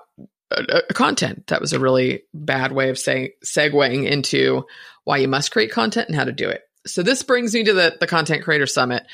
uh, 0.50 0.62
uh, 0.68 0.80
content. 0.92 1.46
That 1.48 1.60
was 1.60 1.72
a 1.72 1.78
really 1.78 2.22
bad 2.32 2.72
way 2.72 2.90
of 2.90 2.98
saying 2.98 3.30
segueing 3.44 4.06
into 4.06 4.64
why 5.04 5.18
you 5.18 5.28
must 5.28 5.52
create 5.52 5.72
content 5.72 6.08
and 6.08 6.16
how 6.16 6.24
to 6.24 6.32
do 6.32 6.48
it. 6.48 6.62
So 6.86 7.02
this 7.02 7.22
brings 7.22 7.54
me 7.54 7.64
to 7.64 7.72
the 7.72 7.96
the 8.00 8.06
Content 8.06 8.44
Creator 8.44 8.66
Summit. 8.66 9.04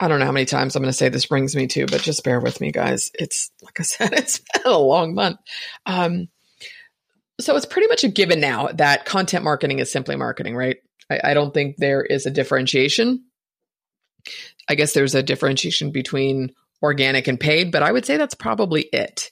I 0.00 0.08
don't 0.08 0.18
know 0.18 0.24
how 0.24 0.32
many 0.32 0.46
times 0.46 0.74
I'm 0.74 0.82
going 0.82 0.88
to 0.88 0.96
say 0.96 1.10
this 1.10 1.26
brings 1.26 1.54
me 1.54 1.66
to, 1.68 1.86
but 1.86 2.00
just 2.00 2.24
bear 2.24 2.40
with 2.40 2.58
me, 2.58 2.72
guys. 2.72 3.10
It's 3.14 3.50
like 3.62 3.78
I 3.78 3.82
said, 3.82 4.12
it's 4.14 4.38
been 4.38 4.72
a 4.72 4.78
long 4.78 5.14
month. 5.14 5.38
Um, 5.84 6.28
so 7.38 7.54
it's 7.54 7.66
pretty 7.66 7.88
much 7.88 8.02
a 8.04 8.08
given 8.08 8.40
now 8.40 8.68
that 8.68 9.04
content 9.04 9.44
marketing 9.44 9.78
is 9.78 9.92
simply 9.92 10.16
marketing, 10.16 10.56
right? 10.56 10.78
I, 11.10 11.20
I 11.24 11.34
don't 11.34 11.52
think 11.52 11.76
there 11.76 12.02
is 12.02 12.24
a 12.24 12.30
differentiation. 12.30 13.24
I 14.68 14.74
guess 14.74 14.94
there's 14.94 15.14
a 15.14 15.22
differentiation 15.22 15.90
between 15.90 16.54
organic 16.82 17.28
and 17.28 17.38
paid, 17.38 17.70
but 17.70 17.82
I 17.82 17.92
would 17.92 18.06
say 18.06 18.16
that's 18.16 18.34
probably 18.34 18.82
it. 18.82 19.30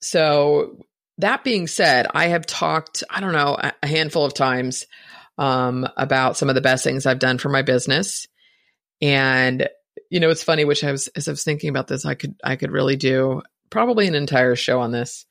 So, 0.00 0.84
that 1.18 1.44
being 1.44 1.68
said, 1.68 2.08
I 2.12 2.26
have 2.26 2.44
talked, 2.44 3.04
I 3.08 3.20
don't 3.20 3.32
know, 3.32 3.56
a 3.56 3.86
handful 3.86 4.24
of 4.24 4.34
times 4.34 4.84
um, 5.38 5.86
about 5.96 6.36
some 6.36 6.48
of 6.48 6.56
the 6.56 6.60
best 6.60 6.82
things 6.82 7.06
I've 7.06 7.20
done 7.20 7.38
for 7.38 7.48
my 7.48 7.62
business. 7.62 8.26
And, 9.04 9.68
you 10.08 10.18
know, 10.18 10.30
it's 10.30 10.42
funny, 10.42 10.64
which 10.64 10.82
I 10.82 10.90
was, 10.90 11.08
as 11.08 11.28
I 11.28 11.32
was 11.32 11.44
thinking 11.44 11.68
about 11.68 11.88
this, 11.88 12.06
I 12.06 12.14
could, 12.14 12.36
I 12.42 12.56
could 12.56 12.70
really 12.70 12.96
do 12.96 13.42
probably 13.68 14.06
an 14.06 14.14
entire 14.14 14.56
show 14.56 14.80
on 14.80 14.92
this. 14.92 15.26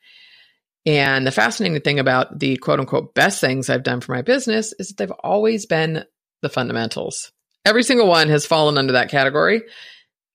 And 0.86 1.26
the 1.26 1.32
fascinating 1.32 1.82
thing 1.82 1.98
about 1.98 2.38
the 2.38 2.58
quote 2.58 2.80
unquote 2.80 3.16
best 3.16 3.42
things 3.42 3.72
I've 3.72 3.82
done 3.82 4.00
for 4.00 4.14
my 4.14 4.22
business 4.22 4.76
is 4.78 4.90
that 4.90 4.98
they've 4.98 5.12
always 5.24 5.66
been 5.66 6.04
the 6.44 6.50
fundamentals. 6.50 7.32
Every 7.66 7.82
single 7.82 8.08
one 8.08 8.30
has 8.30 8.46
fallen 8.46 8.78
under 8.78 8.94
that 8.94 9.10
category. 9.10 9.64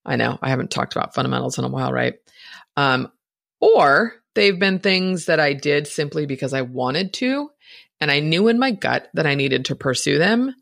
I 0.04 0.16
know 0.16 0.36
I 0.42 0.48
haven't 0.48 0.72
talked 0.72 0.96
about 0.96 1.14
fundamentals 1.14 1.58
in 1.58 1.64
a 1.64 1.68
while, 1.68 1.92
right? 1.92 2.14
Um, 2.76 3.12
or 3.60 4.14
they've 4.34 4.58
been 4.58 4.80
things 4.80 5.26
that 5.26 5.38
I 5.38 5.52
did 5.52 5.86
simply 5.86 6.26
because 6.26 6.54
I 6.54 6.62
wanted 6.62 7.12
to, 7.14 7.50
and 8.00 8.10
I 8.10 8.18
knew 8.18 8.48
in 8.48 8.58
my 8.58 8.72
gut 8.72 9.08
that 9.14 9.26
I 9.26 9.36
needed 9.36 9.66
to 9.66 9.76
pursue 9.76 10.18
them 10.18 10.56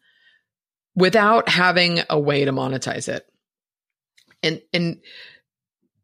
without 0.97 1.49
having 1.49 2.01
a 2.11 2.19
way 2.19 2.45
to 2.45 2.53
monetize 2.53 3.09
it. 3.09 3.25
And 4.43 4.61
and 4.73 5.01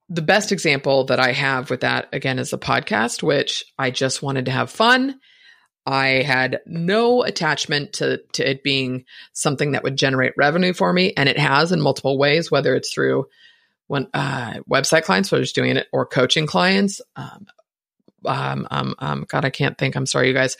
the 0.08 0.22
best 0.22 0.52
example 0.52 1.04
that 1.04 1.18
I 1.18 1.32
have 1.32 1.70
with 1.70 1.80
that 1.80 2.08
again 2.12 2.38
is 2.38 2.50
the 2.50 2.58
podcast, 2.58 3.22
which 3.22 3.64
I 3.78 3.90
just 3.90 4.22
wanted 4.22 4.44
to 4.44 4.52
have 4.52 4.70
fun 4.70 5.18
I 5.86 6.22
had 6.22 6.60
no 6.64 7.24
attachment 7.24 7.94
to, 7.94 8.22
to 8.34 8.48
it 8.48 8.62
being 8.62 9.04
something 9.32 9.72
that 9.72 9.82
would 9.82 9.96
generate 9.96 10.34
revenue 10.36 10.72
for 10.72 10.92
me. 10.92 11.12
And 11.16 11.28
it 11.28 11.38
has 11.38 11.72
in 11.72 11.80
multiple 11.80 12.18
ways, 12.18 12.50
whether 12.50 12.74
it's 12.74 12.92
through 12.92 13.26
when 13.88 14.06
uh, 14.14 14.60
website 14.70 15.02
clients, 15.02 15.32
whether 15.32 15.42
it's 15.42 15.52
doing 15.52 15.76
it 15.76 15.88
or 15.92 16.06
coaching 16.06 16.46
clients. 16.46 17.00
Um, 17.16 17.46
um, 18.24 18.68
um, 18.70 18.94
um, 19.00 19.26
God, 19.28 19.44
I 19.44 19.50
can't 19.50 19.76
think. 19.76 19.96
I'm 19.96 20.06
sorry, 20.06 20.28
you 20.28 20.34
guys. 20.34 20.56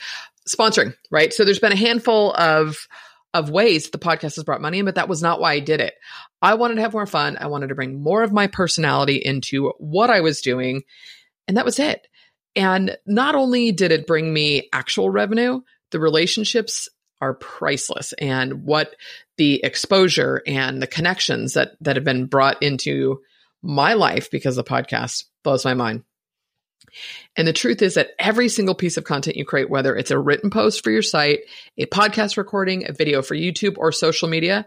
Sponsoring, 0.47 0.93
right? 1.09 1.33
So 1.33 1.45
there's 1.45 1.59
been 1.59 1.71
a 1.71 1.77
handful 1.77 2.33
of 2.33 2.89
of 3.33 3.49
ways 3.49 3.89
the 3.89 3.97
podcast 3.97 4.35
has 4.35 4.43
brought 4.43 4.61
money 4.61 4.79
in, 4.79 4.85
but 4.85 4.95
that 4.95 5.09
was 5.09 5.21
not 5.21 5.39
why 5.39 5.53
I 5.53 5.59
did 5.59 5.81
it. 5.81 5.95
I 6.41 6.53
wanted 6.53 6.75
to 6.75 6.81
have 6.81 6.93
more 6.93 7.05
fun. 7.05 7.37
I 7.39 7.47
wanted 7.47 7.69
to 7.69 7.75
bring 7.75 8.01
more 8.01 8.23
of 8.23 8.31
my 8.31 8.47
personality 8.47 9.15
into 9.15 9.69
what 9.79 10.09
I 10.09 10.21
was 10.21 10.41
doing. 10.41 10.83
And 11.47 11.57
that 11.57 11.65
was 11.65 11.79
it. 11.79 12.07
And 12.55 12.97
not 13.05 13.35
only 13.35 13.71
did 13.71 13.91
it 13.91 14.07
bring 14.07 14.31
me 14.31 14.69
actual 14.71 15.09
revenue, 15.09 15.61
the 15.91 15.99
relationships 15.99 16.87
are 17.21 17.33
priceless 17.33 18.13
and 18.13 18.65
what 18.65 18.95
the 19.37 19.63
exposure 19.63 20.41
and 20.45 20.81
the 20.81 20.87
connections 20.87 21.53
that 21.53 21.71
that 21.81 21.95
have 21.95 22.03
been 22.03 22.25
brought 22.25 22.61
into 22.61 23.21
my 23.61 23.93
life 23.93 24.29
because 24.29 24.57
the 24.57 24.63
podcast 24.63 25.23
blows 25.43 25.63
my 25.63 25.73
mind. 25.73 26.03
And 27.35 27.47
the 27.47 27.53
truth 27.53 27.81
is 27.81 27.95
that 27.95 28.11
every 28.19 28.49
single 28.49 28.75
piece 28.75 28.97
of 28.97 29.03
content 29.03 29.37
you 29.37 29.45
create, 29.45 29.69
whether 29.69 29.95
it's 29.95 30.11
a 30.11 30.19
written 30.19 30.49
post 30.49 30.83
for 30.83 30.91
your 30.91 31.01
site, 31.01 31.41
a 31.77 31.85
podcast 31.85 32.37
recording, 32.37 32.87
a 32.87 32.93
video 32.93 33.21
for 33.21 33.35
YouTube 33.35 33.77
or 33.77 33.91
social 33.91 34.27
media, 34.27 34.65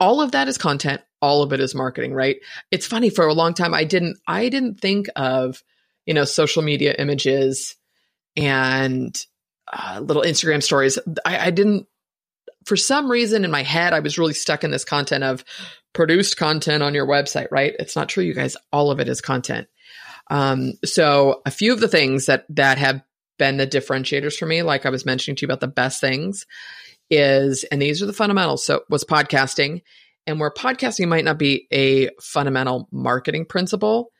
all 0.00 0.20
of 0.20 0.32
that 0.32 0.48
is 0.48 0.58
content. 0.58 1.00
All 1.20 1.42
of 1.42 1.52
it 1.52 1.60
is 1.60 1.74
marketing, 1.74 2.14
right? 2.14 2.36
It's 2.70 2.86
funny 2.86 3.10
for 3.10 3.26
a 3.26 3.34
long 3.34 3.54
time 3.54 3.74
I 3.74 3.84
didn't 3.84 4.18
I 4.26 4.48
didn't 4.48 4.80
think 4.80 5.08
of 5.16 5.62
you 6.08 6.14
know, 6.14 6.24
social 6.24 6.62
media 6.62 6.94
images 6.98 7.76
and 8.34 9.14
uh, 9.70 10.00
little 10.02 10.22
Instagram 10.22 10.62
stories. 10.62 10.98
I, 11.22 11.38
I 11.38 11.50
didn't, 11.50 11.86
for 12.64 12.78
some 12.78 13.10
reason 13.10 13.44
in 13.44 13.50
my 13.50 13.62
head, 13.62 13.92
I 13.92 14.00
was 14.00 14.18
really 14.18 14.32
stuck 14.32 14.64
in 14.64 14.70
this 14.70 14.86
content 14.86 15.22
of 15.22 15.44
produced 15.92 16.38
content 16.38 16.82
on 16.82 16.94
your 16.94 17.06
website, 17.06 17.48
right? 17.50 17.74
It's 17.78 17.94
not 17.94 18.08
true, 18.08 18.24
you 18.24 18.32
guys. 18.32 18.56
All 18.72 18.90
of 18.90 19.00
it 19.00 19.08
is 19.08 19.20
content. 19.20 19.68
Um, 20.30 20.74
so 20.84 21.42
a 21.46 21.50
few 21.50 21.72
of 21.72 21.80
the 21.80 21.88
things 21.88 22.26
that 22.26 22.44
that 22.50 22.78
have 22.78 23.02
been 23.38 23.56
the 23.56 23.66
differentiators 23.66 24.36
for 24.36 24.46
me, 24.46 24.62
like 24.62 24.84
I 24.84 24.90
was 24.90 25.06
mentioning 25.06 25.36
to 25.36 25.42
you 25.42 25.46
about 25.46 25.60
the 25.60 25.68
best 25.68 26.00
things, 26.00 26.46
is 27.10 27.64
and 27.64 27.80
these 27.80 28.02
are 28.02 28.06
the 28.06 28.12
fundamentals. 28.12 28.64
So 28.64 28.82
was 28.90 29.04
podcasting, 29.04 29.82
and 30.26 30.38
where 30.38 30.50
podcasting 30.50 31.08
might 31.08 31.24
not 31.24 31.38
be 31.38 31.66
a 31.72 32.10
fundamental 32.20 32.88
marketing 32.92 33.46
principle, 33.46 34.10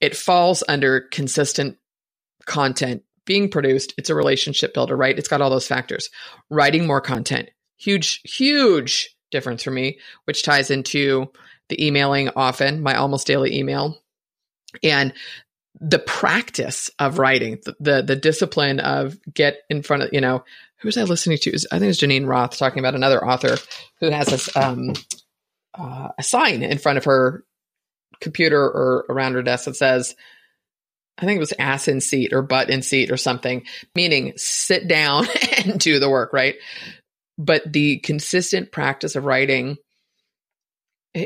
it 0.00 0.16
falls 0.16 0.64
under 0.68 1.00
consistent 1.00 1.76
content 2.46 3.02
being 3.26 3.50
produced. 3.50 3.94
It's 3.98 4.10
a 4.10 4.14
relationship 4.14 4.74
builder, 4.74 4.96
right? 4.96 5.16
It's 5.16 5.28
got 5.28 5.40
all 5.40 5.50
those 5.50 5.68
factors. 5.68 6.10
Writing 6.48 6.86
more 6.86 7.00
content, 7.00 7.50
huge, 7.78 8.20
huge 8.24 9.14
difference 9.30 9.62
for 9.62 9.70
me, 9.70 9.98
which 10.24 10.42
ties 10.42 10.70
into 10.70 11.30
the 11.68 11.86
emailing 11.86 12.30
often, 12.34 12.82
my 12.82 12.96
almost 12.96 13.26
daily 13.26 13.56
email. 13.56 13.99
And 14.82 15.12
the 15.80 15.98
practice 15.98 16.90
of 16.98 17.18
writing, 17.18 17.60
the, 17.78 18.02
the, 18.02 18.16
discipline 18.16 18.80
of 18.80 19.16
get 19.32 19.58
in 19.70 19.82
front 19.82 20.02
of, 20.02 20.10
you 20.12 20.20
know, 20.20 20.44
who 20.78 20.88
was 20.88 20.96
I 20.96 21.04
listening 21.04 21.38
to? 21.38 21.56
I 21.70 21.78
think 21.78 21.90
it's 21.90 22.00
Janine 22.00 22.26
Roth 22.26 22.58
talking 22.58 22.80
about 22.80 22.94
another 22.94 23.24
author 23.24 23.56
who 24.00 24.10
has 24.10 24.50
um, 24.56 24.94
uh, 25.78 26.08
a 26.18 26.22
sign 26.22 26.62
in 26.62 26.78
front 26.78 26.98
of 26.98 27.04
her 27.04 27.44
computer 28.20 28.60
or 28.60 29.06
around 29.08 29.34
her 29.34 29.42
desk 29.42 29.66
that 29.66 29.76
says, 29.76 30.14
I 31.18 31.26
think 31.26 31.36
it 31.36 31.40
was 31.40 31.52
ass 31.58 31.86
in 31.86 32.00
seat 32.00 32.32
or 32.32 32.42
butt 32.42 32.70
in 32.70 32.82
seat 32.82 33.10
or 33.10 33.16
something, 33.16 33.64
meaning 33.94 34.32
sit 34.36 34.88
down 34.88 35.26
and 35.64 35.78
do 35.78 35.98
the 35.98 36.10
work, 36.10 36.32
right? 36.32 36.56
But 37.38 37.70
the 37.70 37.98
consistent 37.98 38.72
practice 38.72 39.16
of 39.16 39.24
writing 39.24 39.76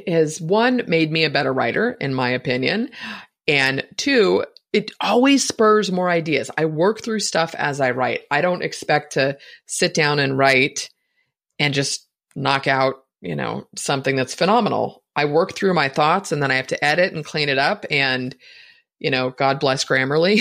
has 0.07 0.41
one 0.41 0.83
made 0.87 1.11
me 1.11 1.25
a 1.25 1.31
better 1.31 1.53
writer, 1.53 1.93
in 1.93 2.15
my 2.15 2.31
opinion. 2.31 2.91
And 3.47 3.87
two, 3.97 4.45
it 4.73 4.91
always 5.01 5.47
spurs 5.47 5.93
more 5.93 6.11
ideas. 6.11 6.51
I 6.57 6.65
work 6.65 7.03
through 7.03 7.21
stuff 7.21 7.55
as 7.55 7.81
I 7.81 7.93
write. 7.93 8.23
I 8.31 8.41
don't 8.41 8.63
expect 8.63 9.15
to 9.15 9.39
sit 9.67 9.95
down 9.95 10.19
and 10.19 10.37
write 10.37 10.91
and 11.59 11.73
just 11.73 12.09
knock 12.35 12.67
out, 12.67 12.97
you 13.21 13.37
know, 13.37 13.69
something 13.77 14.17
that's 14.17 14.35
phenomenal. 14.35 15.05
I 15.15 15.27
work 15.27 15.55
through 15.55 15.75
my 15.75 15.89
thoughts 15.89 16.33
and 16.33 16.43
then 16.43 16.51
I 16.51 16.57
have 16.57 16.67
to 16.69 16.85
edit 16.85 17.13
and 17.13 17.25
clean 17.25 17.49
it 17.49 17.59
up. 17.59 17.87
And, 17.91 18.35
you 18.99 19.11
know, 19.11 19.31
God 19.31 19.61
bless 19.61 19.85
Grammarly. 19.85 20.41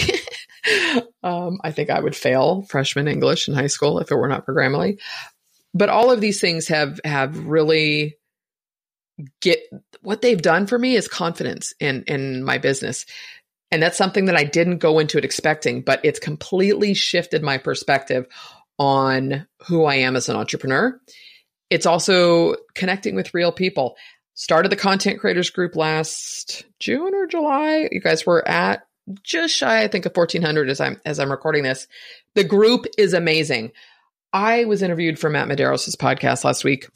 um, 1.23 1.59
I 1.63 1.71
think 1.71 1.89
I 1.89 1.99
would 1.99 2.15
fail 2.15 2.63
freshman 2.63 3.07
English 3.07 3.47
in 3.47 3.53
high 3.53 3.67
school 3.67 3.99
if 3.99 4.11
it 4.11 4.15
were 4.15 4.27
not 4.27 4.45
for 4.45 4.55
Grammarly. 4.55 4.99
But 5.75 5.89
all 5.89 6.11
of 6.11 6.21
these 6.21 6.39
things 6.39 6.67
have 6.69 6.99
have 7.03 7.45
really 7.45 8.17
get 9.41 9.59
what 10.01 10.21
they've 10.21 10.41
done 10.41 10.67
for 10.67 10.77
me 10.77 10.95
is 10.95 11.07
confidence 11.07 11.73
in 11.79 12.03
in 12.03 12.43
my 12.43 12.57
business. 12.57 13.05
And 13.71 13.81
that's 13.81 13.97
something 13.97 14.25
that 14.25 14.35
I 14.35 14.43
didn't 14.43 14.77
go 14.77 14.99
into 14.99 15.17
it 15.17 15.25
expecting, 15.25 15.81
but 15.81 15.99
it's 16.03 16.19
completely 16.19 16.93
shifted 16.93 17.41
my 17.41 17.57
perspective 17.57 18.27
on 18.77 19.47
who 19.67 19.85
I 19.85 19.95
am 19.95 20.15
as 20.15 20.29
an 20.29 20.35
entrepreneur. 20.35 20.99
It's 21.71 21.87
also 21.87 22.55
connecting 22.75 23.15
with 23.15 23.33
real 23.33 23.51
people. 23.51 23.95
Started 24.35 24.71
the 24.71 24.75
content 24.75 25.19
creators 25.19 25.49
group 25.49 25.75
last 25.75 26.65
June 26.79 27.15
or 27.15 27.25
July. 27.25 27.89
You 27.91 27.99
guys 27.99 28.25
were 28.25 28.47
at 28.47 28.85
just 29.23 29.55
shy, 29.55 29.83
I 29.83 29.87
think, 29.87 30.05
of 30.05 30.15
1400 30.15 30.69
as 30.69 30.79
I'm 30.79 31.01
as 31.05 31.19
I'm 31.19 31.31
recording 31.31 31.63
this. 31.63 31.87
The 32.35 32.43
group 32.43 32.85
is 32.97 33.13
amazing. 33.13 33.71
I 34.31 34.65
was 34.65 34.81
interviewed 34.81 35.19
for 35.19 35.29
Matt 35.29 35.47
Medeiros' 35.47 35.95
podcast 35.95 36.43
last 36.43 36.63
week. 36.63 36.87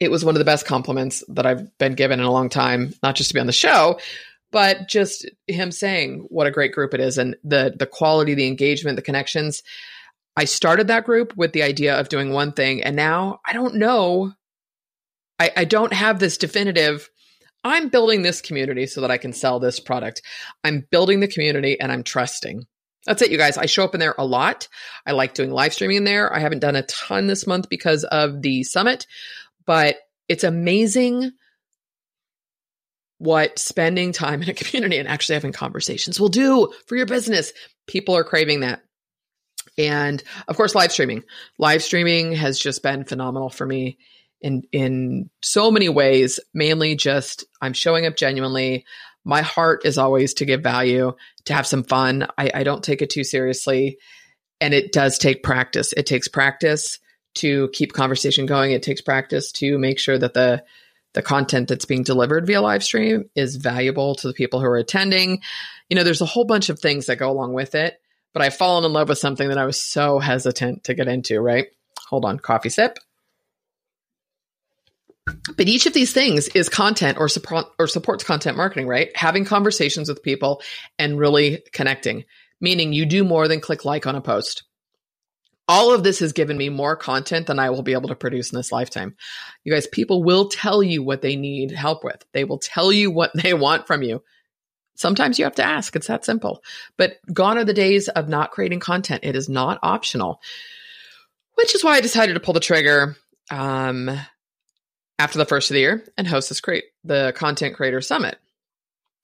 It 0.00 0.10
was 0.10 0.24
one 0.24 0.34
of 0.34 0.38
the 0.38 0.44
best 0.44 0.66
compliments 0.66 1.24
that 1.28 1.46
I've 1.46 1.76
been 1.78 1.94
given 1.94 2.20
in 2.20 2.26
a 2.26 2.32
long 2.32 2.48
time, 2.48 2.94
not 3.02 3.16
just 3.16 3.30
to 3.30 3.34
be 3.34 3.40
on 3.40 3.46
the 3.46 3.52
show, 3.52 3.98
but 4.52 4.88
just 4.88 5.28
him 5.46 5.72
saying 5.72 6.26
what 6.28 6.46
a 6.46 6.52
great 6.52 6.72
group 6.72 6.94
it 6.94 7.00
is 7.00 7.18
and 7.18 7.36
the 7.44 7.74
the 7.76 7.86
quality, 7.86 8.34
the 8.34 8.46
engagement, 8.46 8.96
the 8.96 9.02
connections. 9.02 9.62
I 10.36 10.44
started 10.44 10.86
that 10.86 11.04
group 11.04 11.36
with 11.36 11.52
the 11.52 11.64
idea 11.64 11.98
of 11.98 12.08
doing 12.08 12.32
one 12.32 12.52
thing, 12.52 12.82
and 12.82 12.94
now 12.94 13.40
I 13.46 13.52
don't 13.52 13.74
know. 13.74 14.32
I, 15.40 15.50
I 15.56 15.64
don't 15.64 15.92
have 15.92 16.18
this 16.18 16.38
definitive. 16.38 17.10
I'm 17.64 17.88
building 17.88 18.22
this 18.22 18.40
community 18.40 18.86
so 18.86 19.00
that 19.00 19.10
I 19.10 19.18
can 19.18 19.32
sell 19.32 19.58
this 19.58 19.80
product. 19.80 20.22
I'm 20.64 20.86
building 20.90 21.20
the 21.20 21.28
community 21.28 21.78
and 21.78 21.90
I'm 21.90 22.02
trusting. 22.02 22.66
That's 23.06 23.22
it, 23.22 23.30
you 23.30 23.38
guys. 23.38 23.56
I 23.56 23.66
show 23.66 23.84
up 23.84 23.94
in 23.94 24.00
there 24.00 24.14
a 24.18 24.24
lot. 24.24 24.68
I 25.06 25.12
like 25.12 25.34
doing 25.34 25.50
live 25.50 25.72
streaming 25.72 25.98
in 25.98 26.04
there. 26.04 26.32
I 26.32 26.40
haven't 26.40 26.58
done 26.58 26.76
a 26.76 26.82
ton 26.82 27.26
this 27.26 27.46
month 27.46 27.68
because 27.68 28.04
of 28.04 28.42
the 28.42 28.62
summit, 28.64 29.06
but 29.68 29.96
it's 30.28 30.44
amazing 30.44 31.30
what 33.18 33.58
spending 33.58 34.12
time 34.12 34.42
in 34.42 34.48
a 34.48 34.54
community 34.54 34.96
and 34.96 35.06
actually 35.06 35.34
having 35.34 35.52
conversations 35.52 36.18
will 36.18 36.30
do 36.30 36.72
for 36.86 36.96
your 36.96 37.04
business. 37.04 37.52
People 37.86 38.16
are 38.16 38.24
craving 38.24 38.60
that. 38.60 38.82
And 39.76 40.24
of 40.48 40.56
course, 40.56 40.74
live 40.74 40.90
streaming. 40.90 41.22
Live 41.58 41.82
streaming 41.82 42.32
has 42.32 42.58
just 42.58 42.82
been 42.82 43.04
phenomenal 43.04 43.50
for 43.50 43.66
me 43.66 43.98
in 44.40 44.62
in 44.72 45.28
so 45.42 45.70
many 45.70 45.90
ways. 45.90 46.40
Mainly 46.54 46.96
just 46.96 47.44
I'm 47.60 47.74
showing 47.74 48.06
up 48.06 48.16
genuinely. 48.16 48.86
My 49.22 49.42
heart 49.42 49.84
is 49.84 49.98
always 49.98 50.32
to 50.34 50.46
give 50.46 50.62
value, 50.62 51.12
to 51.44 51.54
have 51.54 51.66
some 51.66 51.84
fun. 51.84 52.26
I, 52.38 52.50
I 52.54 52.62
don't 52.62 52.82
take 52.82 53.02
it 53.02 53.10
too 53.10 53.22
seriously. 53.22 53.98
And 54.62 54.72
it 54.72 54.92
does 54.92 55.18
take 55.18 55.42
practice. 55.42 55.92
It 55.92 56.06
takes 56.06 56.26
practice 56.26 56.98
to 57.38 57.68
keep 57.68 57.92
conversation 57.92 58.46
going. 58.46 58.72
It 58.72 58.82
takes 58.82 59.00
practice 59.00 59.52
to 59.52 59.78
make 59.78 59.98
sure 59.98 60.18
that 60.18 60.34
the 60.34 60.64
the 61.14 61.22
content 61.22 61.68
that's 61.68 61.86
being 61.86 62.02
delivered 62.02 62.46
via 62.46 62.60
live 62.60 62.84
stream 62.84 63.30
is 63.34 63.56
valuable 63.56 64.14
to 64.16 64.28
the 64.28 64.34
people 64.34 64.60
who 64.60 64.66
are 64.66 64.76
attending. 64.76 65.40
You 65.88 65.96
know, 65.96 66.04
there's 66.04 66.20
a 66.20 66.26
whole 66.26 66.44
bunch 66.44 66.68
of 66.68 66.78
things 66.78 67.06
that 67.06 67.16
go 67.16 67.30
along 67.30 67.54
with 67.54 67.74
it 67.74 67.98
but 68.32 68.42
I've 68.42 68.54
fallen 68.54 68.84
in 68.84 68.92
love 68.92 69.08
with 69.08 69.18
something 69.18 69.48
that 69.48 69.58
I 69.58 69.64
was 69.64 69.80
so 69.80 70.18
hesitant 70.18 70.84
to 70.84 70.94
get 70.94 71.08
into, 71.08 71.40
right? 71.40 71.66
Hold 72.08 72.24
on, 72.24 72.38
coffee 72.38 72.68
sip. 72.68 72.98
But 75.56 75.66
each 75.68 75.86
of 75.86 75.92
these 75.92 76.12
things 76.12 76.48
is 76.48 76.68
content 76.68 77.18
or 77.18 77.28
support 77.28 77.66
or 77.78 77.86
supports 77.86 78.24
content 78.24 78.56
marketing, 78.56 78.86
right? 78.86 79.14
Having 79.16 79.44
conversations 79.44 80.08
with 80.08 80.22
people 80.22 80.62
and 80.98 81.18
really 81.18 81.62
connecting, 81.72 82.24
meaning 82.60 82.92
you 82.92 83.04
do 83.04 83.24
more 83.24 83.48
than 83.48 83.60
click 83.60 83.84
like 83.84 84.06
on 84.06 84.14
a 84.14 84.20
post. 84.20 84.62
All 85.68 85.92
of 85.92 86.02
this 86.02 86.20
has 86.20 86.32
given 86.32 86.56
me 86.56 86.70
more 86.70 86.96
content 86.96 87.46
than 87.46 87.58
I 87.58 87.68
will 87.70 87.82
be 87.82 87.92
able 87.92 88.08
to 88.08 88.16
produce 88.16 88.50
in 88.50 88.56
this 88.56 88.72
lifetime. 88.72 89.14
You 89.64 89.72
guys, 89.72 89.86
people 89.86 90.24
will 90.24 90.48
tell 90.48 90.82
you 90.82 91.02
what 91.02 91.20
they 91.20 91.36
need 91.36 91.70
help 91.70 92.02
with. 92.02 92.24
They 92.32 92.44
will 92.44 92.58
tell 92.58 92.90
you 92.90 93.10
what 93.10 93.32
they 93.42 93.52
want 93.52 93.86
from 93.86 94.02
you. 94.02 94.22
Sometimes 94.96 95.38
you 95.38 95.44
have 95.44 95.54
to 95.56 95.64
ask. 95.64 95.94
It's 95.94 96.08
that 96.08 96.24
simple. 96.24 96.64
But 96.96 97.18
gone 97.32 97.58
are 97.58 97.64
the 97.64 97.74
days 97.74 98.08
of 98.08 98.28
not 98.28 98.50
creating 98.50 98.80
content. 98.80 99.24
It 99.24 99.36
is 99.36 99.48
not 99.48 99.78
optional, 99.82 100.40
which 101.54 101.74
is 101.74 101.84
why 101.84 101.92
I 101.92 102.00
decided 102.00 102.34
to 102.34 102.40
pull 102.40 102.54
the 102.54 102.60
trigger 102.60 103.14
um, 103.50 104.10
after 105.18 105.38
the 105.38 105.44
first 105.44 105.70
of 105.70 105.74
the 105.74 105.80
year 105.80 106.04
and 106.16 106.26
host 106.26 106.48
this 106.48 106.60
create 106.60 106.84
the 107.04 107.32
Content 107.36 107.76
Creator 107.76 108.00
Summit. 108.00 108.38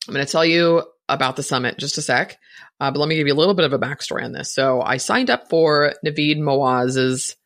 I'm 0.07 0.15
going 0.15 0.25
to 0.25 0.31
tell 0.31 0.45
you 0.45 0.85
about 1.09 1.37
the 1.37 1.43
summit 1.43 1.79
just 1.79 1.99
a 1.99 2.03
sec, 2.03 2.39
uh, 2.81 2.91
but 2.91 2.99
let 2.99 3.09
me 3.09 3.17
give 3.17 3.27
you 3.27 3.35
a 3.35 3.37
little 3.37 3.55
bit 3.55 3.65
of 3.65 3.73
a 3.73 3.79
backstory 3.79 4.25
on 4.25 4.33
this. 4.33 4.53
So 4.53 4.81
I 4.81 4.97
signed 4.97 5.31
up 5.31 5.49
for 5.49 5.95
Navid 6.05 6.39
Moazzez's. 6.39 7.37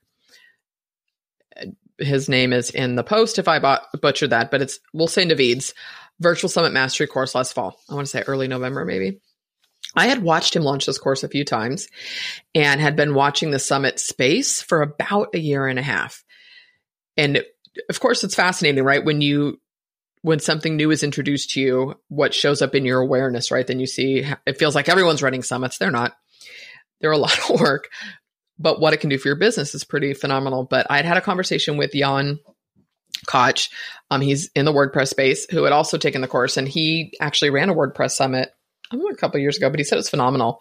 His 1.98 2.28
name 2.28 2.52
is 2.52 2.70
in 2.70 2.94
the 2.94 3.02
post 3.02 3.38
if 3.38 3.48
I 3.48 3.58
bought, 3.58 3.82
butchered 4.00 4.30
that, 4.30 4.50
but 4.50 4.62
it's 4.62 4.78
we'll 4.92 5.08
say 5.08 5.24
Navid's 5.24 5.74
virtual 6.20 6.48
summit 6.48 6.72
mastery 6.72 7.06
course 7.06 7.34
last 7.34 7.52
fall. 7.52 7.78
I 7.88 7.94
want 7.94 8.06
to 8.06 8.10
say 8.10 8.22
early 8.22 8.46
November, 8.48 8.84
maybe. 8.84 9.20
I 9.94 10.06
had 10.06 10.22
watched 10.22 10.54
him 10.54 10.62
launch 10.62 10.86
this 10.86 10.98
course 10.98 11.24
a 11.24 11.28
few 11.28 11.44
times 11.44 11.88
and 12.54 12.80
had 12.80 12.94
been 12.94 13.14
watching 13.14 13.50
the 13.50 13.58
summit 13.58 13.98
space 13.98 14.62
for 14.62 14.82
about 14.82 15.34
a 15.34 15.38
year 15.38 15.66
and 15.66 15.78
a 15.78 15.82
half. 15.82 16.24
And 17.16 17.42
of 17.88 18.00
course, 18.00 18.22
it's 18.22 18.34
fascinating, 18.34 18.84
right? 18.84 19.04
When 19.04 19.20
you 19.20 19.60
when 20.28 20.40
something 20.40 20.76
new 20.76 20.90
is 20.90 21.02
introduced 21.02 21.52
to 21.52 21.60
you, 21.60 21.94
what 22.08 22.34
shows 22.34 22.60
up 22.60 22.74
in 22.74 22.84
your 22.84 23.00
awareness, 23.00 23.50
right? 23.50 23.66
Then 23.66 23.80
you 23.80 23.86
see 23.86 24.26
it 24.44 24.58
feels 24.58 24.74
like 24.74 24.90
everyone's 24.90 25.22
running 25.22 25.42
summits. 25.42 25.78
They're 25.78 25.90
not. 25.90 26.18
They're 27.00 27.12
a 27.12 27.16
lot 27.26 27.38
of 27.48 27.58
work, 27.58 27.88
but 28.58 28.78
what 28.78 28.92
it 28.92 28.98
can 29.00 29.08
do 29.08 29.16
for 29.16 29.28
your 29.28 29.38
business 29.38 29.74
is 29.74 29.84
pretty 29.84 30.12
phenomenal. 30.12 30.64
But 30.64 30.86
I'd 30.90 31.06
had 31.06 31.16
a 31.16 31.22
conversation 31.22 31.78
with 31.78 31.92
Jan 31.92 32.40
Koch. 33.26 33.70
Um, 34.10 34.20
he's 34.20 34.50
in 34.54 34.66
the 34.66 34.72
WordPress 34.72 35.08
space 35.08 35.46
who 35.50 35.62
had 35.62 35.72
also 35.72 35.96
taken 35.96 36.20
the 36.20 36.28
course, 36.28 36.58
and 36.58 36.68
he 36.68 37.14
actually 37.22 37.48
ran 37.48 37.70
a 37.70 37.74
WordPress 37.74 38.10
summit 38.10 38.50
I 38.90 38.96
don't 38.96 39.04
know, 39.04 39.10
a 39.10 39.16
couple 39.16 39.40
years 39.40 39.56
ago, 39.56 39.70
but 39.70 39.80
he 39.80 39.84
said 39.84 39.96
it's 39.96 40.10
phenomenal. 40.10 40.60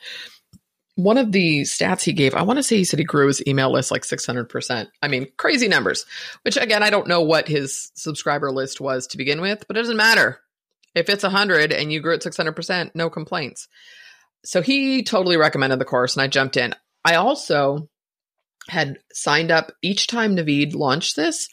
One 0.97 1.19
of 1.19 1.31
the 1.31 1.61
stats 1.61 2.01
he 2.01 2.11
gave, 2.11 2.33
I 2.33 2.41
want 2.41 2.57
to 2.57 2.63
say 2.63 2.77
he 2.77 2.83
said 2.83 2.97
he 2.97 3.05
grew 3.05 3.27
his 3.27 3.45
email 3.47 3.71
list 3.71 3.91
like 3.91 4.01
600%. 4.01 4.87
I 4.99 5.07
mean, 5.07 5.27
crazy 5.37 5.67
numbers, 5.67 6.07
which 6.41 6.57
again, 6.57 6.81
I 6.81 6.89
don't 6.89 7.07
know 7.07 7.21
what 7.21 7.47
his 7.47 7.91
subscriber 7.93 8.51
list 8.51 8.81
was 8.81 9.05
to 9.07 9.17
begin 9.17 9.39
with, 9.39 9.63
but 9.67 9.77
it 9.77 9.81
doesn't 9.81 9.95
matter. 9.95 10.39
If 10.95 11.07
it's 11.07 11.21
100 11.21 11.71
and 11.71 11.93
you 11.93 11.99
grew 11.99 12.15
it 12.15 12.23
600%, 12.23 12.95
no 12.95 13.11
complaints. 13.11 13.67
So 14.43 14.63
he 14.63 15.03
totally 15.03 15.37
recommended 15.37 15.77
the 15.77 15.85
course 15.85 16.15
and 16.15 16.23
I 16.23 16.27
jumped 16.27 16.57
in. 16.57 16.73
I 17.05 17.13
also 17.13 17.89
had 18.67 18.97
signed 19.13 19.51
up 19.51 19.71
each 19.83 20.07
time 20.07 20.35
Navid 20.35 20.73
launched 20.73 21.15
this. 21.15 21.47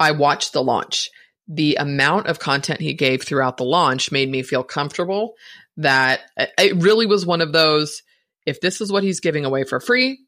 I 0.00 0.12
watched 0.12 0.54
the 0.54 0.62
launch. 0.62 1.10
The 1.46 1.76
amount 1.76 2.28
of 2.28 2.38
content 2.38 2.80
he 2.80 2.94
gave 2.94 3.22
throughout 3.22 3.58
the 3.58 3.64
launch 3.64 4.10
made 4.10 4.30
me 4.30 4.42
feel 4.42 4.62
comfortable 4.62 5.34
that 5.76 6.22
it 6.38 6.76
really 6.76 7.04
was 7.04 7.26
one 7.26 7.42
of 7.42 7.52
those 7.52 8.02
if 8.46 8.60
this 8.60 8.80
is 8.80 8.90
what 8.90 9.02
he's 9.02 9.20
giving 9.20 9.44
away 9.44 9.64
for 9.64 9.80
free, 9.80 10.20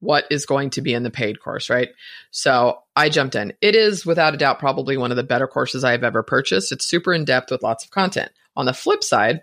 what 0.00 0.24
is 0.30 0.46
going 0.46 0.70
to 0.70 0.82
be 0.82 0.94
in 0.94 1.04
the 1.04 1.10
paid 1.10 1.40
course, 1.40 1.70
right? 1.70 1.88
So 2.30 2.80
I 2.94 3.08
jumped 3.08 3.34
in. 3.34 3.52
It 3.60 3.74
is 3.74 4.04
without 4.04 4.34
a 4.34 4.36
doubt 4.36 4.58
probably 4.58 4.96
one 4.96 5.10
of 5.10 5.16
the 5.16 5.22
better 5.22 5.46
courses 5.46 5.84
I've 5.84 6.04
ever 6.04 6.22
purchased. 6.22 6.72
It's 6.72 6.86
super 6.86 7.14
in 7.14 7.24
depth 7.24 7.50
with 7.50 7.62
lots 7.62 7.84
of 7.84 7.90
content. 7.90 8.30
On 8.56 8.66
the 8.66 8.74
flip 8.74 9.02
side, 9.02 9.42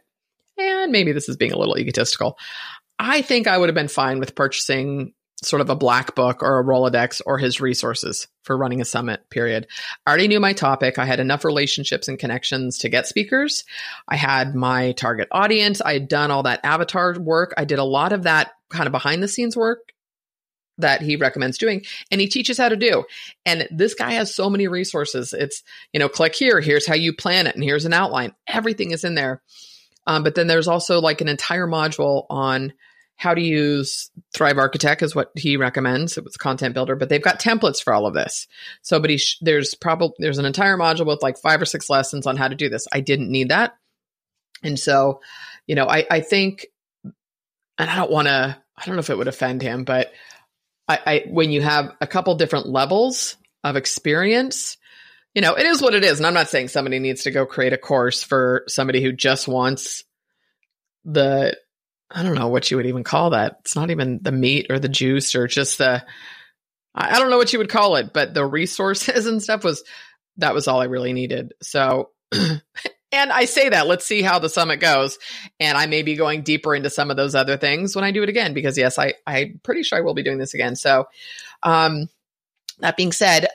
and 0.57 0.91
maybe 0.91 1.13
this 1.13 1.29
is 1.29 1.37
being 1.37 1.53
a 1.53 1.57
little 1.57 1.77
egotistical, 1.77 2.37
I 2.99 3.21
think 3.21 3.47
I 3.47 3.57
would 3.57 3.69
have 3.69 3.75
been 3.75 3.87
fine 3.87 4.19
with 4.19 4.35
purchasing 4.35 5.13
sort 5.41 5.61
of 5.61 5.69
a 5.69 5.75
black 5.75 6.15
book 6.15 6.43
or 6.43 6.59
a 6.59 6.63
Rolodex 6.63 7.21
or 7.25 7.37
his 7.37 7.61
resources 7.61 8.27
for 8.43 8.57
running 8.57 8.81
a 8.81 8.85
summit, 8.85 9.29
period. 9.29 9.67
I 10.05 10.09
already 10.09 10.27
knew 10.27 10.39
my 10.39 10.53
topic. 10.53 10.99
I 10.99 11.05
had 11.05 11.19
enough 11.19 11.45
relationships 11.45 12.07
and 12.07 12.19
connections 12.19 12.79
to 12.79 12.89
get 12.89 13.07
speakers. 13.07 13.63
I 14.07 14.17
had 14.17 14.53
my 14.53 14.91
target 14.93 15.29
audience. 15.31 15.81
I 15.81 15.93
had 15.93 16.07
done 16.07 16.31
all 16.31 16.43
that 16.43 16.59
avatar 16.63 17.17
work. 17.17 17.53
I 17.57 17.65
did 17.65 17.79
a 17.79 17.83
lot 17.85 18.11
of 18.11 18.23
that 18.23 18.51
kind 18.69 18.87
of 18.87 18.91
behind 18.91 19.23
the 19.23 19.27
scenes 19.27 19.55
work 19.55 19.93
that 20.77 21.01
he 21.01 21.15
recommends 21.15 21.57
doing 21.57 21.83
and 22.11 22.19
he 22.19 22.27
teaches 22.27 22.57
how 22.57 22.69
to 22.69 22.75
do. 22.75 23.03
And 23.45 23.67
this 23.71 23.93
guy 23.93 24.11
has 24.11 24.33
so 24.33 24.49
many 24.49 24.67
resources. 24.67 25.33
It's, 25.33 25.63
you 25.93 25.99
know, 25.99 26.09
click 26.09 26.35
here, 26.35 26.59
here's 26.59 26.87
how 26.87 26.95
you 26.95 27.13
plan 27.13 27.47
it, 27.47 27.55
and 27.55 27.63
here's 27.63 27.85
an 27.85 27.93
outline. 27.93 28.33
Everything 28.47 28.91
is 28.91 29.03
in 29.03 29.15
there. 29.15 29.41
Um, 30.07 30.23
but 30.23 30.35
then 30.35 30.47
there's 30.47 30.67
also 30.67 30.99
like 30.99 31.21
an 31.21 31.27
entire 31.27 31.67
module 31.67 32.25
on 32.29 32.73
how 33.19 33.33
to 33.33 33.41
use 33.41 34.09
Thrive 34.33 34.57
Architect 34.57 35.03
is 35.03 35.13
what 35.13 35.29
he 35.35 35.57
recommends. 35.57 36.17
It 36.17 36.23
was 36.23 36.37
content 36.37 36.73
builder, 36.73 36.95
but 36.95 37.09
they've 37.09 37.21
got 37.21 37.37
templates 37.37 37.83
for 37.83 37.93
all 37.93 38.05
of 38.05 38.13
this. 38.13 38.47
So, 38.81 38.97
but 39.01 39.09
he 39.09 39.17
sh- 39.17 39.39
there's 39.41 39.75
probably 39.75 40.15
there's 40.19 40.37
an 40.37 40.45
entire 40.45 40.77
module 40.77 41.05
with 41.05 41.21
like 41.21 41.37
five 41.37 41.61
or 41.61 41.65
six 41.65 41.89
lessons 41.89 42.25
on 42.25 42.37
how 42.37 42.47
to 42.47 42.55
do 42.55 42.69
this. 42.69 42.87
I 42.93 43.01
didn't 43.01 43.29
need 43.29 43.49
that, 43.49 43.73
and 44.63 44.79
so, 44.79 45.19
you 45.67 45.75
know, 45.75 45.85
I 45.85 46.05
I 46.09 46.21
think, 46.21 46.67
and 47.03 47.89
I 47.89 47.97
don't 47.97 48.09
want 48.09 48.29
to. 48.29 48.57
I 48.77 48.85
don't 48.85 48.95
know 48.95 49.01
if 49.01 49.09
it 49.09 49.17
would 49.17 49.27
offend 49.27 49.61
him, 49.61 49.83
but 49.83 50.13
I, 50.87 50.99
I 51.05 51.23
when 51.29 51.51
you 51.51 51.61
have 51.61 51.93
a 51.99 52.07
couple 52.07 52.35
different 52.35 52.67
levels 52.67 53.35
of 53.65 53.75
experience, 53.75 54.77
you 55.35 55.41
know, 55.41 55.55
it 55.55 55.65
is 55.65 55.81
what 55.81 55.93
it 55.93 56.05
is. 56.05 56.19
And 56.19 56.25
I'm 56.25 56.33
not 56.33 56.47
saying 56.47 56.69
somebody 56.69 56.99
needs 56.99 57.23
to 57.23 57.31
go 57.31 57.45
create 57.45 57.73
a 57.73 57.77
course 57.77 58.23
for 58.23 58.63
somebody 58.69 59.03
who 59.03 59.11
just 59.11 59.45
wants 59.45 60.05
the 61.03 61.57
I 62.11 62.23
don't 62.23 62.35
know 62.35 62.47
what 62.47 62.69
you 62.69 62.77
would 62.77 62.87
even 62.87 63.03
call 63.03 63.31
that. 63.31 63.57
It's 63.61 63.75
not 63.75 63.91
even 63.91 64.19
the 64.21 64.31
meat 64.31 64.67
or 64.69 64.79
the 64.79 64.89
juice 64.89 65.35
or 65.35 65.47
just 65.47 65.77
the 65.77 66.03
I 66.95 67.19
don't 67.19 67.29
know 67.29 67.37
what 67.37 67.53
you 67.53 67.59
would 67.59 67.69
call 67.69 67.95
it, 67.97 68.13
but 68.13 68.33
the 68.33 68.45
resources 68.45 69.25
and 69.27 69.41
stuff 69.41 69.63
was 69.63 69.83
that 70.37 70.53
was 70.53 70.67
all 70.67 70.81
I 70.81 70.85
really 70.85 71.13
needed. 71.13 71.53
So 71.61 72.09
and 72.31 73.31
I 73.31 73.45
say 73.45 73.69
that, 73.69 73.87
let's 73.87 74.05
see 74.05 74.21
how 74.21 74.39
the 74.39 74.49
summit 74.49 74.79
goes. 74.79 75.17
And 75.59 75.77
I 75.77 75.85
may 75.87 76.03
be 76.03 76.15
going 76.15 76.43
deeper 76.43 76.75
into 76.75 76.89
some 76.89 77.11
of 77.11 77.17
those 77.17 77.35
other 77.35 77.57
things 77.57 77.95
when 77.95 78.05
I 78.05 78.11
do 78.11 78.23
it 78.23 78.29
again, 78.29 78.53
because 78.53 78.77
yes, 78.77 78.99
I, 78.99 79.15
I'm 79.25 79.59
pretty 79.63 79.83
sure 79.83 79.97
I 79.97 80.01
will 80.01 80.13
be 80.13 80.23
doing 80.23 80.37
this 80.37 80.53
again. 80.53 80.75
So, 80.75 81.05
um, 81.63 82.09
that 82.79 82.97
being 82.97 83.11
said, 83.11 83.47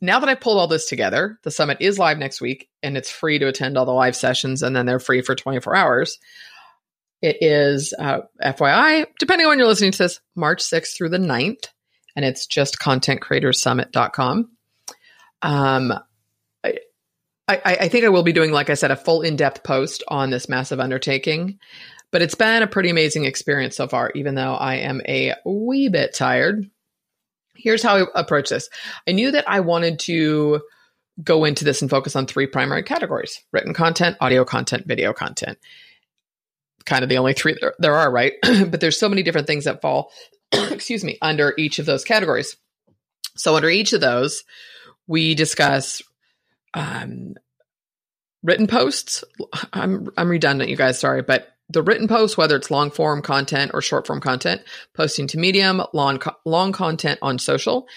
now 0.00 0.18
that 0.18 0.28
I've 0.28 0.40
pulled 0.40 0.58
all 0.58 0.66
this 0.66 0.86
together, 0.86 1.38
the 1.44 1.50
summit 1.52 1.78
is 1.80 1.98
live 1.98 2.18
next 2.18 2.40
week 2.40 2.68
and 2.82 2.96
it's 2.96 3.10
free 3.10 3.38
to 3.38 3.46
attend 3.46 3.78
all 3.78 3.84
the 3.84 3.92
live 3.92 4.16
sessions 4.16 4.62
and 4.62 4.74
then 4.74 4.86
they're 4.86 4.98
free 4.98 5.22
for 5.22 5.36
24 5.36 5.76
hours. 5.76 6.18
It 7.22 7.38
is, 7.40 7.94
uh, 7.96 8.22
FYI, 8.44 9.06
depending 9.20 9.46
on 9.46 9.50
when 9.50 9.58
you're 9.60 9.68
listening 9.68 9.92
to 9.92 9.98
this, 9.98 10.20
March 10.34 10.60
6th 10.60 10.96
through 10.96 11.10
the 11.10 11.18
9th, 11.18 11.68
and 12.16 12.24
it's 12.24 12.46
just 12.46 12.80
contentcreatorsummit.com. 12.80 14.50
Um, 15.42 15.92
I, 16.64 16.78
I, 17.48 17.60
I 17.64 17.88
think 17.88 18.04
I 18.04 18.08
will 18.08 18.24
be 18.24 18.32
doing, 18.32 18.50
like 18.50 18.70
I 18.70 18.74
said, 18.74 18.90
a 18.90 18.96
full 18.96 19.22
in 19.22 19.36
depth 19.36 19.62
post 19.62 20.02
on 20.08 20.30
this 20.30 20.48
massive 20.48 20.80
undertaking, 20.80 21.60
but 22.10 22.22
it's 22.22 22.34
been 22.34 22.62
a 22.62 22.66
pretty 22.66 22.90
amazing 22.90 23.24
experience 23.24 23.76
so 23.76 23.86
far, 23.86 24.10
even 24.16 24.34
though 24.34 24.54
I 24.54 24.76
am 24.76 25.00
a 25.06 25.34
wee 25.44 25.88
bit 25.88 26.14
tired. 26.14 26.68
Here's 27.54 27.82
how 27.84 27.98
I 27.98 28.06
approach 28.16 28.48
this 28.48 28.68
I 29.06 29.12
knew 29.12 29.30
that 29.30 29.48
I 29.48 29.60
wanted 29.60 30.00
to 30.00 30.60
go 31.22 31.44
into 31.44 31.64
this 31.64 31.82
and 31.82 31.90
focus 31.90 32.16
on 32.16 32.26
three 32.26 32.48
primary 32.48 32.82
categories 32.82 33.40
written 33.52 33.74
content, 33.74 34.16
audio 34.20 34.44
content, 34.44 34.86
video 34.86 35.12
content 35.12 35.58
kind 36.84 37.02
of 37.02 37.08
the 37.08 37.18
only 37.18 37.32
three 37.32 37.56
there, 37.78 37.94
are, 37.94 38.10
right? 38.10 38.34
but 38.42 38.80
there's 38.80 38.98
so 38.98 39.08
many 39.08 39.22
different 39.22 39.46
things 39.46 39.64
that 39.64 39.80
fall, 39.80 40.12
excuse 40.52 41.04
me, 41.04 41.18
under 41.22 41.54
each 41.58 41.78
of 41.78 41.86
those 41.86 42.04
categories. 42.04 42.56
So 43.36 43.56
under 43.56 43.70
each 43.70 43.92
of 43.92 44.00
those, 44.00 44.44
we 45.06 45.34
discuss 45.34 46.02
um, 46.74 47.34
written 48.42 48.66
posts. 48.66 49.24
I'm 49.72 50.10
I'm 50.16 50.28
redundant, 50.28 50.70
you 50.70 50.76
guys. 50.76 50.98
Sorry, 50.98 51.22
but 51.22 51.48
the 51.68 51.82
written 51.82 52.08
posts, 52.08 52.36
whether 52.36 52.56
it's 52.56 52.70
long 52.70 52.90
form 52.90 53.22
content 53.22 53.72
or 53.74 53.80
short 53.80 54.06
form 54.06 54.20
content, 54.20 54.62
posting 54.94 55.26
to 55.28 55.38
Medium, 55.38 55.82
long 55.92 56.20
long 56.44 56.72
content 56.72 57.18
on 57.22 57.38
social, 57.38 57.88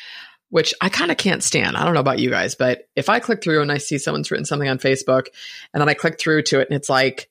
which 0.50 0.74
I 0.82 0.90
kind 0.90 1.12
of 1.12 1.18
can't 1.18 1.44
stand. 1.44 1.76
I 1.76 1.84
don't 1.84 1.94
know 1.94 2.00
about 2.00 2.20
you 2.20 2.30
guys, 2.30 2.56
but 2.56 2.88
if 2.96 3.10
I 3.10 3.20
click 3.20 3.44
through 3.44 3.62
and 3.62 3.72
I 3.72 3.78
see 3.78 3.98
someone's 3.98 4.32
written 4.32 4.46
something 4.46 4.70
on 4.70 4.80
Facebook, 4.80 5.28
and 5.74 5.82
then 5.82 5.90
I 5.90 5.94
click 5.94 6.20
through 6.20 6.44
to 6.44 6.60
it, 6.60 6.70
and 6.70 6.78
it's 6.78 6.90
like, 6.90 7.30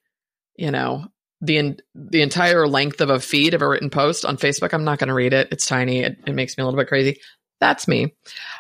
you 0.56 0.70
know, 0.70 1.06
the 1.44 1.78
the 1.94 2.22
entire 2.22 2.66
length 2.66 3.00
of 3.00 3.10
a 3.10 3.20
feed 3.20 3.54
of 3.54 3.62
a 3.62 3.68
written 3.68 3.90
post 3.90 4.24
on 4.24 4.36
Facebook. 4.36 4.72
I'm 4.72 4.84
not 4.84 4.98
going 4.98 5.08
to 5.08 5.14
read 5.14 5.32
it. 5.32 5.48
It's 5.50 5.66
tiny. 5.66 6.00
It, 6.00 6.18
it, 6.26 6.34
makes 6.34 6.56
me 6.56 6.62
a 6.62 6.64
little 6.64 6.78
bit 6.78 6.88
crazy. 6.88 7.20
That's 7.60 7.86
me. 7.86 8.14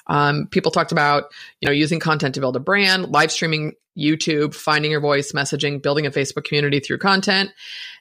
Um, 0.06 0.46
people 0.50 0.70
talked 0.70 0.92
about 0.92 1.24
you 1.60 1.66
know 1.66 1.72
using 1.72 2.00
content 2.00 2.34
to 2.34 2.40
build 2.40 2.56
a 2.56 2.60
brand, 2.60 3.10
live 3.10 3.32
streaming 3.32 3.72
YouTube, 3.96 4.54
finding 4.54 4.90
your 4.90 5.00
voice, 5.00 5.32
messaging, 5.32 5.82
building 5.82 6.06
a 6.06 6.10
Facebook 6.10 6.44
community 6.44 6.80
through 6.80 6.98
content, 6.98 7.50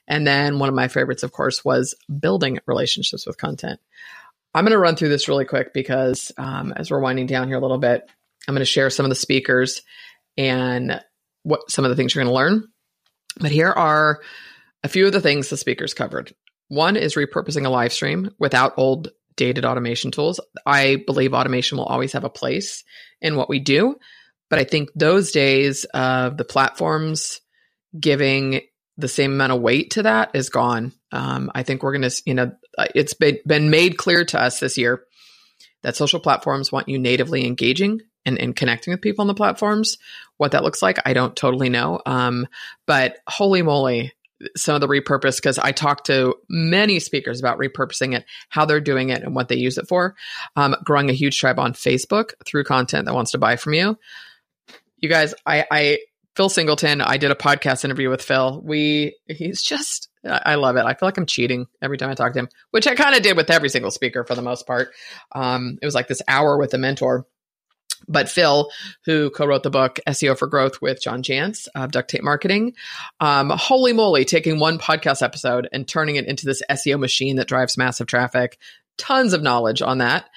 and 0.06 0.26
then 0.26 0.58
one 0.58 0.68
of 0.68 0.74
my 0.74 0.88
favorites, 0.88 1.22
of 1.22 1.32
course, 1.32 1.64
was 1.64 1.94
building 2.20 2.58
relationships 2.66 3.26
with 3.26 3.38
content. 3.38 3.80
I'm 4.54 4.64
going 4.64 4.72
to 4.72 4.78
run 4.78 4.96
through 4.96 5.08
this 5.08 5.28
really 5.28 5.44
quick 5.44 5.72
because 5.72 6.30
um, 6.36 6.72
as 6.76 6.90
we're 6.90 7.00
winding 7.00 7.26
down 7.26 7.48
here 7.48 7.56
a 7.56 7.60
little 7.60 7.78
bit, 7.78 8.08
I'm 8.46 8.54
going 8.54 8.60
to 8.60 8.66
share 8.66 8.90
some 8.90 9.04
of 9.04 9.10
the 9.10 9.16
speakers 9.16 9.82
and 10.36 11.00
what 11.42 11.70
some 11.70 11.84
of 11.84 11.88
the 11.90 11.96
things 11.96 12.14
you're 12.14 12.22
going 12.22 12.32
to 12.32 12.36
learn. 12.36 12.68
But 13.40 13.50
here 13.50 13.70
are 13.70 14.20
a 14.84 14.88
few 14.88 15.06
of 15.06 15.12
the 15.12 15.20
things 15.20 15.48
the 15.48 15.56
speakers 15.56 15.94
covered. 15.94 16.34
One 16.68 16.96
is 16.96 17.14
repurposing 17.14 17.66
a 17.66 17.70
live 17.70 17.92
stream 17.92 18.30
without 18.38 18.74
old 18.76 19.08
dated 19.36 19.64
automation 19.64 20.10
tools. 20.10 20.38
I 20.64 21.02
believe 21.06 21.34
automation 21.34 21.78
will 21.78 21.86
always 21.86 22.12
have 22.12 22.24
a 22.24 22.30
place 22.30 22.84
in 23.20 23.34
what 23.34 23.48
we 23.48 23.58
do, 23.58 23.96
but 24.48 24.58
I 24.58 24.64
think 24.64 24.90
those 24.94 25.32
days 25.32 25.84
of 25.86 26.36
the 26.36 26.44
platforms 26.44 27.40
giving 27.98 28.60
the 28.96 29.08
same 29.08 29.32
amount 29.32 29.52
of 29.52 29.60
weight 29.60 29.92
to 29.92 30.04
that 30.04 30.30
is 30.34 30.50
gone. 30.50 30.92
Um, 31.10 31.50
I 31.54 31.64
think 31.64 31.82
we're 31.82 31.96
going 31.96 32.08
to, 32.08 32.22
you 32.26 32.34
know, 32.34 32.52
it's 32.94 33.14
been, 33.14 33.38
been 33.44 33.70
made 33.70 33.96
clear 33.98 34.24
to 34.26 34.40
us 34.40 34.60
this 34.60 34.78
year 34.78 35.02
that 35.82 35.96
social 35.96 36.20
platforms 36.20 36.70
want 36.70 36.88
you 36.88 36.98
natively 36.98 37.44
engaging 37.46 38.00
and, 38.24 38.38
and 38.38 38.54
connecting 38.54 38.92
with 38.92 39.02
people 39.02 39.22
on 39.22 39.26
the 39.26 39.34
platforms. 39.34 39.98
What 40.36 40.52
that 40.52 40.62
looks 40.62 40.82
like, 40.82 40.98
I 41.04 41.12
don't 41.12 41.34
totally 41.34 41.68
know. 41.68 42.00
Um, 42.06 42.46
but 42.86 43.18
holy 43.26 43.62
moly, 43.62 44.12
some 44.56 44.74
of 44.74 44.80
the 44.80 44.88
repurpose 44.88 45.36
because 45.36 45.58
I 45.58 45.72
talked 45.72 46.06
to 46.06 46.34
many 46.48 46.98
speakers 46.98 47.40
about 47.40 47.58
repurposing 47.58 48.14
it, 48.14 48.24
how 48.48 48.64
they're 48.64 48.80
doing 48.80 49.10
it, 49.10 49.22
and 49.22 49.34
what 49.34 49.48
they 49.48 49.56
use 49.56 49.78
it 49.78 49.88
for. 49.88 50.14
Um, 50.56 50.76
growing 50.84 51.10
a 51.10 51.14
huge 51.14 51.38
tribe 51.38 51.58
on 51.58 51.72
Facebook 51.72 52.32
through 52.44 52.64
content 52.64 53.06
that 53.06 53.14
wants 53.14 53.32
to 53.32 53.38
buy 53.38 53.56
from 53.56 53.74
you. 53.74 53.98
You 54.98 55.08
guys, 55.08 55.34
I, 55.46 55.66
I 55.70 55.98
Phil 56.36 56.48
Singleton, 56.48 57.00
I 57.00 57.16
did 57.16 57.30
a 57.30 57.36
podcast 57.36 57.84
interview 57.84 58.10
with 58.10 58.22
Phil. 58.22 58.60
We 58.64 59.16
he's 59.26 59.62
just 59.62 60.08
I 60.24 60.54
love 60.54 60.76
it. 60.76 60.84
I 60.84 60.94
feel 60.94 61.06
like 61.06 61.18
I'm 61.18 61.26
cheating 61.26 61.66
every 61.82 61.98
time 61.98 62.10
I 62.10 62.14
talk 62.14 62.32
to 62.32 62.38
him, 62.38 62.48
which 62.70 62.86
I 62.86 62.94
kind 62.94 63.14
of 63.14 63.22
did 63.22 63.36
with 63.36 63.50
every 63.50 63.68
single 63.68 63.90
speaker 63.90 64.24
for 64.24 64.34
the 64.34 64.42
most 64.42 64.66
part. 64.66 64.88
Um, 65.32 65.78
it 65.82 65.84
was 65.84 65.94
like 65.94 66.08
this 66.08 66.22
hour 66.26 66.56
with 66.56 66.72
a 66.74 66.78
mentor 66.78 67.26
but 68.08 68.28
Phil, 68.28 68.70
who 69.04 69.30
co-wrote 69.30 69.62
the 69.62 69.70
book 69.70 70.00
SEO 70.08 70.38
for 70.38 70.46
Growth 70.46 70.80
with 70.80 71.02
John 71.02 71.22
Jantsch 71.22 71.66
of 71.74 71.92
Duct 71.92 72.10
Tape 72.10 72.22
Marketing, 72.22 72.74
um, 73.20 73.50
holy 73.50 73.92
moly, 73.92 74.24
taking 74.24 74.58
one 74.58 74.78
podcast 74.78 75.22
episode 75.22 75.68
and 75.72 75.86
turning 75.86 76.16
it 76.16 76.26
into 76.26 76.46
this 76.46 76.62
SEO 76.70 76.98
machine 76.98 77.36
that 77.36 77.48
drives 77.48 77.78
massive 77.78 78.06
traffic. 78.06 78.58
Tons 78.98 79.32
of 79.32 79.42
knowledge 79.42 79.82
on 79.82 79.98
that. 79.98 80.28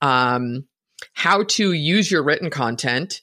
Um, 0.00 0.66
how 1.14 1.44
to 1.44 1.72
use 1.72 2.10
your 2.10 2.22
written 2.22 2.50
content 2.50 3.22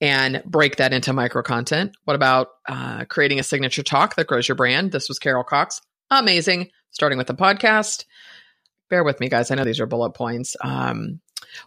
and 0.00 0.42
break 0.44 0.76
that 0.76 0.92
into 0.92 1.12
micro 1.12 1.42
content. 1.42 1.96
What 2.04 2.14
about 2.14 2.48
uh, 2.68 3.04
creating 3.06 3.40
a 3.40 3.42
signature 3.42 3.82
talk 3.82 4.16
that 4.16 4.26
grows 4.26 4.46
your 4.46 4.56
brand? 4.56 4.92
This 4.92 5.08
was 5.08 5.18
Carol 5.18 5.44
Cox. 5.44 5.80
Amazing. 6.10 6.70
Starting 6.90 7.18
with 7.18 7.26
the 7.26 7.34
podcast. 7.34 8.04
Bear 8.88 9.04
with 9.04 9.20
me, 9.20 9.28
guys. 9.28 9.50
I 9.50 9.54
know 9.54 9.64
these 9.64 9.80
are 9.80 9.86
bullet 9.86 10.12
points. 10.12 10.54
Um, 10.60 11.20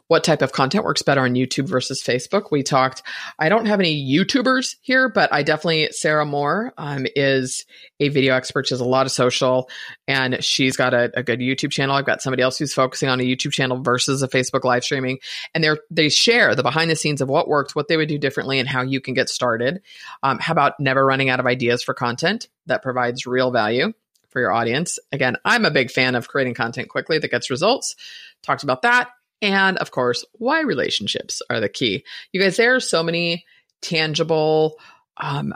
what 0.08 0.24
type 0.24 0.42
of 0.42 0.52
content 0.52 0.84
works 0.84 1.02
better 1.02 1.22
on 1.22 1.34
YouTube 1.34 1.68
versus 1.68 2.02
Facebook. 2.04 2.52
We 2.52 2.64
talked, 2.64 3.04
I 3.38 3.50
don't 3.50 3.66
have 3.66 3.80
any 3.80 4.08
YouTubers 4.08 4.76
here, 4.82 5.10
but 5.10 5.32
I 5.32 5.44
definitely, 5.44 5.90
Sarah 5.92 6.26
Moore 6.26 6.74
um, 6.78 7.06
is 7.16 7.66
a 8.00 8.10
video 8.10 8.34
expert. 8.36 8.68
She 8.68 8.74
has 8.74 8.82
a 8.82 8.86
lot 8.86 9.06
of 9.06 9.12
social 9.12 9.70
and 10.08 10.44
she's 10.44 10.78
got 10.78 10.94
a, 10.94 11.12
a, 11.16 11.24
good 11.24 11.40
YouTube 11.40 11.72
channel. 11.72 11.96
I've 11.96 12.06
got 12.06 12.22
somebody 12.22 12.42
else 12.44 12.58
who's 12.58 12.74
focusing 12.74 13.10
on 13.10 13.20
a 13.20 13.24
YouTube 13.24 13.52
channel 13.52 13.82
versus 13.82 14.24
a 14.24 14.28
Facebook 14.28 14.64
live 14.64 14.84
streaming. 14.84 15.20
And 15.54 15.64
they 15.64 15.70
they 15.90 16.10
share 16.10 16.56
the 16.56 16.64
behind 16.64 16.90
the 16.90 16.96
scenes 16.96 17.22
of 17.22 17.30
what 17.30 17.48
worked, 17.48 17.76
what 17.76 17.88
they 17.88 17.98
would 17.98 18.10
do 18.10 18.18
differently, 18.18 18.60
and 18.60 18.68
how 18.68 18.82
you 18.82 19.02
can 19.02 19.14
get 19.14 19.30
started. 19.30 19.82
Um, 20.24 20.40
how 20.40 20.54
about 20.54 20.80
never 20.80 21.06
running 21.06 21.30
out 21.30 21.40
of 21.40 21.46
ideas 21.46 21.84
for 21.84 21.94
content 21.94 22.48
that 22.66 22.82
provides 22.82 23.26
real 23.26 23.52
value? 23.52 23.94
For 24.30 24.40
your 24.40 24.52
audience. 24.52 25.00
Again, 25.12 25.38
I'm 25.44 25.66
a 25.66 25.72
big 25.72 25.90
fan 25.90 26.14
of 26.14 26.28
creating 26.28 26.54
content 26.54 26.88
quickly 26.88 27.18
that 27.18 27.32
gets 27.32 27.50
results. 27.50 27.96
Talked 28.44 28.62
about 28.62 28.84
that 28.84 29.10
and 29.42 29.78
of 29.78 29.92
course, 29.92 30.26
why 30.34 30.62
relationships 30.62 31.42
are 31.50 31.60
the 31.60 31.70
key. 31.70 32.04
You 32.32 32.42
guys, 32.42 32.58
there 32.58 32.76
are 32.76 32.80
so 32.80 33.04
many 33.04 33.46
tangible. 33.82 34.78
Um, 35.18 35.54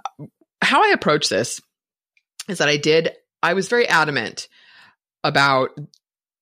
how 0.61 0.83
I 0.83 0.89
approach 0.93 1.29
this 1.29 1.61
is 2.47 2.59
that 2.59 2.69
I 2.69 2.77
did, 2.77 3.11
I 3.41 3.53
was 3.53 3.67
very 3.67 3.87
adamant 3.87 4.47
about 5.23 5.71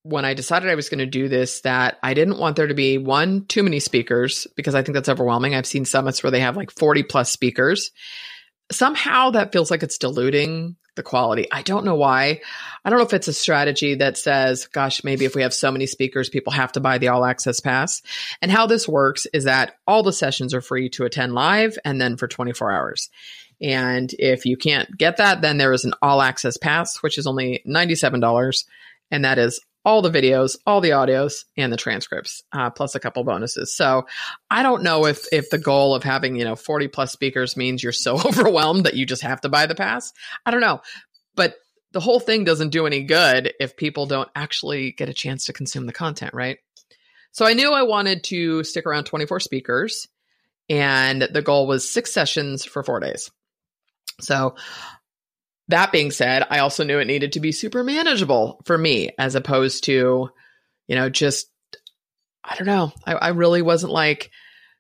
when 0.04 0.26
I 0.26 0.34
decided 0.34 0.70
I 0.70 0.76
was 0.76 0.90
going 0.90 1.00
to 1.00 1.06
do 1.06 1.28
this 1.28 1.62
that 1.62 1.98
I 2.02 2.14
didn't 2.14 2.40
want 2.40 2.56
there 2.56 2.68
to 2.68 2.74
be 2.74 2.98
one, 2.98 3.46
too 3.46 3.62
many 3.62 3.80
speakers 3.80 4.48
because 4.56 4.74
I 4.74 4.82
think 4.82 4.96
that's 4.96 5.10
overwhelming. 5.10 5.54
I've 5.54 5.66
seen 5.68 5.86
summits 5.86 6.24
where 6.24 6.32
they 6.32 6.40
have 6.40 6.58
like 6.58 6.72
40 6.72 7.04
plus 7.04 7.32
speakers. 7.32 7.92
Somehow 8.72 9.32
that 9.32 9.52
feels 9.52 9.70
like 9.70 9.84
it's 9.84 9.98
diluting 9.98 10.76
the 10.96 11.04
quality. 11.04 11.48
I 11.52 11.62
don't 11.62 11.86
know 11.86 11.96
why. 11.96 12.42
I 12.84 12.90
don't 12.90 13.00
know 13.00 13.06
if 13.06 13.14
it's 13.14 13.28
a 13.28 13.34
strategy 13.34 13.96
that 13.96 14.18
says, 14.18 14.68
gosh, 14.68 15.04
maybe 15.04 15.26
if 15.26 15.36
we 15.36 15.44
have 15.44 15.54
so 15.54 15.72
many 15.72 15.86
speakers, 15.86 16.30
people 16.30 16.52
have 16.52 16.74
to 16.74 16.80
buy 16.80 16.98
the 16.98 17.10
all 17.10 17.24
access 17.24 17.60
pass. 17.60 18.02
And 18.42 18.52
how 18.52 18.68
this 18.68 18.88
works 18.88 19.26
is 19.34 19.46
that 19.46 19.76
all 19.88 20.04
the 20.04 20.12
sessions 20.12 20.54
are 20.54 20.62
free 20.62 20.90
to 20.92 21.06
attend 21.06 21.34
live 21.34 21.78
and 21.86 22.00
then 22.02 22.18
for 22.18 22.28
24 22.28 22.72
hours. 22.72 23.10
And 23.62 24.14
if 24.18 24.46
you 24.46 24.58
can't 24.58 24.98
get 24.98 25.18
that, 25.18 25.42
then 25.42 25.58
there 25.58 25.72
is 25.72 25.86
an 25.86 25.94
all 26.02 26.22
access 26.22 26.58
pass, 26.58 26.98
which 27.02 27.18
is 27.18 27.28
only 27.28 27.62
$97. 27.66 28.66
And 29.12 29.26
that 29.26 29.38
is 29.38 29.62
all 29.84 30.02
the 30.02 30.12
videos, 30.12 30.58
all 30.66 30.82
the 30.82 30.92
audios, 30.92 31.46
and 31.58 31.72
the 31.74 31.78
transcripts, 31.78 32.44
uh, 32.52 32.70
plus 32.70 32.96
a 32.96 33.00
couple 33.00 33.24
bonuses. 33.24 33.76
So 33.76 34.06
I 34.50 34.64
don't 34.64 34.84
know 34.84 35.06
if 35.06 35.26
if 35.32 35.50
the 35.50 35.58
goal 35.58 35.96
of 35.96 36.04
having 36.04 36.36
you 36.36 36.46
know 36.46 36.56
forty 36.56 36.88
plus 36.88 37.12
speakers 37.12 37.58
means 37.58 37.82
you're 37.82 37.92
so 37.92 38.16
overwhelmed 38.26 38.86
that 38.86 38.96
you 38.96 39.06
just 39.06 39.24
have 39.24 39.42
to 39.42 39.50
buy 39.50 39.66
the 39.66 39.76
pass. 39.76 40.14
I 40.46 40.52
don't 40.52 40.62
know, 40.62 40.82
but 41.36 41.56
the 41.92 42.00
whole 42.00 42.20
thing 42.20 42.44
doesn't 42.44 42.70
do 42.70 42.86
any 42.86 43.04
good 43.04 43.54
if 43.60 43.76
people 43.76 44.06
don't 44.06 44.30
actually 44.36 44.92
get 44.94 45.10
a 45.10 45.14
chance 45.14 45.46
to 45.46 45.54
consume 45.54 45.88
the 45.88 45.94
content, 45.94 46.34
right? 46.34 46.58
So 47.34 47.46
I 47.46 47.54
knew 47.54 47.72
I 47.72 47.84
wanted 47.84 48.24
to 48.26 48.64
stick 48.64 48.86
around 48.86 49.06
24 49.06 49.40
speakers, 49.40 50.08
and 50.70 51.22
the 51.22 51.42
goal 51.42 51.68
was 51.68 51.90
six 51.90 52.14
sessions 52.14 52.66
for 52.66 52.84
four 52.84 53.00
days. 53.00 53.32
So 54.20 54.56
that 55.72 55.92
being 55.92 56.12
said, 56.12 56.46
I 56.50 56.60
also 56.60 56.84
knew 56.84 57.00
it 57.00 57.08
needed 57.08 57.34
to 57.34 57.40
be 57.40 57.52
super 57.52 57.84
manageable 57.84 58.62
for 58.66 58.78
me 58.78 59.10
as 59.18 59.36
opposed 59.36 59.86
to, 59.86 60.30
you 60.88 60.96
know, 60.96 61.10
just, 61.10 61.50
I 62.44 62.56
don't 62.56 62.68
know. 62.68 62.92
I, 63.06 63.14
I 63.14 63.28
really 63.30 63.62
wasn't 63.62 63.92
like, 63.92 64.32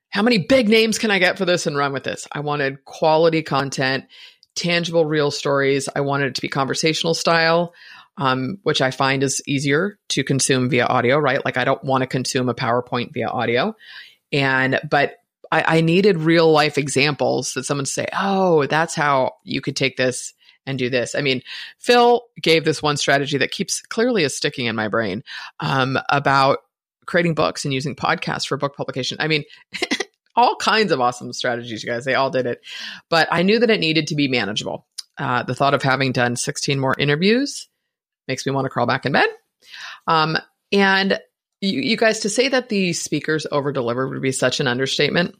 how 0.09 0.21
many 0.21 0.39
big 0.39 0.67
names 0.67 0.99
can 0.99 1.09
I 1.09 1.19
get 1.19 1.37
for 1.37 1.45
this 1.45 1.67
and 1.67 1.77
run 1.77 1.93
with 1.93 2.03
this? 2.03 2.27
I 2.31 2.41
wanted 2.41 2.83
quality 2.85 3.43
content, 3.43 4.05
tangible, 4.55 5.05
real 5.05 5.31
stories. 5.31 5.87
I 5.95 6.01
wanted 6.01 6.27
it 6.27 6.35
to 6.35 6.41
be 6.41 6.49
conversational 6.49 7.13
style, 7.13 7.73
um, 8.17 8.57
which 8.63 8.81
I 8.81 8.91
find 8.91 9.23
is 9.23 9.41
easier 9.47 9.97
to 10.09 10.23
consume 10.23 10.69
via 10.69 10.85
audio, 10.85 11.17
right? 11.17 11.43
Like 11.43 11.57
I 11.57 11.63
don't 11.63 11.83
want 11.83 12.01
to 12.01 12.07
consume 12.07 12.49
a 12.49 12.53
PowerPoint 12.53 13.13
via 13.13 13.29
audio. 13.29 13.75
And, 14.33 14.79
but 14.89 15.15
I, 15.51 15.77
I 15.77 15.81
needed 15.81 16.17
real 16.17 16.51
life 16.51 16.77
examples 16.77 17.53
that 17.53 17.65
someone 17.65 17.85
say, 17.85 18.07
oh, 18.17 18.65
that's 18.65 18.95
how 18.95 19.35
you 19.43 19.61
could 19.61 19.75
take 19.75 19.97
this 19.97 20.33
and 20.65 20.77
do 20.77 20.89
this. 20.89 21.15
I 21.15 21.21
mean, 21.21 21.41
Phil 21.79 22.23
gave 22.41 22.65
this 22.65 22.81
one 22.81 22.97
strategy 22.97 23.37
that 23.37 23.51
keeps 23.51 23.81
clearly 23.81 24.23
is 24.23 24.35
sticking 24.35 24.67
in 24.67 24.75
my 24.75 24.87
brain 24.87 25.23
um, 25.59 25.97
about 26.09 26.59
creating 27.05 27.33
books 27.33 27.65
and 27.65 27.73
using 27.73 27.95
podcasts 27.95 28.47
for 28.47 28.57
book 28.57 28.75
publication. 28.75 29.17
I 29.19 29.27
mean, 29.27 29.43
all 30.35 30.55
kinds 30.55 30.91
of 30.91 31.01
awesome 31.01 31.33
strategies, 31.33 31.83
you 31.83 31.89
guys. 31.89 32.05
They 32.05 32.15
all 32.15 32.29
did 32.29 32.45
it. 32.45 32.61
But 33.09 33.27
I 33.31 33.41
knew 33.41 33.59
that 33.59 33.69
it 33.69 33.79
needed 33.79 34.07
to 34.07 34.15
be 34.15 34.27
manageable. 34.27 34.85
Uh, 35.17 35.43
the 35.43 35.55
thought 35.55 35.73
of 35.73 35.83
having 35.83 36.11
done 36.11 36.35
16 36.35 36.79
more 36.79 36.95
interviews 36.97 37.67
makes 38.27 38.45
me 38.45 38.51
want 38.51 38.65
to 38.65 38.69
crawl 38.69 38.87
back 38.87 39.05
in 39.05 39.11
bed. 39.11 39.27
Um, 40.07 40.37
and 40.71 41.19
you, 41.59 41.81
you, 41.81 41.97
guys, 41.97 42.21
to 42.21 42.29
say 42.29 42.47
that 42.49 42.69
the 42.69 42.93
speakers 42.93 43.45
over 43.51 43.71
delivered 43.71 44.09
would 44.09 44.21
be 44.21 44.31
such 44.31 44.59
an 44.59 44.67
understatement. 44.67 45.35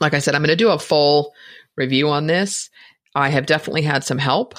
Like 0.00 0.14
I 0.14 0.20
said, 0.20 0.34
I'm 0.34 0.42
going 0.42 0.48
to 0.48 0.56
do 0.56 0.70
a 0.70 0.78
full 0.78 1.34
review 1.76 2.08
on 2.08 2.26
this. 2.26 2.70
I 3.16 3.30
have 3.30 3.46
definitely 3.46 3.82
had 3.82 4.04
some 4.04 4.18
help. 4.18 4.56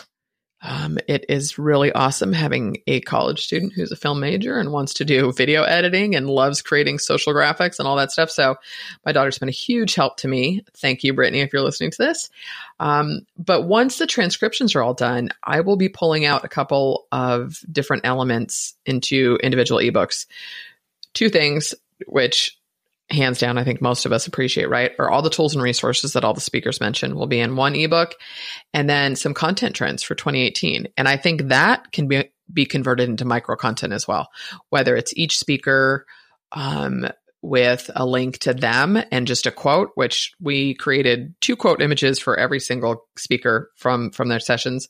Um, 0.63 0.97
it 1.07 1.25
is 1.29 1.59
really 1.59 1.91
awesome 1.91 2.33
having 2.33 2.77
a 2.87 2.99
college 3.01 3.43
student 3.45 3.73
who's 3.73 3.91
a 3.91 3.95
film 3.95 4.19
major 4.19 4.57
and 4.57 4.71
wants 4.71 4.95
to 4.95 5.05
do 5.05 5.31
video 5.31 5.61
editing 5.61 6.15
and 6.15 6.27
loves 6.27 6.63
creating 6.63 6.97
social 6.97 7.31
graphics 7.35 7.77
and 7.77 7.87
all 7.87 7.95
that 7.97 8.11
stuff. 8.11 8.31
So, 8.31 8.55
my 9.05 9.11
daughter's 9.11 9.37
been 9.37 9.47
a 9.47 9.51
huge 9.51 9.93
help 9.93 10.17
to 10.17 10.27
me. 10.27 10.63
Thank 10.75 11.03
you, 11.03 11.13
Brittany, 11.13 11.41
if 11.41 11.53
you're 11.53 11.61
listening 11.61 11.91
to 11.91 11.97
this. 11.99 12.31
Um, 12.79 13.27
but 13.37 13.67
once 13.67 13.99
the 13.99 14.07
transcriptions 14.07 14.73
are 14.73 14.81
all 14.81 14.95
done, 14.95 15.29
I 15.43 15.61
will 15.61 15.77
be 15.77 15.89
pulling 15.89 16.25
out 16.25 16.43
a 16.43 16.49
couple 16.49 17.05
of 17.11 17.59
different 17.71 18.07
elements 18.07 18.75
into 18.87 19.37
individual 19.43 19.79
ebooks. 19.79 20.25
Two 21.13 21.29
things, 21.29 21.75
which 22.07 22.56
hands 23.09 23.39
down, 23.39 23.57
I 23.57 23.63
think 23.63 23.81
most 23.81 24.05
of 24.05 24.11
us 24.11 24.27
appreciate, 24.27 24.69
right? 24.69 24.91
Are 24.99 25.09
all 25.09 25.21
the 25.21 25.29
tools 25.29 25.53
and 25.53 25.63
resources 25.63 26.13
that 26.13 26.23
all 26.23 26.33
the 26.33 26.41
speakers 26.41 26.81
mentioned 26.81 27.15
will 27.15 27.27
be 27.27 27.39
in 27.39 27.55
one 27.55 27.75
ebook 27.75 28.15
and 28.73 28.89
then 28.89 29.15
some 29.15 29.33
content 29.33 29.75
trends 29.75 30.03
for 30.03 30.15
2018. 30.15 30.87
And 30.97 31.07
I 31.07 31.17
think 31.17 31.43
that 31.43 31.91
can 31.91 32.07
be, 32.07 32.31
be 32.51 32.65
converted 32.65 33.09
into 33.09 33.25
micro 33.25 33.55
content 33.55 33.93
as 33.93 34.07
well, 34.07 34.29
whether 34.69 34.95
it's 34.95 35.15
each 35.15 35.37
speaker, 35.37 36.05
um, 36.51 37.07
with 37.43 37.89
a 37.95 38.05
link 38.05 38.39
to 38.39 38.53
them 38.53 38.97
and 39.11 39.27
just 39.27 39.45
a 39.45 39.51
quote 39.51 39.91
which 39.95 40.33
we 40.41 40.73
created 40.73 41.35
two 41.39 41.55
quote 41.55 41.81
images 41.81 42.19
for 42.19 42.37
every 42.37 42.59
single 42.59 43.07
speaker 43.15 43.69
from 43.75 44.09
from 44.11 44.27
their 44.27 44.39
sessions 44.39 44.89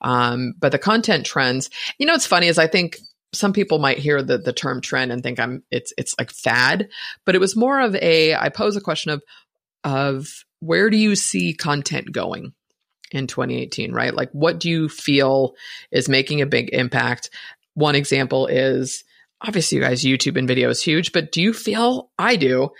um, 0.00 0.54
but 0.58 0.72
the 0.72 0.78
content 0.78 1.26
trends 1.26 1.68
you 1.98 2.06
know 2.06 2.14
it's 2.14 2.26
funny 2.26 2.46
is 2.46 2.58
i 2.58 2.66
think 2.66 2.96
some 3.32 3.52
people 3.52 3.78
might 3.78 3.98
hear 3.98 4.22
the 4.22 4.38
the 4.38 4.52
term 4.52 4.80
trend 4.80 5.10
and 5.12 5.22
think 5.22 5.40
I'm 5.40 5.62
it's 5.70 5.92
it's 5.96 6.14
like 6.18 6.30
fad, 6.30 6.88
but 7.24 7.34
it 7.34 7.40
was 7.40 7.56
more 7.56 7.80
of 7.80 7.94
a 7.96 8.34
I 8.34 8.48
pose 8.48 8.76
a 8.76 8.80
question 8.80 9.10
of 9.10 9.22
of 9.84 10.44
where 10.60 10.90
do 10.90 10.96
you 10.96 11.16
see 11.16 11.54
content 11.54 12.12
going 12.12 12.52
in 13.10 13.26
2018, 13.26 13.92
right? 13.92 14.14
Like 14.14 14.30
what 14.32 14.60
do 14.60 14.68
you 14.70 14.88
feel 14.88 15.54
is 15.90 16.08
making 16.08 16.40
a 16.40 16.46
big 16.46 16.70
impact? 16.72 17.30
One 17.74 17.94
example 17.94 18.46
is 18.46 19.04
obviously 19.40 19.76
you 19.76 19.82
guys 19.82 20.02
YouTube 20.02 20.38
and 20.38 20.46
video 20.46 20.68
is 20.70 20.82
huge, 20.82 21.12
but 21.12 21.32
do 21.32 21.42
you 21.42 21.52
feel 21.52 22.10
I 22.18 22.36
do 22.36 22.70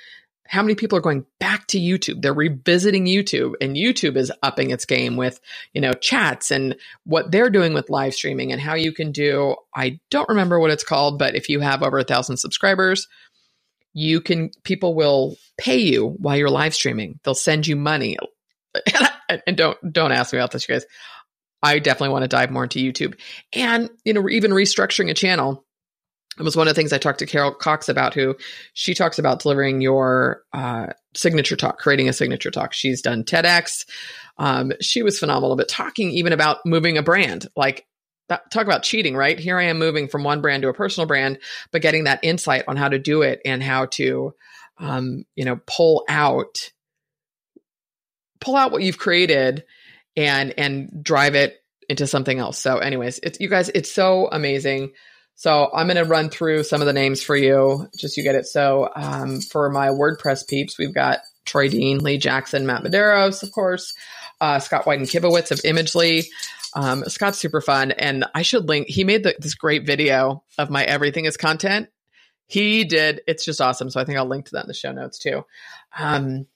how 0.53 0.61
many 0.61 0.75
people 0.75 0.99
are 0.99 1.03
going 1.03 1.25
back 1.41 1.67
to 1.69 1.81
YouTube? 1.81 2.21
They're 2.21 2.35
revisiting 2.35 3.07
YouTube 3.07 3.55
and 3.63 3.75
YouTube 3.75 4.17
is 4.19 4.31
upping 4.43 4.71
its 4.71 4.85
game 4.85 5.17
with, 5.17 5.41
you 5.73 5.81
know, 5.81 5.95
chats 5.95 6.51
and 6.51 6.77
what 7.05 7.31
they're 7.31 7.49
doing 7.49 7.73
with 7.73 7.89
live 7.89 8.13
streaming 8.13 8.53
and 8.53 8.61
how 8.61 8.75
you 8.75 8.93
can 8.93 9.13
do, 9.13 9.57
I 9.75 9.99
don't 10.11 10.29
remember 10.29 10.61
what 10.61 10.71
it's 10.71 10.85
called, 10.85 11.19
but 11.19 11.35
if 11.35 11.49
you 11.49 11.61
have 11.61 11.83
over 11.83 11.99
a 11.99 12.05
thousand 12.05 12.37
subscribers, 12.37 13.09
you 13.95 14.21
can, 14.21 14.51
people 14.63 14.95
will 14.95 15.37
pay 15.57 15.79
you 15.79 16.09
while 16.19 16.37
you're 16.37 16.51
live 16.51 16.75
streaming. 16.75 17.19
They'll 17.25 17.35
send 17.35 17.67
you 17.67 17.75
money. 17.75 18.19
and 19.47 19.57
don't, 19.57 19.79
don't 19.91 20.13
ask 20.13 20.35
me 20.35 20.39
about 20.39 20.51
this, 20.51 20.69
you 20.69 20.75
guys. 20.75 20.85
I 21.63 21.79
definitely 21.79 22.13
want 22.13 22.25
to 22.25 22.29
dive 22.29 22.51
more 22.51 22.65
into 22.65 22.79
YouTube 22.79 23.19
and, 23.55 23.89
you 24.05 24.13
know, 24.13 24.29
even 24.29 24.51
restructuring 24.51 25.09
a 25.09 25.15
channel 25.15 25.65
it 26.39 26.43
was 26.43 26.57
one 26.57 26.67
of 26.67 26.75
the 26.75 26.79
things 26.79 26.93
I 26.93 26.99
talked 26.99 27.19
to 27.19 27.27
Carol 27.27 27.53
Cox 27.53 27.89
about, 27.89 28.15
who 28.15 28.37
she 28.73 28.95
talks 28.95 29.19
about 29.19 29.41
delivering 29.41 29.81
your 29.81 30.43
uh, 30.53 30.87
signature 31.15 31.57
talk, 31.57 31.79
creating 31.79 32.09
a 32.09 32.13
signature 32.13 32.51
talk. 32.51 32.73
She's 32.73 33.03
done 33.03 33.25
TEDx. 33.25 33.85
Um, 34.39 34.73
she 34.81 35.03
was 35.03 35.19
phenomenal, 35.19 35.57
but 35.57 35.69
talking 35.69 36.11
even 36.11 36.33
about 36.33 36.65
moving 36.65 36.97
a 36.97 37.03
brand, 37.03 37.49
like 37.55 37.87
that, 38.29 38.51
talk 38.51 38.65
about 38.65 38.83
cheating, 38.83 39.15
right? 39.15 39.39
Here 39.39 39.59
I 39.59 39.65
am 39.65 39.79
moving 39.79 40.09
from 40.09 40.25
one 40.25 40.41
brand 40.41 40.63
to 40.63 40.69
a 40.69 40.75
personal 40.75 41.07
brand, 41.07 41.39
but 41.71 41.83
getting 41.83 42.05
that 42.05 42.21
insight 42.23 42.65
on 42.67 42.77
how 42.77 42.89
to 42.89 42.99
do 42.99 43.23
it 43.23 43.41
and 43.45 43.63
how 43.63 43.87
to, 43.87 44.35
um, 44.79 45.25
you 45.37 45.45
know, 45.45 45.61
pull 45.67 46.05
out, 46.09 46.71
pull 48.41 48.57
out 48.57 48.73
what 48.73 48.83
you've 48.83 48.99
created 48.99 49.65
and 50.17 50.55
and 50.59 51.05
drive 51.05 51.35
it 51.35 51.63
into 51.89 52.07
something 52.07 52.39
else. 52.39 52.59
So, 52.59 52.79
anyways, 52.79 53.21
it's 53.23 53.39
you 53.39 53.49
guys, 53.49 53.69
it's 53.69 53.93
so 53.93 54.29
amazing. 54.33 54.93
So 55.35 55.71
I'm 55.75 55.87
going 55.87 55.97
to 55.97 56.05
run 56.05 56.31
through 56.31 56.65
some 56.65 56.81
of 56.81 56.87
the 56.87 56.93
names 56.93 57.23
for 57.23 57.37
you, 57.37 57.89
just 57.97 58.17
you 58.17 58.23
get 58.23 58.35
it. 58.35 58.47
So 58.47 58.89
um, 58.95 59.41
for 59.41 59.71
my 59.71 59.89
WordPress 59.89 60.47
peeps, 60.47 60.79
we've 60.79 60.95
got 60.95 61.21
Troy 61.45 61.69
Dean, 61.69 61.99
Lee 61.99 62.19
Jackson, 62.19 62.67
Matt 62.67 62.83
Medeiros, 62.83 63.43
of 63.43 63.51
course, 63.51 63.93
uh, 64.41 64.59
Scott 64.61 64.85
Wyden-Kivowitz 64.85 65.51
of 65.51 65.59
Imagely. 65.65 66.27
Um, 66.75 67.05
Scott's 67.09 67.39
super 67.39 67.61
fun, 67.61 67.91
and 67.91 68.25
I 68.35 68.43
should 68.43 68.69
link. 68.69 68.89
He 68.89 69.05
made 69.05 69.25
the, 69.25 69.35
this 69.39 69.55
great 69.55 69.85
video 69.85 70.43
of 70.59 70.71
my 70.71 70.85
everything 70.85 71.25
is 71.25 71.37
content. 71.37 71.89
He 72.47 72.85
did. 72.85 73.21
It's 73.27 73.45
just 73.45 73.61
awesome. 73.61 73.91
So 73.91 74.01
I 74.01 74.05
think 74.05 74.19
I'll 74.19 74.27
link 74.27 74.47
to 74.47 74.53
that 74.53 74.65
in 74.65 74.69
the 74.69 74.75
show 74.75 74.93
notes 74.93 75.19
too. 75.19 75.45
Um, 75.99 76.47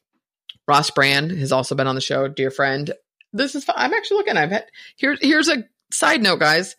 Ross 0.67 0.91
Brand 0.91 1.33
has 1.33 1.53
also 1.53 1.75
been 1.75 1.87
on 1.87 1.95
the 1.95 2.01
show, 2.01 2.29
dear 2.29 2.51
friend. 2.51 2.93
This 3.33 3.55
is. 3.55 3.65
I'm 3.69 3.93
actually 3.93 4.19
looking. 4.19 4.37
I've 4.37 4.51
had 4.51 4.67
here's 4.97 5.21
here's 5.21 5.49
a 5.49 5.65
side 5.91 6.23
note, 6.23 6.41
guys 6.41 6.77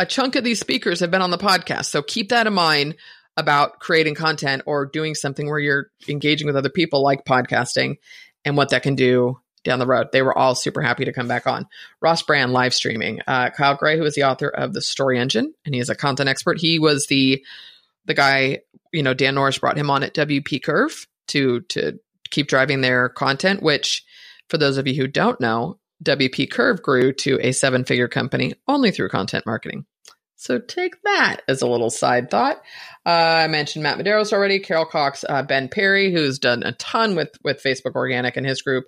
a 0.00 0.06
chunk 0.06 0.34
of 0.34 0.42
these 0.42 0.58
speakers 0.58 1.00
have 1.00 1.10
been 1.10 1.20
on 1.20 1.30
the 1.30 1.38
podcast. 1.38 1.84
So 1.84 2.00
keep 2.00 2.30
that 2.30 2.46
in 2.46 2.54
mind 2.54 2.96
about 3.36 3.80
creating 3.80 4.14
content 4.14 4.62
or 4.64 4.86
doing 4.86 5.14
something 5.14 5.46
where 5.46 5.58
you're 5.58 5.90
engaging 6.08 6.46
with 6.46 6.56
other 6.56 6.70
people 6.70 7.02
like 7.02 7.26
podcasting 7.26 7.96
and 8.44 8.56
what 8.56 8.70
that 8.70 8.82
can 8.82 8.94
do 8.94 9.38
down 9.62 9.78
the 9.78 9.86
road. 9.86 10.08
They 10.10 10.22
were 10.22 10.36
all 10.36 10.54
super 10.54 10.80
happy 10.80 11.04
to 11.04 11.12
come 11.12 11.28
back 11.28 11.46
on. 11.46 11.66
Ross 12.00 12.22
Brand 12.22 12.54
live 12.54 12.72
streaming. 12.72 13.20
Uh, 13.26 13.50
Kyle 13.50 13.76
Gray, 13.76 13.98
who 13.98 14.04
is 14.04 14.14
the 14.14 14.24
author 14.24 14.48
of 14.48 14.72
the 14.72 14.80
Story 14.80 15.18
Engine, 15.18 15.52
and 15.66 15.74
he 15.74 15.80
is 15.80 15.90
a 15.90 15.94
content 15.94 16.30
expert. 16.30 16.58
He 16.58 16.78
was 16.78 17.06
the 17.06 17.44
the 18.06 18.14
guy, 18.14 18.60
you 18.92 19.02
know, 19.02 19.12
Dan 19.12 19.34
Norris 19.34 19.58
brought 19.58 19.76
him 19.76 19.90
on 19.90 20.02
at 20.02 20.14
WP 20.14 20.62
Curve 20.62 21.06
to 21.28 21.60
to 21.68 22.00
keep 22.30 22.48
driving 22.48 22.80
their 22.80 23.10
content. 23.10 23.62
Which, 23.62 24.02
for 24.48 24.56
those 24.56 24.78
of 24.78 24.86
you 24.86 24.94
who 24.94 25.06
don't 25.06 25.40
know, 25.42 25.78
WP 26.04 26.50
Curve 26.50 26.82
grew 26.82 27.12
to 27.12 27.38
a 27.40 27.52
seven 27.52 27.84
figure 27.84 28.08
company 28.08 28.54
only 28.66 28.90
through 28.90 29.08
content 29.08 29.46
marketing. 29.46 29.86
So 30.36 30.58
take 30.58 30.94
that 31.02 31.42
as 31.48 31.60
a 31.60 31.66
little 31.66 31.90
side 31.90 32.30
thought. 32.30 32.62
Uh, 33.04 33.10
I 33.44 33.46
mentioned 33.48 33.82
Matt 33.82 33.98
Medeiros 33.98 34.32
already, 34.32 34.58
Carol 34.58 34.86
Cox, 34.86 35.22
uh, 35.28 35.42
Ben 35.42 35.68
Perry, 35.68 36.10
who's 36.10 36.38
done 36.38 36.62
a 36.62 36.72
ton 36.72 37.14
with 37.14 37.28
with 37.44 37.62
Facebook 37.62 37.94
Organic 37.94 38.38
and 38.38 38.46
his 38.46 38.62
group, 38.62 38.86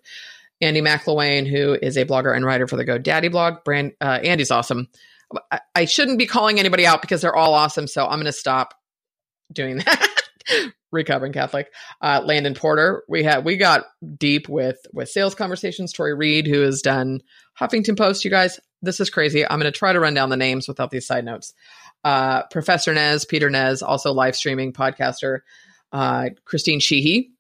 Andy 0.63 0.81
McIlwain, 0.81 1.47
who 1.47 1.75
is 1.75 1.99
a 1.99 2.07
blogger 2.07 2.35
and 2.35 2.47
writer 2.47 2.67
for 2.67 2.77
the 2.77 2.87
GoDaddy 2.87 3.31
blog. 3.31 3.65
Brand 3.65 3.93
uh, 4.01 4.21
Andy's 4.23 4.51
awesome. 4.51 4.89
I, 5.51 5.61
I 5.75 5.85
shouldn't 5.85 6.19
be 6.19 6.27
calling 6.27 6.59
anybody 6.59 6.87
out 6.87 7.03
because 7.03 7.21
they're 7.21 7.37
all 7.37 7.53
awesome, 7.53 7.87
so 7.87 8.05
I'm 8.05 8.17
going 8.17 8.25
to 8.25 8.33
stop 8.33 8.75
doing 9.53 9.77
that. 9.85 10.09
Recovering 10.93 11.33
Catholic. 11.33 11.73
Uh, 12.01 12.23
Landon 12.25 12.55
Porter, 12.55 13.03
we 13.09 13.25
had 13.25 13.45
we 13.45 13.57
got 13.57 13.87
deep 14.17 14.49
with 14.49 14.79
with 14.93 15.09
sales 15.09 15.35
conversations. 15.35 15.93
Tori 15.93 16.15
Reed, 16.15 16.47
who 16.47 16.61
has 16.61 16.83
done 16.83 17.21
Huffington 17.59 17.97
Post. 17.97 18.25
You 18.25 18.31
guys, 18.31 18.61
this 18.83 19.01
is 19.01 19.11
crazy. 19.11 19.45
I'm 19.45 19.59
going 19.59 19.73
to 19.73 19.77
try 19.77 19.93
to 19.93 20.01
run 20.01 20.15
down 20.15 20.31
the 20.31 20.37
names 20.37 20.69
without 20.69 20.91
these 20.91 21.07
side 21.07 21.25
notes. 21.25 21.55
Uh, 22.05 22.43
Professor 22.51 22.93
Nez, 22.93 23.25
Peter 23.25 23.51
Nez, 23.51 23.83
also 23.83 24.13
live 24.13 24.37
streaming 24.37 24.73
podcaster. 24.73 25.41
Uh, 25.93 26.31
Christine 26.45 26.81
Sheehy, 26.81 27.33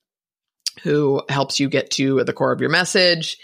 who 0.83 1.23
helps 1.29 1.61
you 1.61 1.69
get 1.69 1.91
to 1.93 2.25
the 2.25 2.33
core 2.33 2.53
of 2.53 2.61
your 2.61 2.71
message. 2.71 3.39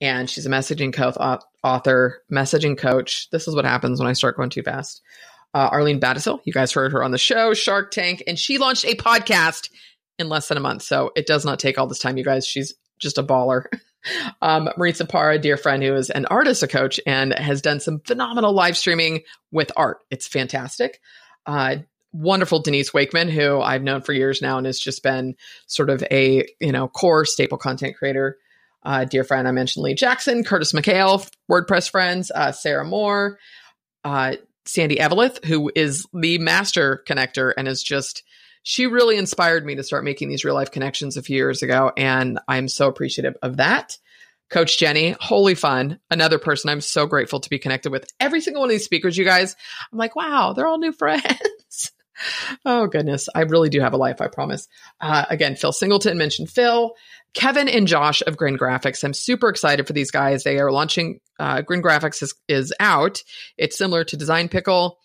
And 0.00 0.28
she's 0.28 0.46
a 0.46 0.50
messaging 0.50 0.92
co- 0.92 1.40
author, 1.62 2.22
messaging 2.30 2.76
coach. 2.76 3.30
This 3.30 3.46
is 3.46 3.54
what 3.54 3.64
happens 3.64 3.98
when 3.98 4.08
I 4.08 4.12
start 4.12 4.36
going 4.36 4.50
too 4.50 4.62
fast 4.62 5.00
uh, 5.54 5.68
Arlene 5.70 6.00
Battishill. 6.00 6.40
You 6.44 6.52
guys 6.52 6.72
heard 6.72 6.92
her 6.92 7.02
on 7.02 7.12
the 7.12 7.18
show, 7.18 7.54
Shark 7.54 7.92
Tank, 7.92 8.22
and 8.26 8.38
she 8.38 8.58
launched 8.58 8.84
a 8.84 8.96
podcast 8.96 9.70
in 10.18 10.28
less 10.28 10.48
than 10.48 10.58
a 10.58 10.60
month. 10.60 10.82
So 10.82 11.12
it 11.16 11.26
does 11.26 11.44
not 11.44 11.58
take 11.58 11.78
all 11.78 11.86
this 11.86 12.00
time, 12.00 12.16
you 12.16 12.24
guys. 12.24 12.46
She's 12.46 12.74
just 12.98 13.18
a 13.18 13.22
baller. 13.22 13.66
um, 14.42 14.68
Maritza 14.76 15.06
Parra, 15.06 15.38
dear 15.38 15.56
friend 15.56 15.82
who 15.82 15.94
is 15.94 16.10
an 16.10 16.26
artist, 16.26 16.62
a 16.62 16.68
coach, 16.68 17.00
and 17.06 17.32
has 17.32 17.62
done 17.62 17.80
some 17.80 18.00
phenomenal 18.00 18.52
live 18.52 18.76
streaming 18.76 19.22
with 19.50 19.72
art. 19.76 19.98
It's 20.10 20.26
fantastic. 20.26 21.00
Uh, 21.46 21.76
wonderful 22.12 22.60
Denise 22.60 22.94
Wakeman, 22.94 23.28
who 23.28 23.60
I've 23.60 23.82
known 23.82 24.02
for 24.02 24.12
years 24.12 24.40
now 24.40 24.56
and 24.58 24.66
has 24.66 24.78
just 24.78 25.02
been 25.02 25.34
sort 25.66 25.90
of 25.90 26.02
a 26.10 26.46
you 26.60 26.72
know 26.72 26.88
core 26.88 27.24
staple 27.24 27.58
content 27.58 27.96
creator. 27.96 28.38
Uh, 28.82 29.04
dear 29.04 29.24
friend, 29.24 29.48
I 29.48 29.50
mentioned 29.50 29.82
Lee 29.82 29.94
Jackson, 29.94 30.44
Curtis 30.44 30.72
McHale, 30.72 31.28
WordPress 31.50 31.90
friends, 31.90 32.30
uh, 32.34 32.52
Sarah 32.52 32.84
Moore, 32.84 33.38
uh, 34.04 34.34
Sandy 34.66 34.96
Eveleth, 34.96 35.44
who 35.44 35.70
is 35.74 36.06
the 36.12 36.38
master 36.38 37.02
connector 37.06 37.52
and 37.56 37.68
is 37.68 37.82
just 37.82 38.22
she 38.64 38.86
really 38.86 39.18
inspired 39.18 39.64
me 39.64 39.74
to 39.74 39.82
start 39.82 40.04
making 40.04 40.30
these 40.30 40.44
real 40.44 40.54
life 40.54 40.70
connections 40.70 41.16
a 41.16 41.22
few 41.22 41.36
years 41.36 41.62
ago, 41.62 41.92
and 41.96 42.40
I'm 42.48 42.66
so 42.68 42.88
appreciative 42.88 43.36
of 43.42 43.58
that. 43.58 43.98
Coach 44.50 44.78
Jenny, 44.78 45.14
holy 45.20 45.54
fun. 45.54 45.98
Another 46.10 46.38
person 46.38 46.70
I'm 46.70 46.80
so 46.80 47.06
grateful 47.06 47.40
to 47.40 47.50
be 47.50 47.58
connected 47.58 47.92
with. 47.92 48.10
Every 48.20 48.40
single 48.40 48.60
one 48.60 48.70
of 48.70 48.72
these 48.72 48.84
speakers, 48.84 49.16
you 49.18 49.24
guys, 49.24 49.54
I'm 49.92 49.98
like, 49.98 50.16
wow, 50.16 50.54
they're 50.54 50.66
all 50.66 50.78
new 50.78 50.92
friends. 50.92 51.24
oh, 52.64 52.86
goodness. 52.86 53.28
I 53.34 53.42
really 53.42 53.68
do 53.68 53.80
have 53.80 53.92
a 53.92 53.98
life, 53.98 54.20
I 54.20 54.28
promise. 54.28 54.68
Uh, 55.00 55.24
again, 55.28 55.56
Phil 55.56 55.72
Singleton 55.72 56.18
mentioned 56.18 56.50
Phil. 56.50 56.94
Kevin 57.32 57.68
and 57.68 57.88
Josh 57.88 58.22
of 58.26 58.36
Grin 58.36 58.56
Graphics. 58.56 59.02
I'm 59.02 59.12
super 59.12 59.48
excited 59.48 59.86
for 59.86 59.92
these 59.92 60.12
guys. 60.12 60.44
They 60.44 60.58
are 60.58 60.70
launching, 60.70 61.20
uh, 61.40 61.62
Grin 61.62 61.82
Graphics 61.82 62.22
is, 62.22 62.34
is 62.46 62.72
out. 62.78 63.22
It's 63.58 63.76
similar 63.76 64.04
to 64.04 64.16
Design 64.16 64.48
Pickle 64.48 64.98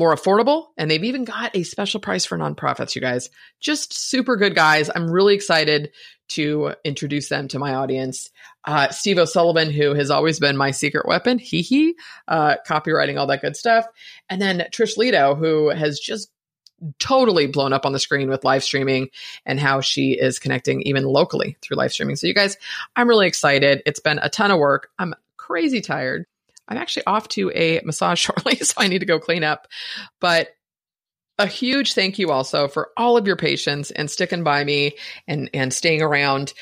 more 0.00 0.14
affordable. 0.14 0.68
And 0.78 0.90
they've 0.90 1.04
even 1.04 1.24
got 1.24 1.54
a 1.54 1.62
special 1.62 2.00
price 2.00 2.24
for 2.24 2.38
nonprofits, 2.38 2.94
you 2.94 3.02
guys. 3.02 3.28
Just 3.60 3.92
super 3.92 4.36
good 4.36 4.54
guys. 4.54 4.90
I'm 4.92 5.10
really 5.10 5.34
excited 5.34 5.90
to 6.30 6.74
introduce 6.84 7.28
them 7.28 7.48
to 7.48 7.58
my 7.58 7.74
audience. 7.74 8.30
Uh, 8.64 8.88
Steve 8.90 9.18
O'Sullivan, 9.18 9.70
who 9.70 9.94
has 9.94 10.10
always 10.10 10.40
been 10.40 10.56
my 10.56 10.70
secret 10.70 11.06
weapon, 11.06 11.38
hee 11.38 11.62
hee, 11.62 11.94
uh, 12.28 12.56
copywriting, 12.66 13.18
all 13.18 13.26
that 13.26 13.42
good 13.42 13.56
stuff. 13.56 13.86
And 14.28 14.40
then 14.40 14.66
Trish 14.70 14.96
Lito, 14.96 15.36
who 15.36 15.70
has 15.70 15.98
just 16.00 16.30
totally 16.98 17.46
blown 17.46 17.72
up 17.72 17.84
on 17.84 17.92
the 17.92 17.98
screen 17.98 18.28
with 18.28 18.44
live 18.44 18.64
streaming 18.64 19.10
and 19.44 19.60
how 19.60 19.80
she 19.80 20.12
is 20.12 20.38
connecting 20.38 20.82
even 20.82 21.04
locally 21.04 21.56
through 21.60 21.76
live 21.76 21.92
streaming. 21.92 22.16
So, 22.16 22.26
you 22.26 22.34
guys, 22.34 22.56
I'm 22.96 23.08
really 23.08 23.26
excited. 23.26 23.82
It's 23.86 24.00
been 24.00 24.18
a 24.18 24.30
ton 24.30 24.50
of 24.50 24.58
work. 24.58 24.90
I'm 24.98 25.14
crazy 25.36 25.80
tired. 25.80 26.26
I'm 26.68 26.78
actually 26.78 27.04
off 27.06 27.28
to 27.28 27.50
a 27.54 27.80
massage 27.84 28.20
shortly, 28.24 28.56
so 28.56 28.74
I 28.78 28.88
need 28.88 29.00
to 29.00 29.06
go 29.06 29.18
clean 29.18 29.44
up. 29.44 29.68
But 30.20 30.48
a 31.40 31.46
huge 31.46 31.94
thank 31.94 32.18
you 32.18 32.30
also 32.30 32.68
for 32.68 32.90
all 32.96 33.16
of 33.16 33.26
your 33.26 33.36
patience 33.36 33.90
and 33.90 34.10
sticking 34.10 34.44
by 34.44 34.62
me 34.62 34.96
and 35.26 35.50
and 35.54 35.72
staying 35.72 36.02
around. 36.02 36.52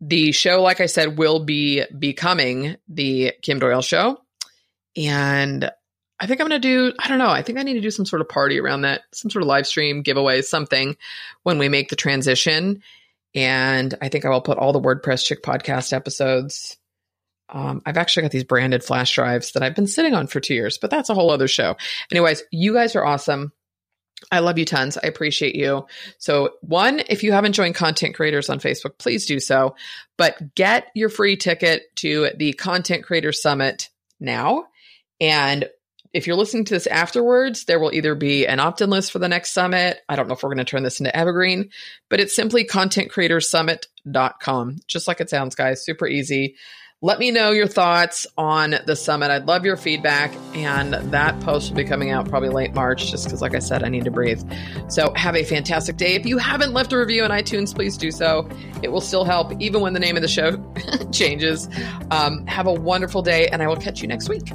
The 0.00 0.30
show, 0.30 0.62
like 0.62 0.80
I 0.80 0.86
said, 0.86 1.18
will 1.18 1.40
be 1.44 1.84
becoming 1.98 2.76
the 2.88 3.32
Kim 3.42 3.58
Doyle 3.58 3.82
show. 3.82 4.18
And 4.96 5.70
I 6.20 6.26
think 6.26 6.40
I'm 6.40 6.48
going 6.48 6.60
to 6.60 6.68
do, 6.68 6.94
I 7.00 7.08
don't 7.08 7.18
know, 7.18 7.30
I 7.30 7.42
think 7.42 7.58
I 7.58 7.62
need 7.62 7.74
to 7.74 7.80
do 7.80 7.90
some 7.90 8.06
sort 8.06 8.22
of 8.22 8.28
party 8.28 8.60
around 8.60 8.82
that, 8.82 9.02
some 9.12 9.28
sort 9.28 9.42
of 9.42 9.48
live 9.48 9.66
stream, 9.66 10.02
giveaway, 10.02 10.42
something 10.42 10.96
when 11.42 11.58
we 11.58 11.68
make 11.68 11.88
the 11.88 11.96
transition. 11.96 12.82
And 13.34 13.92
I 14.00 14.08
think 14.08 14.24
I 14.24 14.28
will 14.28 14.40
put 14.40 14.58
all 14.58 14.72
the 14.72 14.80
WordPress 14.80 15.24
Chick 15.24 15.42
podcast 15.42 15.92
episodes 15.92 16.76
um, 17.50 17.82
I've 17.86 17.96
actually 17.96 18.22
got 18.22 18.30
these 18.30 18.44
branded 18.44 18.84
flash 18.84 19.14
drives 19.14 19.52
that 19.52 19.62
I've 19.62 19.74
been 19.74 19.86
sitting 19.86 20.14
on 20.14 20.26
for 20.26 20.40
two 20.40 20.54
years, 20.54 20.78
but 20.78 20.90
that's 20.90 21.08
a 21.08 21.14
whole 21.14 21.30
other 21.30 21.48
show. 21.48 21.76
Anyways, 22.10 22.42
you 22.50 22.74
guys 22.74 22.94
are 22.94 23.04
awesome. 23.04 23.52
I 24.30 24.40
love 24.40 24.58
you 24.58 24.64
tons. 24.64 24.96
I 24.96 25.06
appreciate 25.06 25.54
you. 25.54 25.86
So, 26.18 26.54
one, 26.60 27.00
if 27.08 27.22
you 27.22 27.32
haven't 27.32 27.52
joined 27.52 27.74
content 27.74 28.14
creators 28.14 28.50
on 28.50 28.60
Facebook, 28.60 28.98
please 28.98 29.26
do 29.26 29.40
so. 29.40 29.76
But 30.16 30.54
get 30.54 30.88
your 30.94 31.08
free 31.08 31.36
ticket 31.36 31.94
to 31.96 32.30
the 32.36 32.52
Content 32.54 33.04
Creator 33.04 33.32
Summit 33.32 33.88
now. 34.20 34.66
And 35.20 35.68
if 36.12 36.26
you're 36.26 36.36
listening 36.36 36.64
to 36.66 36.74
this 36.74 36.86
afterwards, 36.86 37.64
there 37.64 37.78
will 37.78 37.92
either 37.92 38.14
be 38.14 38.46
an 38.46 38.60
opt 38.60 38.80
in 38.80 38.88
list 38.90 39.12
for 39.12 39.18
the 39.18 39.28
next 39.28 39.52
summit. 39.52 40.00
I 40.08 40.16
don't 40.16 40.26
know 40.26 40.34
if 40.34 40.42
we're 40.42 40.48
going 40.48 40.58
to 40.58 40.64
turn 40.64 40.82
this 40.82 41.00
into 41.00 41.16
evergreen, 41.16 41.70
but 42.08 42.20
it's 42.20 42.34
simply 42.34 42.64
contentcreatorsummit.com. 42.64 44.76
Just 44.86 45.06
like 45.06 45.20
it 45.20 45.30
sounds, 45.30 45.54
guys. 45.54 45.84
Super 45.84 46.06
easy. 46.06 46.56
Let 47.00 47.20
me 47.20 47.30
know 47.30 47.52
your 47.52 47.68
thoughts 47.68 48.26
on 48.36 48.74
the 48.86 48.96
summit. 48.96 49.30
I'd 49.30 49.46
love 49.46 49.64
your 49.64 49.76
feedback. 49.76 50.34
And 50.54 50.94
that 50.94 51.38
post 51.42 51.70
will 51.70 51.76
be 51.76 51.84
coming 51.84 52.10
out 52.10 52.28
probably 52.28 52.48
late 52.48 52.74
March, 52.74 53.12
just 53.12 53.24
because, 53.24 53.40
like 53.40 53.54
I 53.54 53.60
said, 53.60 53.84
I 53.84 53.88
need 53.88 54.02
to 54.02 54.10
breathe. 54.10 54.42
So 54.88 55.12
have 55.14 55.36
a 55.36 55.44
fantastic 55.44 55.96
day. 55.96 56.16
If 56.16 56.26
you 56.26 56.38
haven't 56.38 56.72
left 56.72 56.92
a 56.92 56.98
review 56.98 57.22
on 57.22 57.30
iTunes, 57.30 57.72
please 57.72 57.96
do 57.96 58.10
so. 58.10 58.48
It 58.82 58.90
will 58.90 59.00
still 59.00 59.24
help, 59.24 59.52
even 59.60 59.80
when 59.80 59.92
the 59.92 60.00
name 60.00 60.16
of 60.16 60.22
the 60.22 60.28
show 60.28 60.56
changes. 61.12 61.68
Um, 62.10 62.44
have 62.48 62.66
a 62.66 62.74
wonderful 62.74 63.22
day, 63.22 63.46
and 63.46 63.62
I 63.62 63.68
will 63.68 63.76
catch 63.76 64.02
you 64.02 64.08
next 64.08 64.28
week. 64.28 64.50